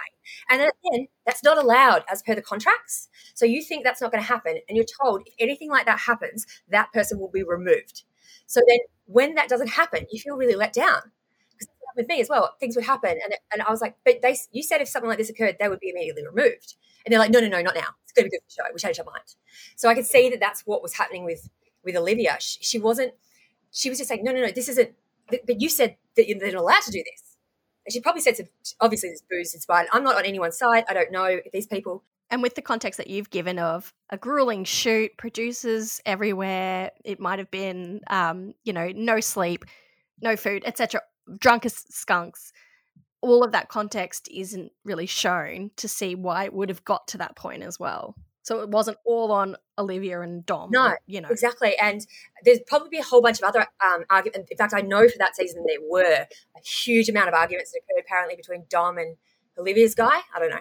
[0.48, 3.08] And then again, that's not allowed as per the contracts.
[3.34, 6.00] So you think that's not going to happen, and you're told if anything like that
[6.00, 8.04] happens, that person will be removed.
[8.46, 11.00] So then when that doesn't happen, you feel really let down.
[11.52, 13.10] Because with me as well, things would happen.
[13.10, 15.68] And, and I was like, but they, you said if something like this occurred, they
[15.68, 16.74] would be immediately removed.
[17.04, 17.94] And they're like, no, no, no, not now.
[18.02, 18.74] It's going to be good for the show.
[18.74, 19.24] We changed our mind.
[19.76, 21.48] So I could see that that's what was happening with,
[21.84, 22.36] with Olivia.
[22.40, 23.14] She, she wasn't,
[23.70, 24.90] she was just like, no, no, no, this isn't,
[25.28, 27.36] but you said that you're not allowed to do this.
[27.84, 28.46] And she probably said, to,
[28.80, 29.86] obviously, this booze inspired.
[29.92, 30.84] I'm not on anyone's side.
[30.88, 34.64] I don't know these people and with the context that you've given of a grueling
[34.64, 39.64] shoot, producers everywhere, it might have been, um, you know, no sleep,
[40.20, 41.00] no food, etc.,
[41.38, 42.52] drunk as skunks.
[43.20, 47.18] All of that context isn't really shown to see why it would have got to
[47.18, 48.16] that point as well.
[48.42, 50.70] So it wasn't all on Olivia and Dom.
[50.70, 51.76] No, you know exactly.
[51.82, 52.06] And
[52.44, 54.50] there's probably a whole bunch of other um, arguments.
[54.50, 56.26] In fact, I know for that season there were
[56.56, 59.16] a huge amount of arguments that occurred apparently between Dom and
[59.58, 60.20] Olivia's guy.
[60.34, 60.60] I don't know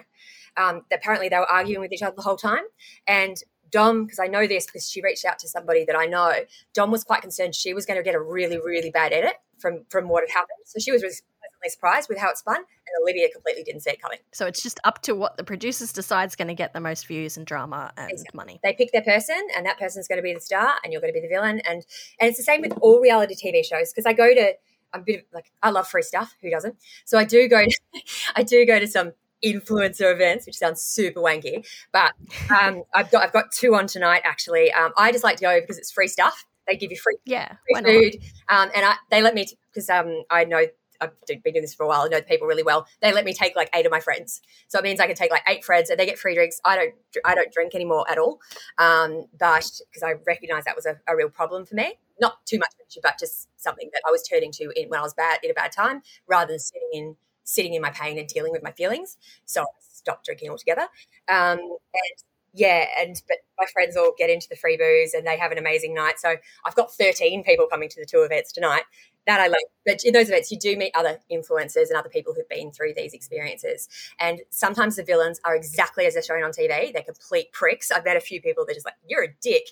[0.56, 2.64] um, apparently they were arguing with each other the whole time.
[3.06, 3.36] And
[3.70, 6.32] Dom, because I know this because she reached out to somebody that I know,
[6.72, 9.84] Dom was quite concerned she was going to get a really, really bad edit from
[9.88, 10.58] from what had happened.
[10.64, 13.90] So she was really pleasantly surprised with how it spun, and Olivia completely didn't see
[13.90, 14.18] it coming.
[14.32, 17.06] So it's just up to what the producers decide is going to get the most
[17.06, 18.36] views and drama and exactly.
[18.36, 18.60] money.
[18.62, 21.12] They pick their person, and that person's going to be the star, and you're going
[21.12, 21.60] to be the villain.
[21.60, 21.84] And
[22.20, 24.54] and it's the same with all reality TV shows because I go to
[24.92, 26.34] I'm a bit of, like I love free stuff.
[26.42, 26.76] Who doesn't?
[27.04, 27.78] So I do go to
[28.36, 29.12] I do go to some
[29.44, 31.66] influencer events, which sounds super wanky.
[31.92, 32.12] But
[32.50, 34.72] um, I've got I've got two on tonight actually.
[34.72, 36.46] Um, I just like to go because it's free stuff.
[36.66, 40.24] They give you free yeah free food, um, and I, they let me because um,
[40.30, 40.64] I know
[41.00, 42.02] I've been doing this for a while.
[42.02, 42.86] I know the people really well.
[43.00, 45.30] They let me take like eight of my friends, so it means I can take
[45.30, 46.60] like eight friends, and they get free drinks.
[46.64, 46.94] I don't
[47.24, 48.40] I don't drink anymore at all,
[48.78, 51.94] um, but because I recognise that was a, a, real problem for me.
[52.20, 52.70] Not too much,
[53.02, 55.54] but just something that I was turning to in, when I was bad in a
[55.54, 57.16] bad time, rather than sitting in
[57.46, 59.16] sitting in my pain and dealing with my feelings.
[59.46, 60.82] So I stopped drinking altogether.
[61.28, 62.16] Um, and
[62.52, 65.58] yeah, and but my friends all get into the free booze and they have an
[65.58, 66.18] amazing night.
[66.18, 68.82] So I've got 13 people coming to the two events tonight.
[69.26, 69.58] That I love.
[69.84, 72.94] But in those events, you do meet other influencers and other people who've been through
[72.96, 73.88] these experiences.
[74.20, 76.92] And sometimes the villains are exactly as they're shown on TV.
[76.92, 77.90] They're complete pricks.
[77.90, 79.64] I've met a few people that are just like, you're a dick.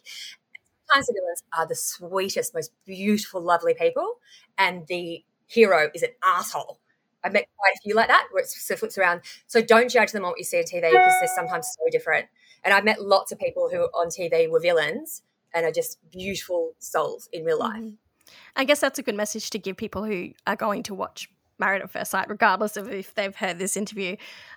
[0.89, 4.17] Sometimes the villains are the sweetest, most beautiful, lovely people.
[4.59, 6.81] And the hero is an asshole
[7.25, 9.23] I've met quite a few like that where it flips around.
[9.47, 12.27] So don't judge them on what you see on TV because they're sometimes so different.
[12.63, 15.23] And I've met lots of people who on TV were villains
[15.55, 17.81] and are just beautiful souls in real life.
[17.81, 17.95] Mm-hmm.
[18.57, 21.29] I guess that's a good message to give people who are going to watch
[21.59, 24.17] Married at First Sight, regardless of if they've heard this interview,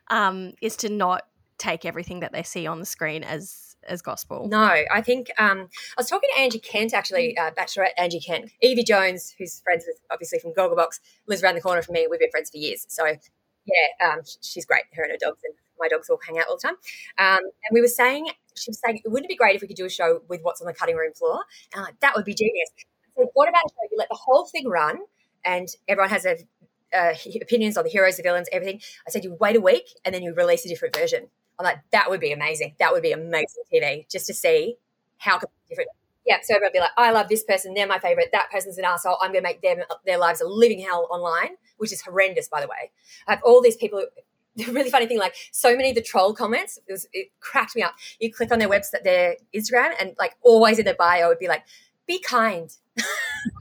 [0.10, 1.28] um, is to not
[1.58, 4.48] take everything that they see on the screen as as gospel.
[4.48, 8.52] No, I think um, I was talking to Angie Kent actually, uh, Bachelorette Angie Kent,
[8.64, 12.08] Yvie Jones, who's friends with obviously from Gogglebox, lives around the corner from me.
[12.10, 14.84] We've been friends for years, so yeah, um, she's great.
[14.94, 16.76] Her and her dogs and my dogs all hang out all the time.
[17.18, 19.78] Um, and we were saying, she was saying, wouldn't it be great if we could
[19.78, 21.44] do a show with what's on the cutting room floor?
[21.74, 22.70] And I'm like, that would be genius.
[23.16, 25.00] So what about a show you let the whole thing run
[25.46, 26.38] and everyone has a
[26.94, 28.82] uh, opinions on the heroes, the villains, everything.
[29.06, 31.28] I said you wait a week and then you release a different version.
[31.60, 32.76] I'm like, that would be amazing.
[32.80, 34.78] That would be amazing TV just to see
[35.18, 35.40] how
[35.70, 35.90] different.
[36.26, 37.74] Yeah, so everyone be like, I love this person.
[37.74, 38.30] They're my favorite.
[38.34, 39.18] That person's an asshole.
[39.22, 42.62] I'm going to make them their lives a living hell online, which is horrendous, by
[42.62, 42.92] the way.
[43.28, 44.06] I have all these people.
[44.58, 47.76] The really funny thing, like so many of the troll comments, it, was, it cracked
[47.76, 47.94] me up.
[48.20, 51.38] You click on their website, their Instagram, and like always in their bio it would
[51.38, 51.64] be like,
[52.08, 52.76] "Be kind."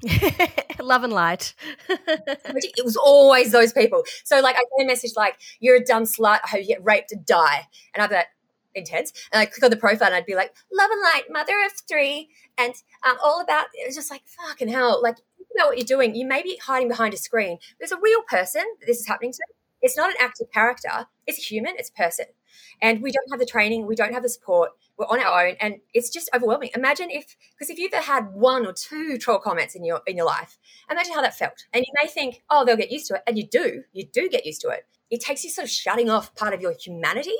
[0.80, 1.54] Love and light.
[1.88, 4.04] it was always those people.
[4.24, 6.40] So like I get a message like, "You're a dumb slut.
[6.44, 8.28] I hope you get raped and die," and I'd be like,
[8.76, 9.12] intense.
[9.32, 11.72] And I click on the profile and I'd be like, "Love and light, mother of
[11.88, 12.28] three,
[12.58, 12.74] and
[13.04, 15.00] um, all about." It was just like fucking hell.
[15.02, 16.14] Like think about what you're doing.
[16.14, 17.58] You may be hiding behind a screen.
[17.78, 19.38] There's a real person that this is happening to.
[19.82, 21.06] It's not an active character.
[21.26, 21.74] It's a human.
[21.76, 22.26] It's a person,
[22.80, 23.86] and we don't have the training.
[23.86, 26.70] We don't have the support we're on our own and it's just overwhelming.
[26.74, 30.16] Imagine if because if you've ever had one or two troll comments in your in
[30.16, 30.58] your life
[30.90, 31.64] imagine how that felt.
[31.72, 34.28] And you may think oh they'll get used to it and you do you do
[34.28, 34.86] get used to it.
[35.10, 37.36] It takes you sort of shutting off part of your humanity.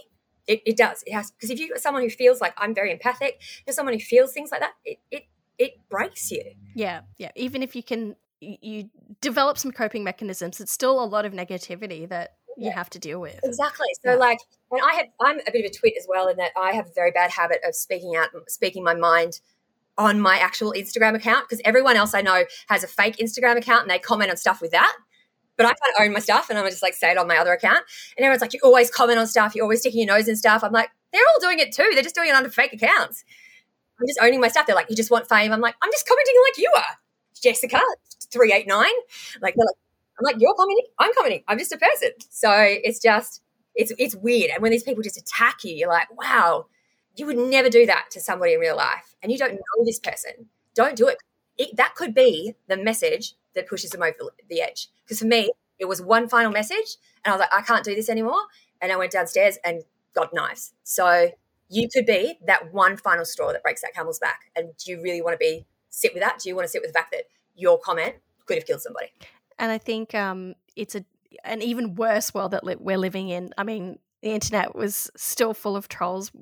[0.46, 1.02] It, it does.
[1.06, 3.94] It has because if you've got someone who feels like i'm very empathic you're someone
[3.94, 5.24] who feels things like that it it
[5.58, 6.42] it breaks you.
[6.74, 7.30] Yeah yeah.
[7.34, 8.90] Even if you can you
[9.22, 13.20] develop some coping mechanisms it's still a lot of negativity that you have to deal
[13.20, 13.38] with.
[13.44, 13.88] Exactly.
[14.02, 14.16] So yeah.
[14.16, 14.38] like
[14.70, 16.86] and I have I'm a bit of a twit as well in that I have
[16.86, 19.40] a very bad habit of speaking out speaking my mind
[19.98, 23.82] on my actual Instagram account because everyone else I know has a fake Instagram account
[23.82, 24.94] and they comment on stuff with that.
[25.56, 27.52] But I can't own my stuff and I'm just like say it on my other
[27.52, 27.84] account.
[28.16, 30.62] And everyone's like, you always comment on stuff, you're always sticking your nose in stuff.
[30.62, 31.88] I'm like, they're all doing it too.
[31.94, 33.24] They're just doing it under fake accounts.
[33.98, 34.66] I'm just owning my stuff.
[34.66, 35.52] They're like, you just want fame.
[35.52, 36.98] I'm like, I'm just commenting like you are.
[37.42, 37.80] Jessica,
[38.30, 38.84] 389.
[39.40, 39.76] Like, they're like,
[40.18, 41.42] I'm like, you're commenting, I'm commenting.
[41.48, 42.10] I'm just a person.
[42.30, 43.42] So it's just,
[43.74, 44.50] it's it's weird.
[44.50, 46.66] And when these people just attack you, you're like, wow,
[47.16, 49.14] you would never do that to somebody in real life.
[49.22, 50.48] And you don't know this person.
[50.74, 51.18] Don't do it.
[51.58, 54.14] it that could be the message that pushes them over
[54.48, 54.88] the edge.
[55.04, 57.94] Because for me, it was one final message, and I was like, I can't do
[57.94, 58.40] this anymore.
[58.80, 59.82] And I went downstairs and
[60.14, 60.72] got knives.
[60.84, 61.30] So
[61.68, 64.50] you could be that one final straw that breaks that camel's back.
[64.54, 66.38] And do you really want to be sit with that?
[66.38, 67.24] Do you want to sit with the fact that
[67.54, 68.16] your comment
[68.46, 69.08] could have killed somebody?
[69.58, 71.04] And I think um, it's a
[71.44, 73.50] an even worse world that li- we're living in.
[73.58, 76.32] I mean, the internet was still full of trolls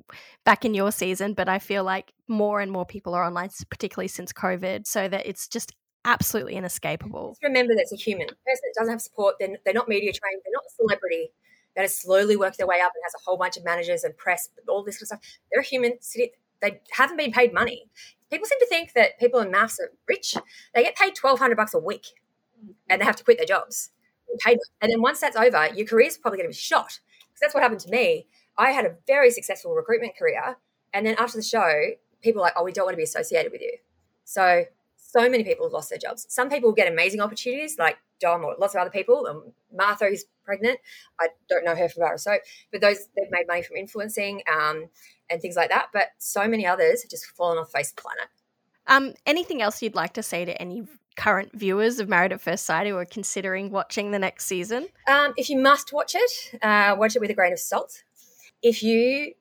[0.45, 4.09] back in your season, but I feel like more and more people are online, particularly
[4.09, 5.73] since COVID, so that it's just
[6.05, 7.31] absolutely inescapable.
[7.33, 9.37] Just remember that's a human person that doesn't have support.
[9.41, 10.43] They're, they're not media trained.
[10.45, 11.31] They're not a celebrity
[11.75, 14.17] that has slowly worked their way up and has a whole bunch of managers and
[14.17, 15.21] press, all this kind of stuff.
[15.51, 15.99] They're a human.
[16.61, 17.91] They haven't been paid money.
[18.31, 20.37] People seem to think that people in MAFS are rich.
[20.75, 22.07] They get paid twelve hundred bucks a week
[22.89, 23.91] and they have to quit their jobs.
[24.47, 26.99] And then once that's over, your career is probably going to be shot.
[27.29, 28.27] Because that's what happened to me.
[28.57, 30.57] I had a very successful recruitment career.
[30.93, 31.91] And then after the show,
[32.23, 33.79] people were like, oh, we don't want to be associated with you.
[34.25, 34.65] So,
[34.97, 36.27] so many people lost their jobs.
[36.29, 39.27] Some people get amazing opportunities, like Dom or lots of other people.
[39.29, 40.79] Um, Martha, who's pregnant,
[41.21, 42.43] I don't know her from Barra Soap,
[42.73, 44.89] but those they've made money from influencing um,
[45.31, 45.89] and things like that.
[45.93, 48.29] But so many others have just fallen off the face of the planet.
[48.87, 50.87] Um, anything else you'd like to say to any
[51.17, 54.89] current viewers of Married at First Sight who are considering watching the next season?
[55.07, 58.03] Um, if you must watch it, uh, watch it with a grain of salt.
[58.63, 59.35] If you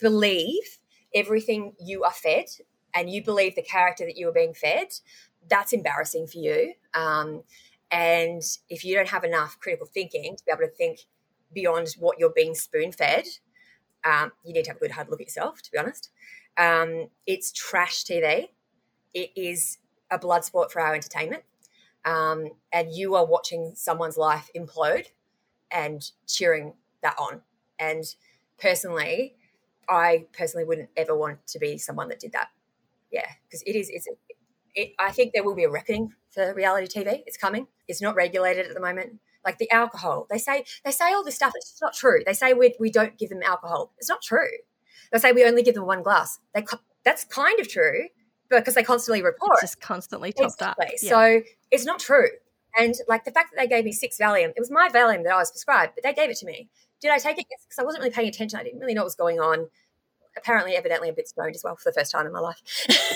[0.00, 0.78] believe
[1.14, 2.46] everything you are fed
[2.94, 4.88] and you believe the character that you are being fed,
[5.48, 6.74] that's embarrassing for you.
[6.94, 7.42] Um,
[7.90, 11.00] and if you don't have enough critical thinking to be able to think
[11.52, 13.26] beyond what you're being spoon fed,
[14.04, 16.10] um, you need to have a good hard look at yourself, to be honest.
[16.56, 18.48] Um, it's trash TV.
[19.14, 19.78] It is
[20.10, 21.42] a blood sport for our entertainment.
[22.04, 25.06] Um, and you are watching someone's life implode
[25.70, 27.42] and cheering that on.
[27.78, 28.04] And
[28.60, 29.36] personally,
[29.88, 32.48] I personally wouldn't ever want to be someone that did that.
[33.10, 33.88] Yeah, because it is.
[33.90, 34.08] It's.
[34.74, 37.22] It, I think there will be a reckoning for reality TV.
[37.26, 37.66] It's coming.
[37.88, 39.18] It's not regulated at the moment.
[39.44, 41.52] Like the alcohol, they say they say all this stuff.
[41.56, 42.22] It's not true.
[42.24, 43.92] They say we we don't give them alcohol.
[43.98, 44.48] It's not true.
[45.12, 46.38] They say we only give them one glass.
[46.54, 46.64] They
[47.04, 48.06] that's kind of true,
[48.60, 49.52] because they constantly report.
[49.54, 50.86] It's just constantly topped exactly.
[50.86, 50.92] up.
[51.00, 51.08] Yeah.
[51.08, 52.28] So it's not true.
[52.78, 55.32] And like the fact that they gave me six Valium, it was my Valium that
[55.32, 56.68] I was prescribed, but they gave it to me.
[57.00, 57.46] Did I take it?
[57.50, 58.58] Yes, because I wasn't really paying attention.
[58.58, 59.68] I didn't really know what was going on.
[60.36, 62.62] Apparently, evidently, a bit stoned as well for the first time in my life.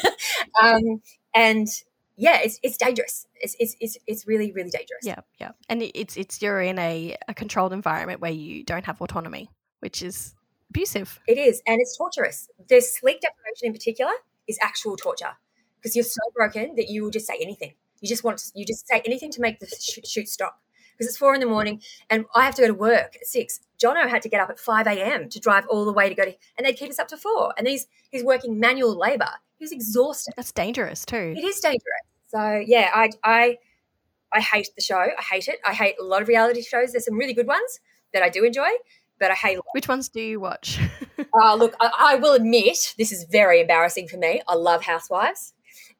[0.63, 1.01] um,
[1.35, 1.69] and
[2.17, 3.27] yeah, it's it's dangerous.
[3.37, 5.01] It's, it's it's it's really really dangerous.
[5.03, 9.01] Yeah, yeah, and it's it's you're in a, a controlled environment where you don't have
[9.01, 9.49] autonomy,
[9.81, 10.35] which is
[10.69, 11.21] abusive.
[11.27, 12.49] It is, and it's torturous.
[12.69, 14.13] There's sleep deprivation in particular
[14.49, 15.37] is actual torture
[15.77, 17.75] because you're so broken that you will just say anything.
[18.01, 19.67] You just want to, you just say anything to make the
[20.05, 20.61] shoot stop
[20.93, 23.61] because it's four in the morning and I have to go to work at six.
[23.83, 25.29] Jono had to get up at 5 a.m.
[25.29, 27.53] to drive all the way to go to, and they'd keep us up to four.
[27.59, 29.29] And he's, he's working manual labor.
[29.59, 30.35] He's exhausted.
[30.37, 31.35] That's dangerous too.
[31.37, 31.83] It is dangerous.
[32.29, 33.59] So yeah, I, I,
[34.33, 34.99] I hate the show.
[34.99, 35.59] I hate it.
[35.65, 36.93] I hate a lot of reality shows.
[36.93, 37.81] There's some really good ones
[38.13, 38.69] that I do enjoy,
[39.19, 39.59] but I hate.
[39.73, 40.79] Which ones do you watch?
[41.35, 44.43] uh, look, I, I, will admit this is very embarrassing for me.
[44.47, 45.55] I love Housewives.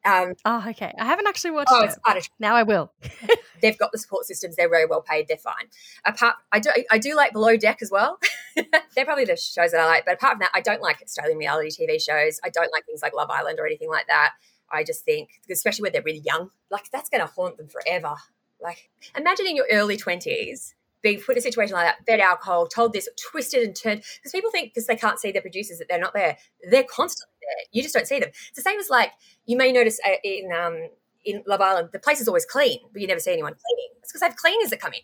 [0.05, 0.93] Um, oh, okay.
[0.97, 2.29] I haven't actually watched oh, it.
[2.39, 2.93] now I will.
[3.61, 4.55] They've got the support systems.
[4.55, 5.27] They're very well paid.
[5.27, 5.65] They're fine.
[6.05, 8.19] Apart, I do, I do like Below Deck as well.
[8.95, 10.05] they're probably the shows that I like.
[10.05, 12.39] But apart from that, I don't like Australian reality TV shows.
[12.43, 14.33] I don't like things like Love Island or anything like that.
[14.71, 18.15] I just think, especially when they're really young, like that's going to haunt them forever.
[18.61, 22.67] Like, imagine in your early 20s being put in a situation like that, fed alcohol,
[22.67, 24.03] told this, twisted and turned.
[24.17, 26.37] Because people think because they can't see their producers that they're not there.
[26.69, 27.65] They're constantly there.
[27.71, 28.29] You just don't see them.
[28.29, 29.11] It's the same as like
[29.45, 30.89] you may notice uh, in um,
[31.25, 33.89] in Love Island, the place is always clean, but you never see anyone cleaning.
[33.99, 35.01] It's because they have cleaners that come in.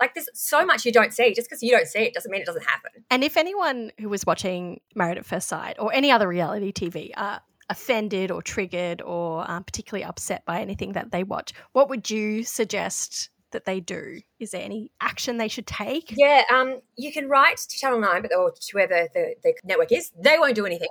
[0.00, 1.32] Like there's so much you don't see.
[1.34, 3.04] Just because you don't see it doesn't mean it doesn't happen.
[3.10, 7.10] And if anyone who was watching Married at First Sight or any other reality TV
[7.16, 12.10] are offended or triggered or um, particularly upset by anything that they watch, what would
[12.10, 14.20] you suggest that they do?
[14.38, 16.14] Is there any action they should take?
[16.16, 19.92] Yeah, um, you can write to Channel 9, but or to whoever the, the network
[19.92, 20.88] is, they won't do anything.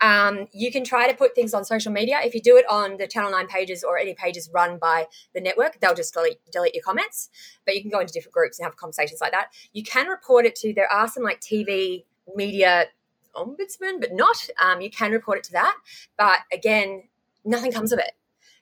[0.00, 2.20] Um, you can try to put things on social media.
[2.22, 5.40] If you do it on the Channel 9 pages or any pages run by the
[5.40, 7.28] network, they'll just delete, delete your comments.
[7.64, 9.48] But you can go into different groups and have conversations like that.
[9.72, 12.04] You can report it to, there are some like TV
[12.34, 12.86] media
[13.34, 14.48] ombudsman, but not.
[14.60, 15.76] Um, you can report it to that.
[16.16, 17.04] But again,
[17.44, 18.12] nothing comes of it.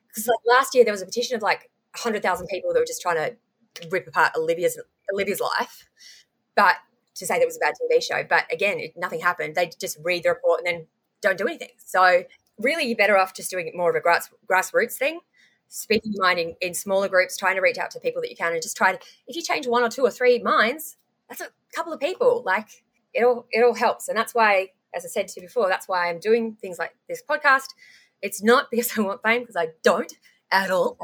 [0.09, 3.03] Because like last year, there was a petition of like 100,000 people that were just
[3.03, 3.37] trying to
[3.91, 4.79] rip apart Olivia's
[5.12, 5.89] Olivia's life,
[6.57, 6.77] but
[7.16, 8.25] to say that it was a bad TV show.
[8.29, 9.55] But again, it, nothing happened.
[9.55, 10.87] They just read the report and then
[11.21, 11.71] don't do anything.
[11.79, 12.25] So
[12.59, 15.21] really, you're better off just doing more of a grass, grassroots thing,
[15.69, 18.37] speaking your mind in, in smaller groups, trying to reach out to people that you
[18.37, 18.99] can, and just try to.
[19.27, 20.97] If you change one or two or three minds,
[21.29, 22.43] that's a couple of people.
[22.45, 22.69] Like
[23.12, 25.89] it all it all helps, and that's why, as I said to you before, that's
[25.89, 27.69] why I'm doing things like this podcast.
[28.23, 30.12] It's not because I want fame, because I don't
[30.55, 30.97] at all.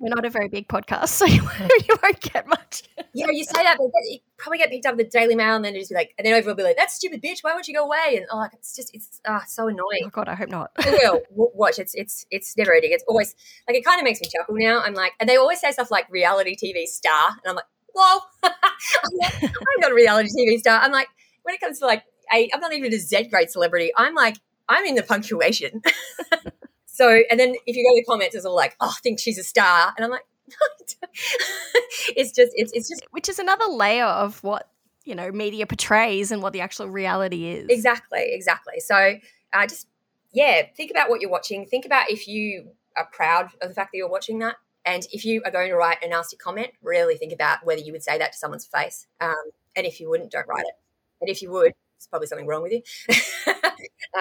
[0.00, 1.40] We're not a very big podcast, so you,
[1.88, 2.82] you won't get much.
[3.14, 5.64] yeah, you say that, but you probably get picked up in the Daily Mail, and
[5.64, 7.68] then just be like, and then everyone will be like, "That stupid bitch, why won't
[7.68, 10.02] you go away?" And oh, it's just, it's uh, so annoying.
[10.04, 10.72] Oh God, I hope not.
[10.84, 11.22] Will
[11.54, 11.78] watch.
[11.78, 12.90] It's, it's, it's never ending.
[12.92, 13.34] It's always
[13.68, 14.82] like it kind of makes me chuckle now.
[14.82, 18.20] I'm like, and they always say stuff like reality TV star, and I'm like, whoa,
[18.42, 18.52] I'm,
[19.42, 20.80] I'm not a reality TV star.
[20.80, 21.08] I'm like,
[21.42, 23.92] when it comes to like, i I'm not even a Z grade celebrity.
[23.96, 24.36] I'm like,
[24.68, 25.82] I'm in the punctuation.
[26.98, 29.20] So, and then if you go to the comments, it's all like, oh, I think
[29.20, 29.94] she's a star.
[29.96, 30.24] And I'm like,
[32.16, 33.06] it's just, it's, it's just.
[33.12, 34.68] Which is another layer of what,
[35.04, 37.66] you know, media portrays and what the actual reality is.
[37.68, 38.80] Exactly, exactly.
[38.80, 39.14] So,
[39.52, 39.86] uh, just,
[40.32, 41.66] yeah, think about what you're watching.
[41.66, 44.56] Think about if you are proud of the fact that you're watching that.
[44.84, 47.92] And if you are going to write a nasty comment, really think about whether you
[47.92, 49.06] would say that to someone's face.
[49.20, 49.36] Um,
[49.76, 50.74] and if you wouldn't, don't write it.
[51.20, 52.82] And if you would, it's probably something wrong with you.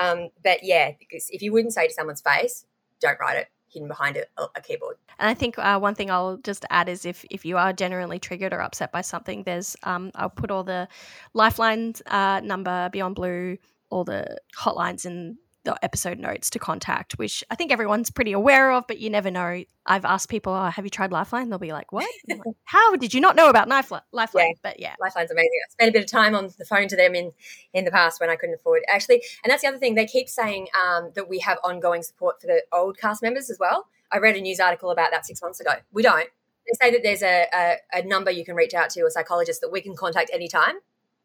[0.02, 2.66] um, but yeah, because if you wouldn't say to someone's face,
[3.00, 4.26] don't write it hidden behind a,
[4.56, 4.98] a keyboard.
[5.20, 8.20] And I think uh, one thing I'll just add is if, if you are genuinely
[8.20, 10.88] triggered or upset by something, there's um, I'll put all the
[11.34, 13.58] Lifelines uh, number, Beyond Blue,
[13.90, 15.38] all the hotlines in
[15.68, 19.30] the episode notes to contact, which I think everyone's pretty aware of, but you never
[19.30, 19.64] know.
[19.86, 21.50] I've asked people, oh, have you tried Lifeline?
[21.50, 22.10] They'll be like, what?
[22.30, 24.02] Like, How did you not know about Lifeline?
[24.14, 24.48] Lifeline?
[24.48, 24.60] Yeah.
[24.64, 24.96] But yeah.
[25.00, 25.60] Lifeline's amazing.
[25.68, 27.34] I spent a bit of time on the phone to them in,
[27.74, 28.86] in the past when I couldn't afford it.
[28.90, 29.96] Actually, and that's the other thing.
[29.96, 33.58] They keep saying um, that we have ongoing support for the old cast members as
[33.60, 33.88] well.
[34.10, 35.72] I read a news article about that six months ago.
[35.92, 36.30] We don't.
[36.66, 39.60] They say that there's a, a, a number you can reach out to, a psychologist
[39.62, 40.76] that we can contact anytime.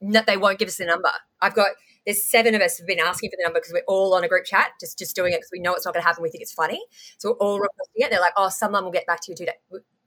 [0.01, 1.11] No, they won't give us the number.
[1.41, 1.71] I've got
[2.07, 4.29] there's seven of us have been asking for the number because we're all on a
[4.29, 6.23] group chat, just just doing it because we know it's not going to happen.
[6.23, 6.81] We think it's funny,
[7.19, 8.11] so we're all requesting it.
[8.11, 9.55] They're like, "Oh, someone will get back to you today."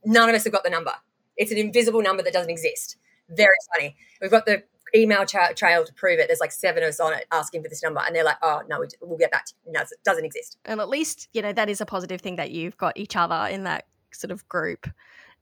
[0.04, 0.94] None of us have got the number.
[1.38, 2.98] It's an invisible number that doesn't exist.
[3.30, 3.96] Very funny.
[4.22, 4.64] We've got the
[4.96, 6.28] email tra- trail to prove it.
[6.28, 8.62] There's like seven of us on it asking for this number, and they're like, "Oh
[8.68, 10.58] no, we, will get back to you." No, it doesn't exist.
[10.66, 13.48] And at least you know that is a positive thing that you've got each other
[13.50, 14.88] in that sort of group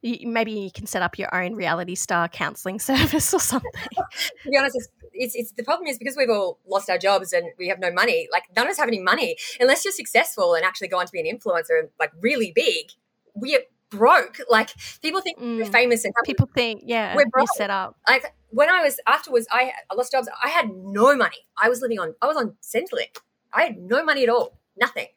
[0.03, 3.71] maybe you can set up your own reality star counseling service or something.
[4.43, 7.33] to be honest, it's, it's, it's, the problem is because we've all lost our jobs
[7.33, 8.27] and we have no money.
[8.31, 11.11] Like none of us have any money unless you're successful and actually go on to
[11.11, 12.91] be an influencer and like really big.
[13.35, 14.39] We are broke.
[14.49, 14.71] Like
[15.01, 15.57] people think mm.
[15.57, 17.47] we're famous and people think yeah we're broke.
[17.55, 17.95] set up.
[18.07, 20.27] Like when I was afterwards, I, I lost jobs.
[20.43, 21.37] I had no money.
[21.61, 22.15] I was living on.
[22.21, 23.19] I was on Centrelink.
[23.53, 24.57] I had no money at all.
[24.75, 25.07] Nothing.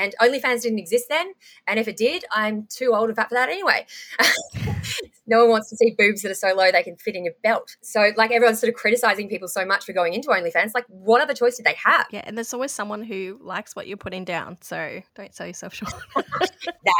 [0.00, 1.32] And OnlyFans didn't exist then.
[1.66, 3.86] And if it did, I'm too old and fat for that anyway.
[5.26, 7.34] no one wants to see boobs that are so low they can fit in your
[7.42, 7.76] belt.
[7.82, 10.70] So, like, everyone's sort of criticizing people so much for going into OnlyFans.
[10.74, 12.06] Like, what other choice did they have?
[12.10, 14.56] Yeah, and there's always someone who likes what you're putting down.
[14.62, 15.92] So, don't sell yourself short.
[16.16, 16.22] no,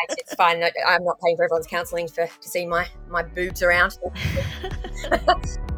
[0.05, 0.63] it's, it's fine.
[0.87, 3.99] I'm not paying for everyone's counselling for to see my my boobs around.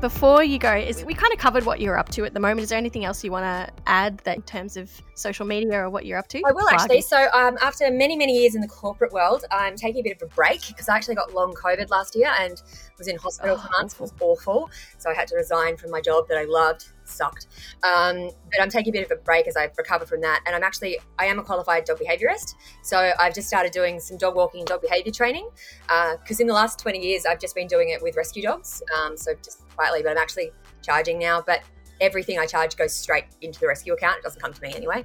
[0.00, 2.60] Before you go, is we kind of covered what you're up to at the moment.
[2.60, 5.90] Is there anything else you want to add that in terms of social media or
[5.90, 6.40] what you're up to?
[6.46, 7.02] I will actually.
[7.02, 10.22] So um, after many many years in the corporate world, I'm taking a bit of
[10.22, 12.62] a break because I actually got long COVID last year and
[12.96, 13.94] was in hospital oh, for months.
[13.94, 14.06] Awful.
[14.06, 14.70] It was awful.
[14.96, 17.46] So I had to resign from my job that I loved sucked.
[17.82, 20.40] Um, but I'm taking a bit of a break as I recover from that.
[20.46, 22.54] And I'm actually, I am a qualified dog behaviorist.
[22.82, 25.48] So I've just started doing some dog walking and dog behavior training.
[25.82, 28.82] Because uh, in the last 20 years, I've just been doing it with rescue dogs.
[28.98, 30.50] Um, so just quietly, but I'm actually
[30.82, 31.42] charging now.
[31.44, 31.62] But
[32.00, 34.18] everything I charge goes straight into the rescue account.
[34.18, 35.04] It doesn't come to me anyway.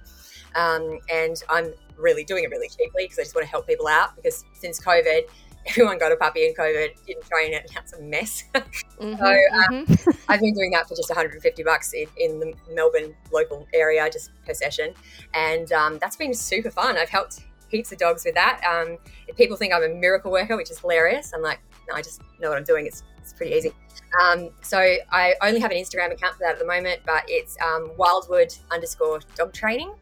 [0.55, 3.87] Um, and I'm really doing it really cheaply because I just want to help people
[3.87, 5.21] out because since COVID,
[5.67, 8.43] everyone got a puppy in COVID, didn't train it, and it's a mess.
[8.95, 10.31] Mm-hmm, so um, mm-hmm.
[10.31, 14.31] I've been doing that for just 150 bucks in, in, the Melbourne local area, just
[14.45, 14.93] per session,
[15.33, 16.95] and um, that's been super fun.
[16.95, 18.61] I've helped heaps of dogs with that.
[18.63, 18.97] Um,
[19.35, 21.31] people think I'm a miracle worker, which is hilarious.
[21.33, 21.59] I'm like,
[21.89, 22.85] no, I just know what I'm doing.
[22.85, 23.73] It's it's pretty easy.
[24.21, 27.57] Um, so I only have an Instagram account for that at the moment, but it's
[27.59, 29.93] um, Wildwood underscore dog training.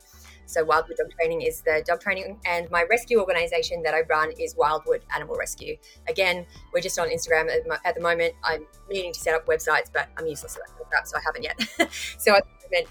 [0.46, 4.32] So Wildwood Dog Training is the dog training, and my rescue organisation that I run
[4.40, 5.78] is Wildwood Animal Rescue.
[6.08, 7.50] Again, we're just on Instagram
[7.84, 8.36] at, the moment.
[8.44, 11.92] I'm meaning to set up websites, but I'm useless at that, so I haven't yet.
[12.20, 12.38] so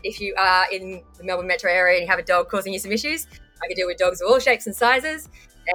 [0.02, 2.78] if you are in the Melbourne metro area and you have a dog causing you
[2.78, 3.26] some issues,
[3.62, 5.28] I can deal with dogs of all shapes and sizes,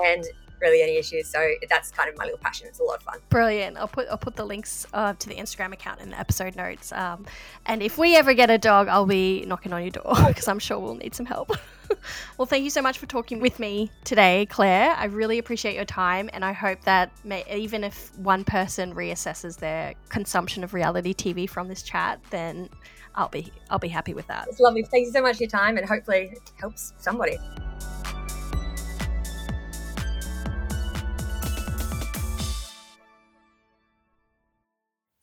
[0.03, 0.25] and
[0.61, 1.27] really any issues.
[1.29, 2.67] So that's kind of my little passion.
[2.67, 3.19] It's a lot of fun.
[3.29, 3.77] Brilliant.
[3.77, 6.91] I'll put I'll put the links uh, to the Instagram account in the episode notes.
[6.91, 7.25] Um,
[7.65, 10.59] and if we ever get a dog, I'll be knocking on your door because I'm
[10.59, 11.51] sure we'll need some help.
[12.37, 14.93] well, thank you so much for talking with me today, Clare.
[14.97, 19.57] I really appreciate your time, and I hope that may, even if one person reassesses
[19.57, 22.69] their consumption of reality TV from this chat, then
[23.17, 24.47] I'll be I'll be happy with that.
[24.47, 24.83] It's lovely.
[24.83, 27.37] Thank you so much for your time, and hopefully it helps somebody.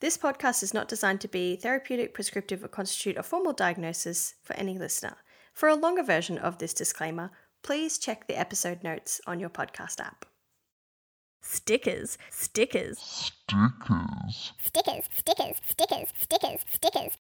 [0.01, 4.55] This podcast is not designed to be therapeutic, prescriptive, or constitute a formal diagnosis for
[4.57, 5.17] any listener.
[5.55, 7.31] For a longer version of this disclaimer,
[7.63, 10.27] please check the episode notes on your podcast app.
[11.41, 17.19] Stickers, stickers, stickers, stickers, stickers, stickers, stickers, stickers.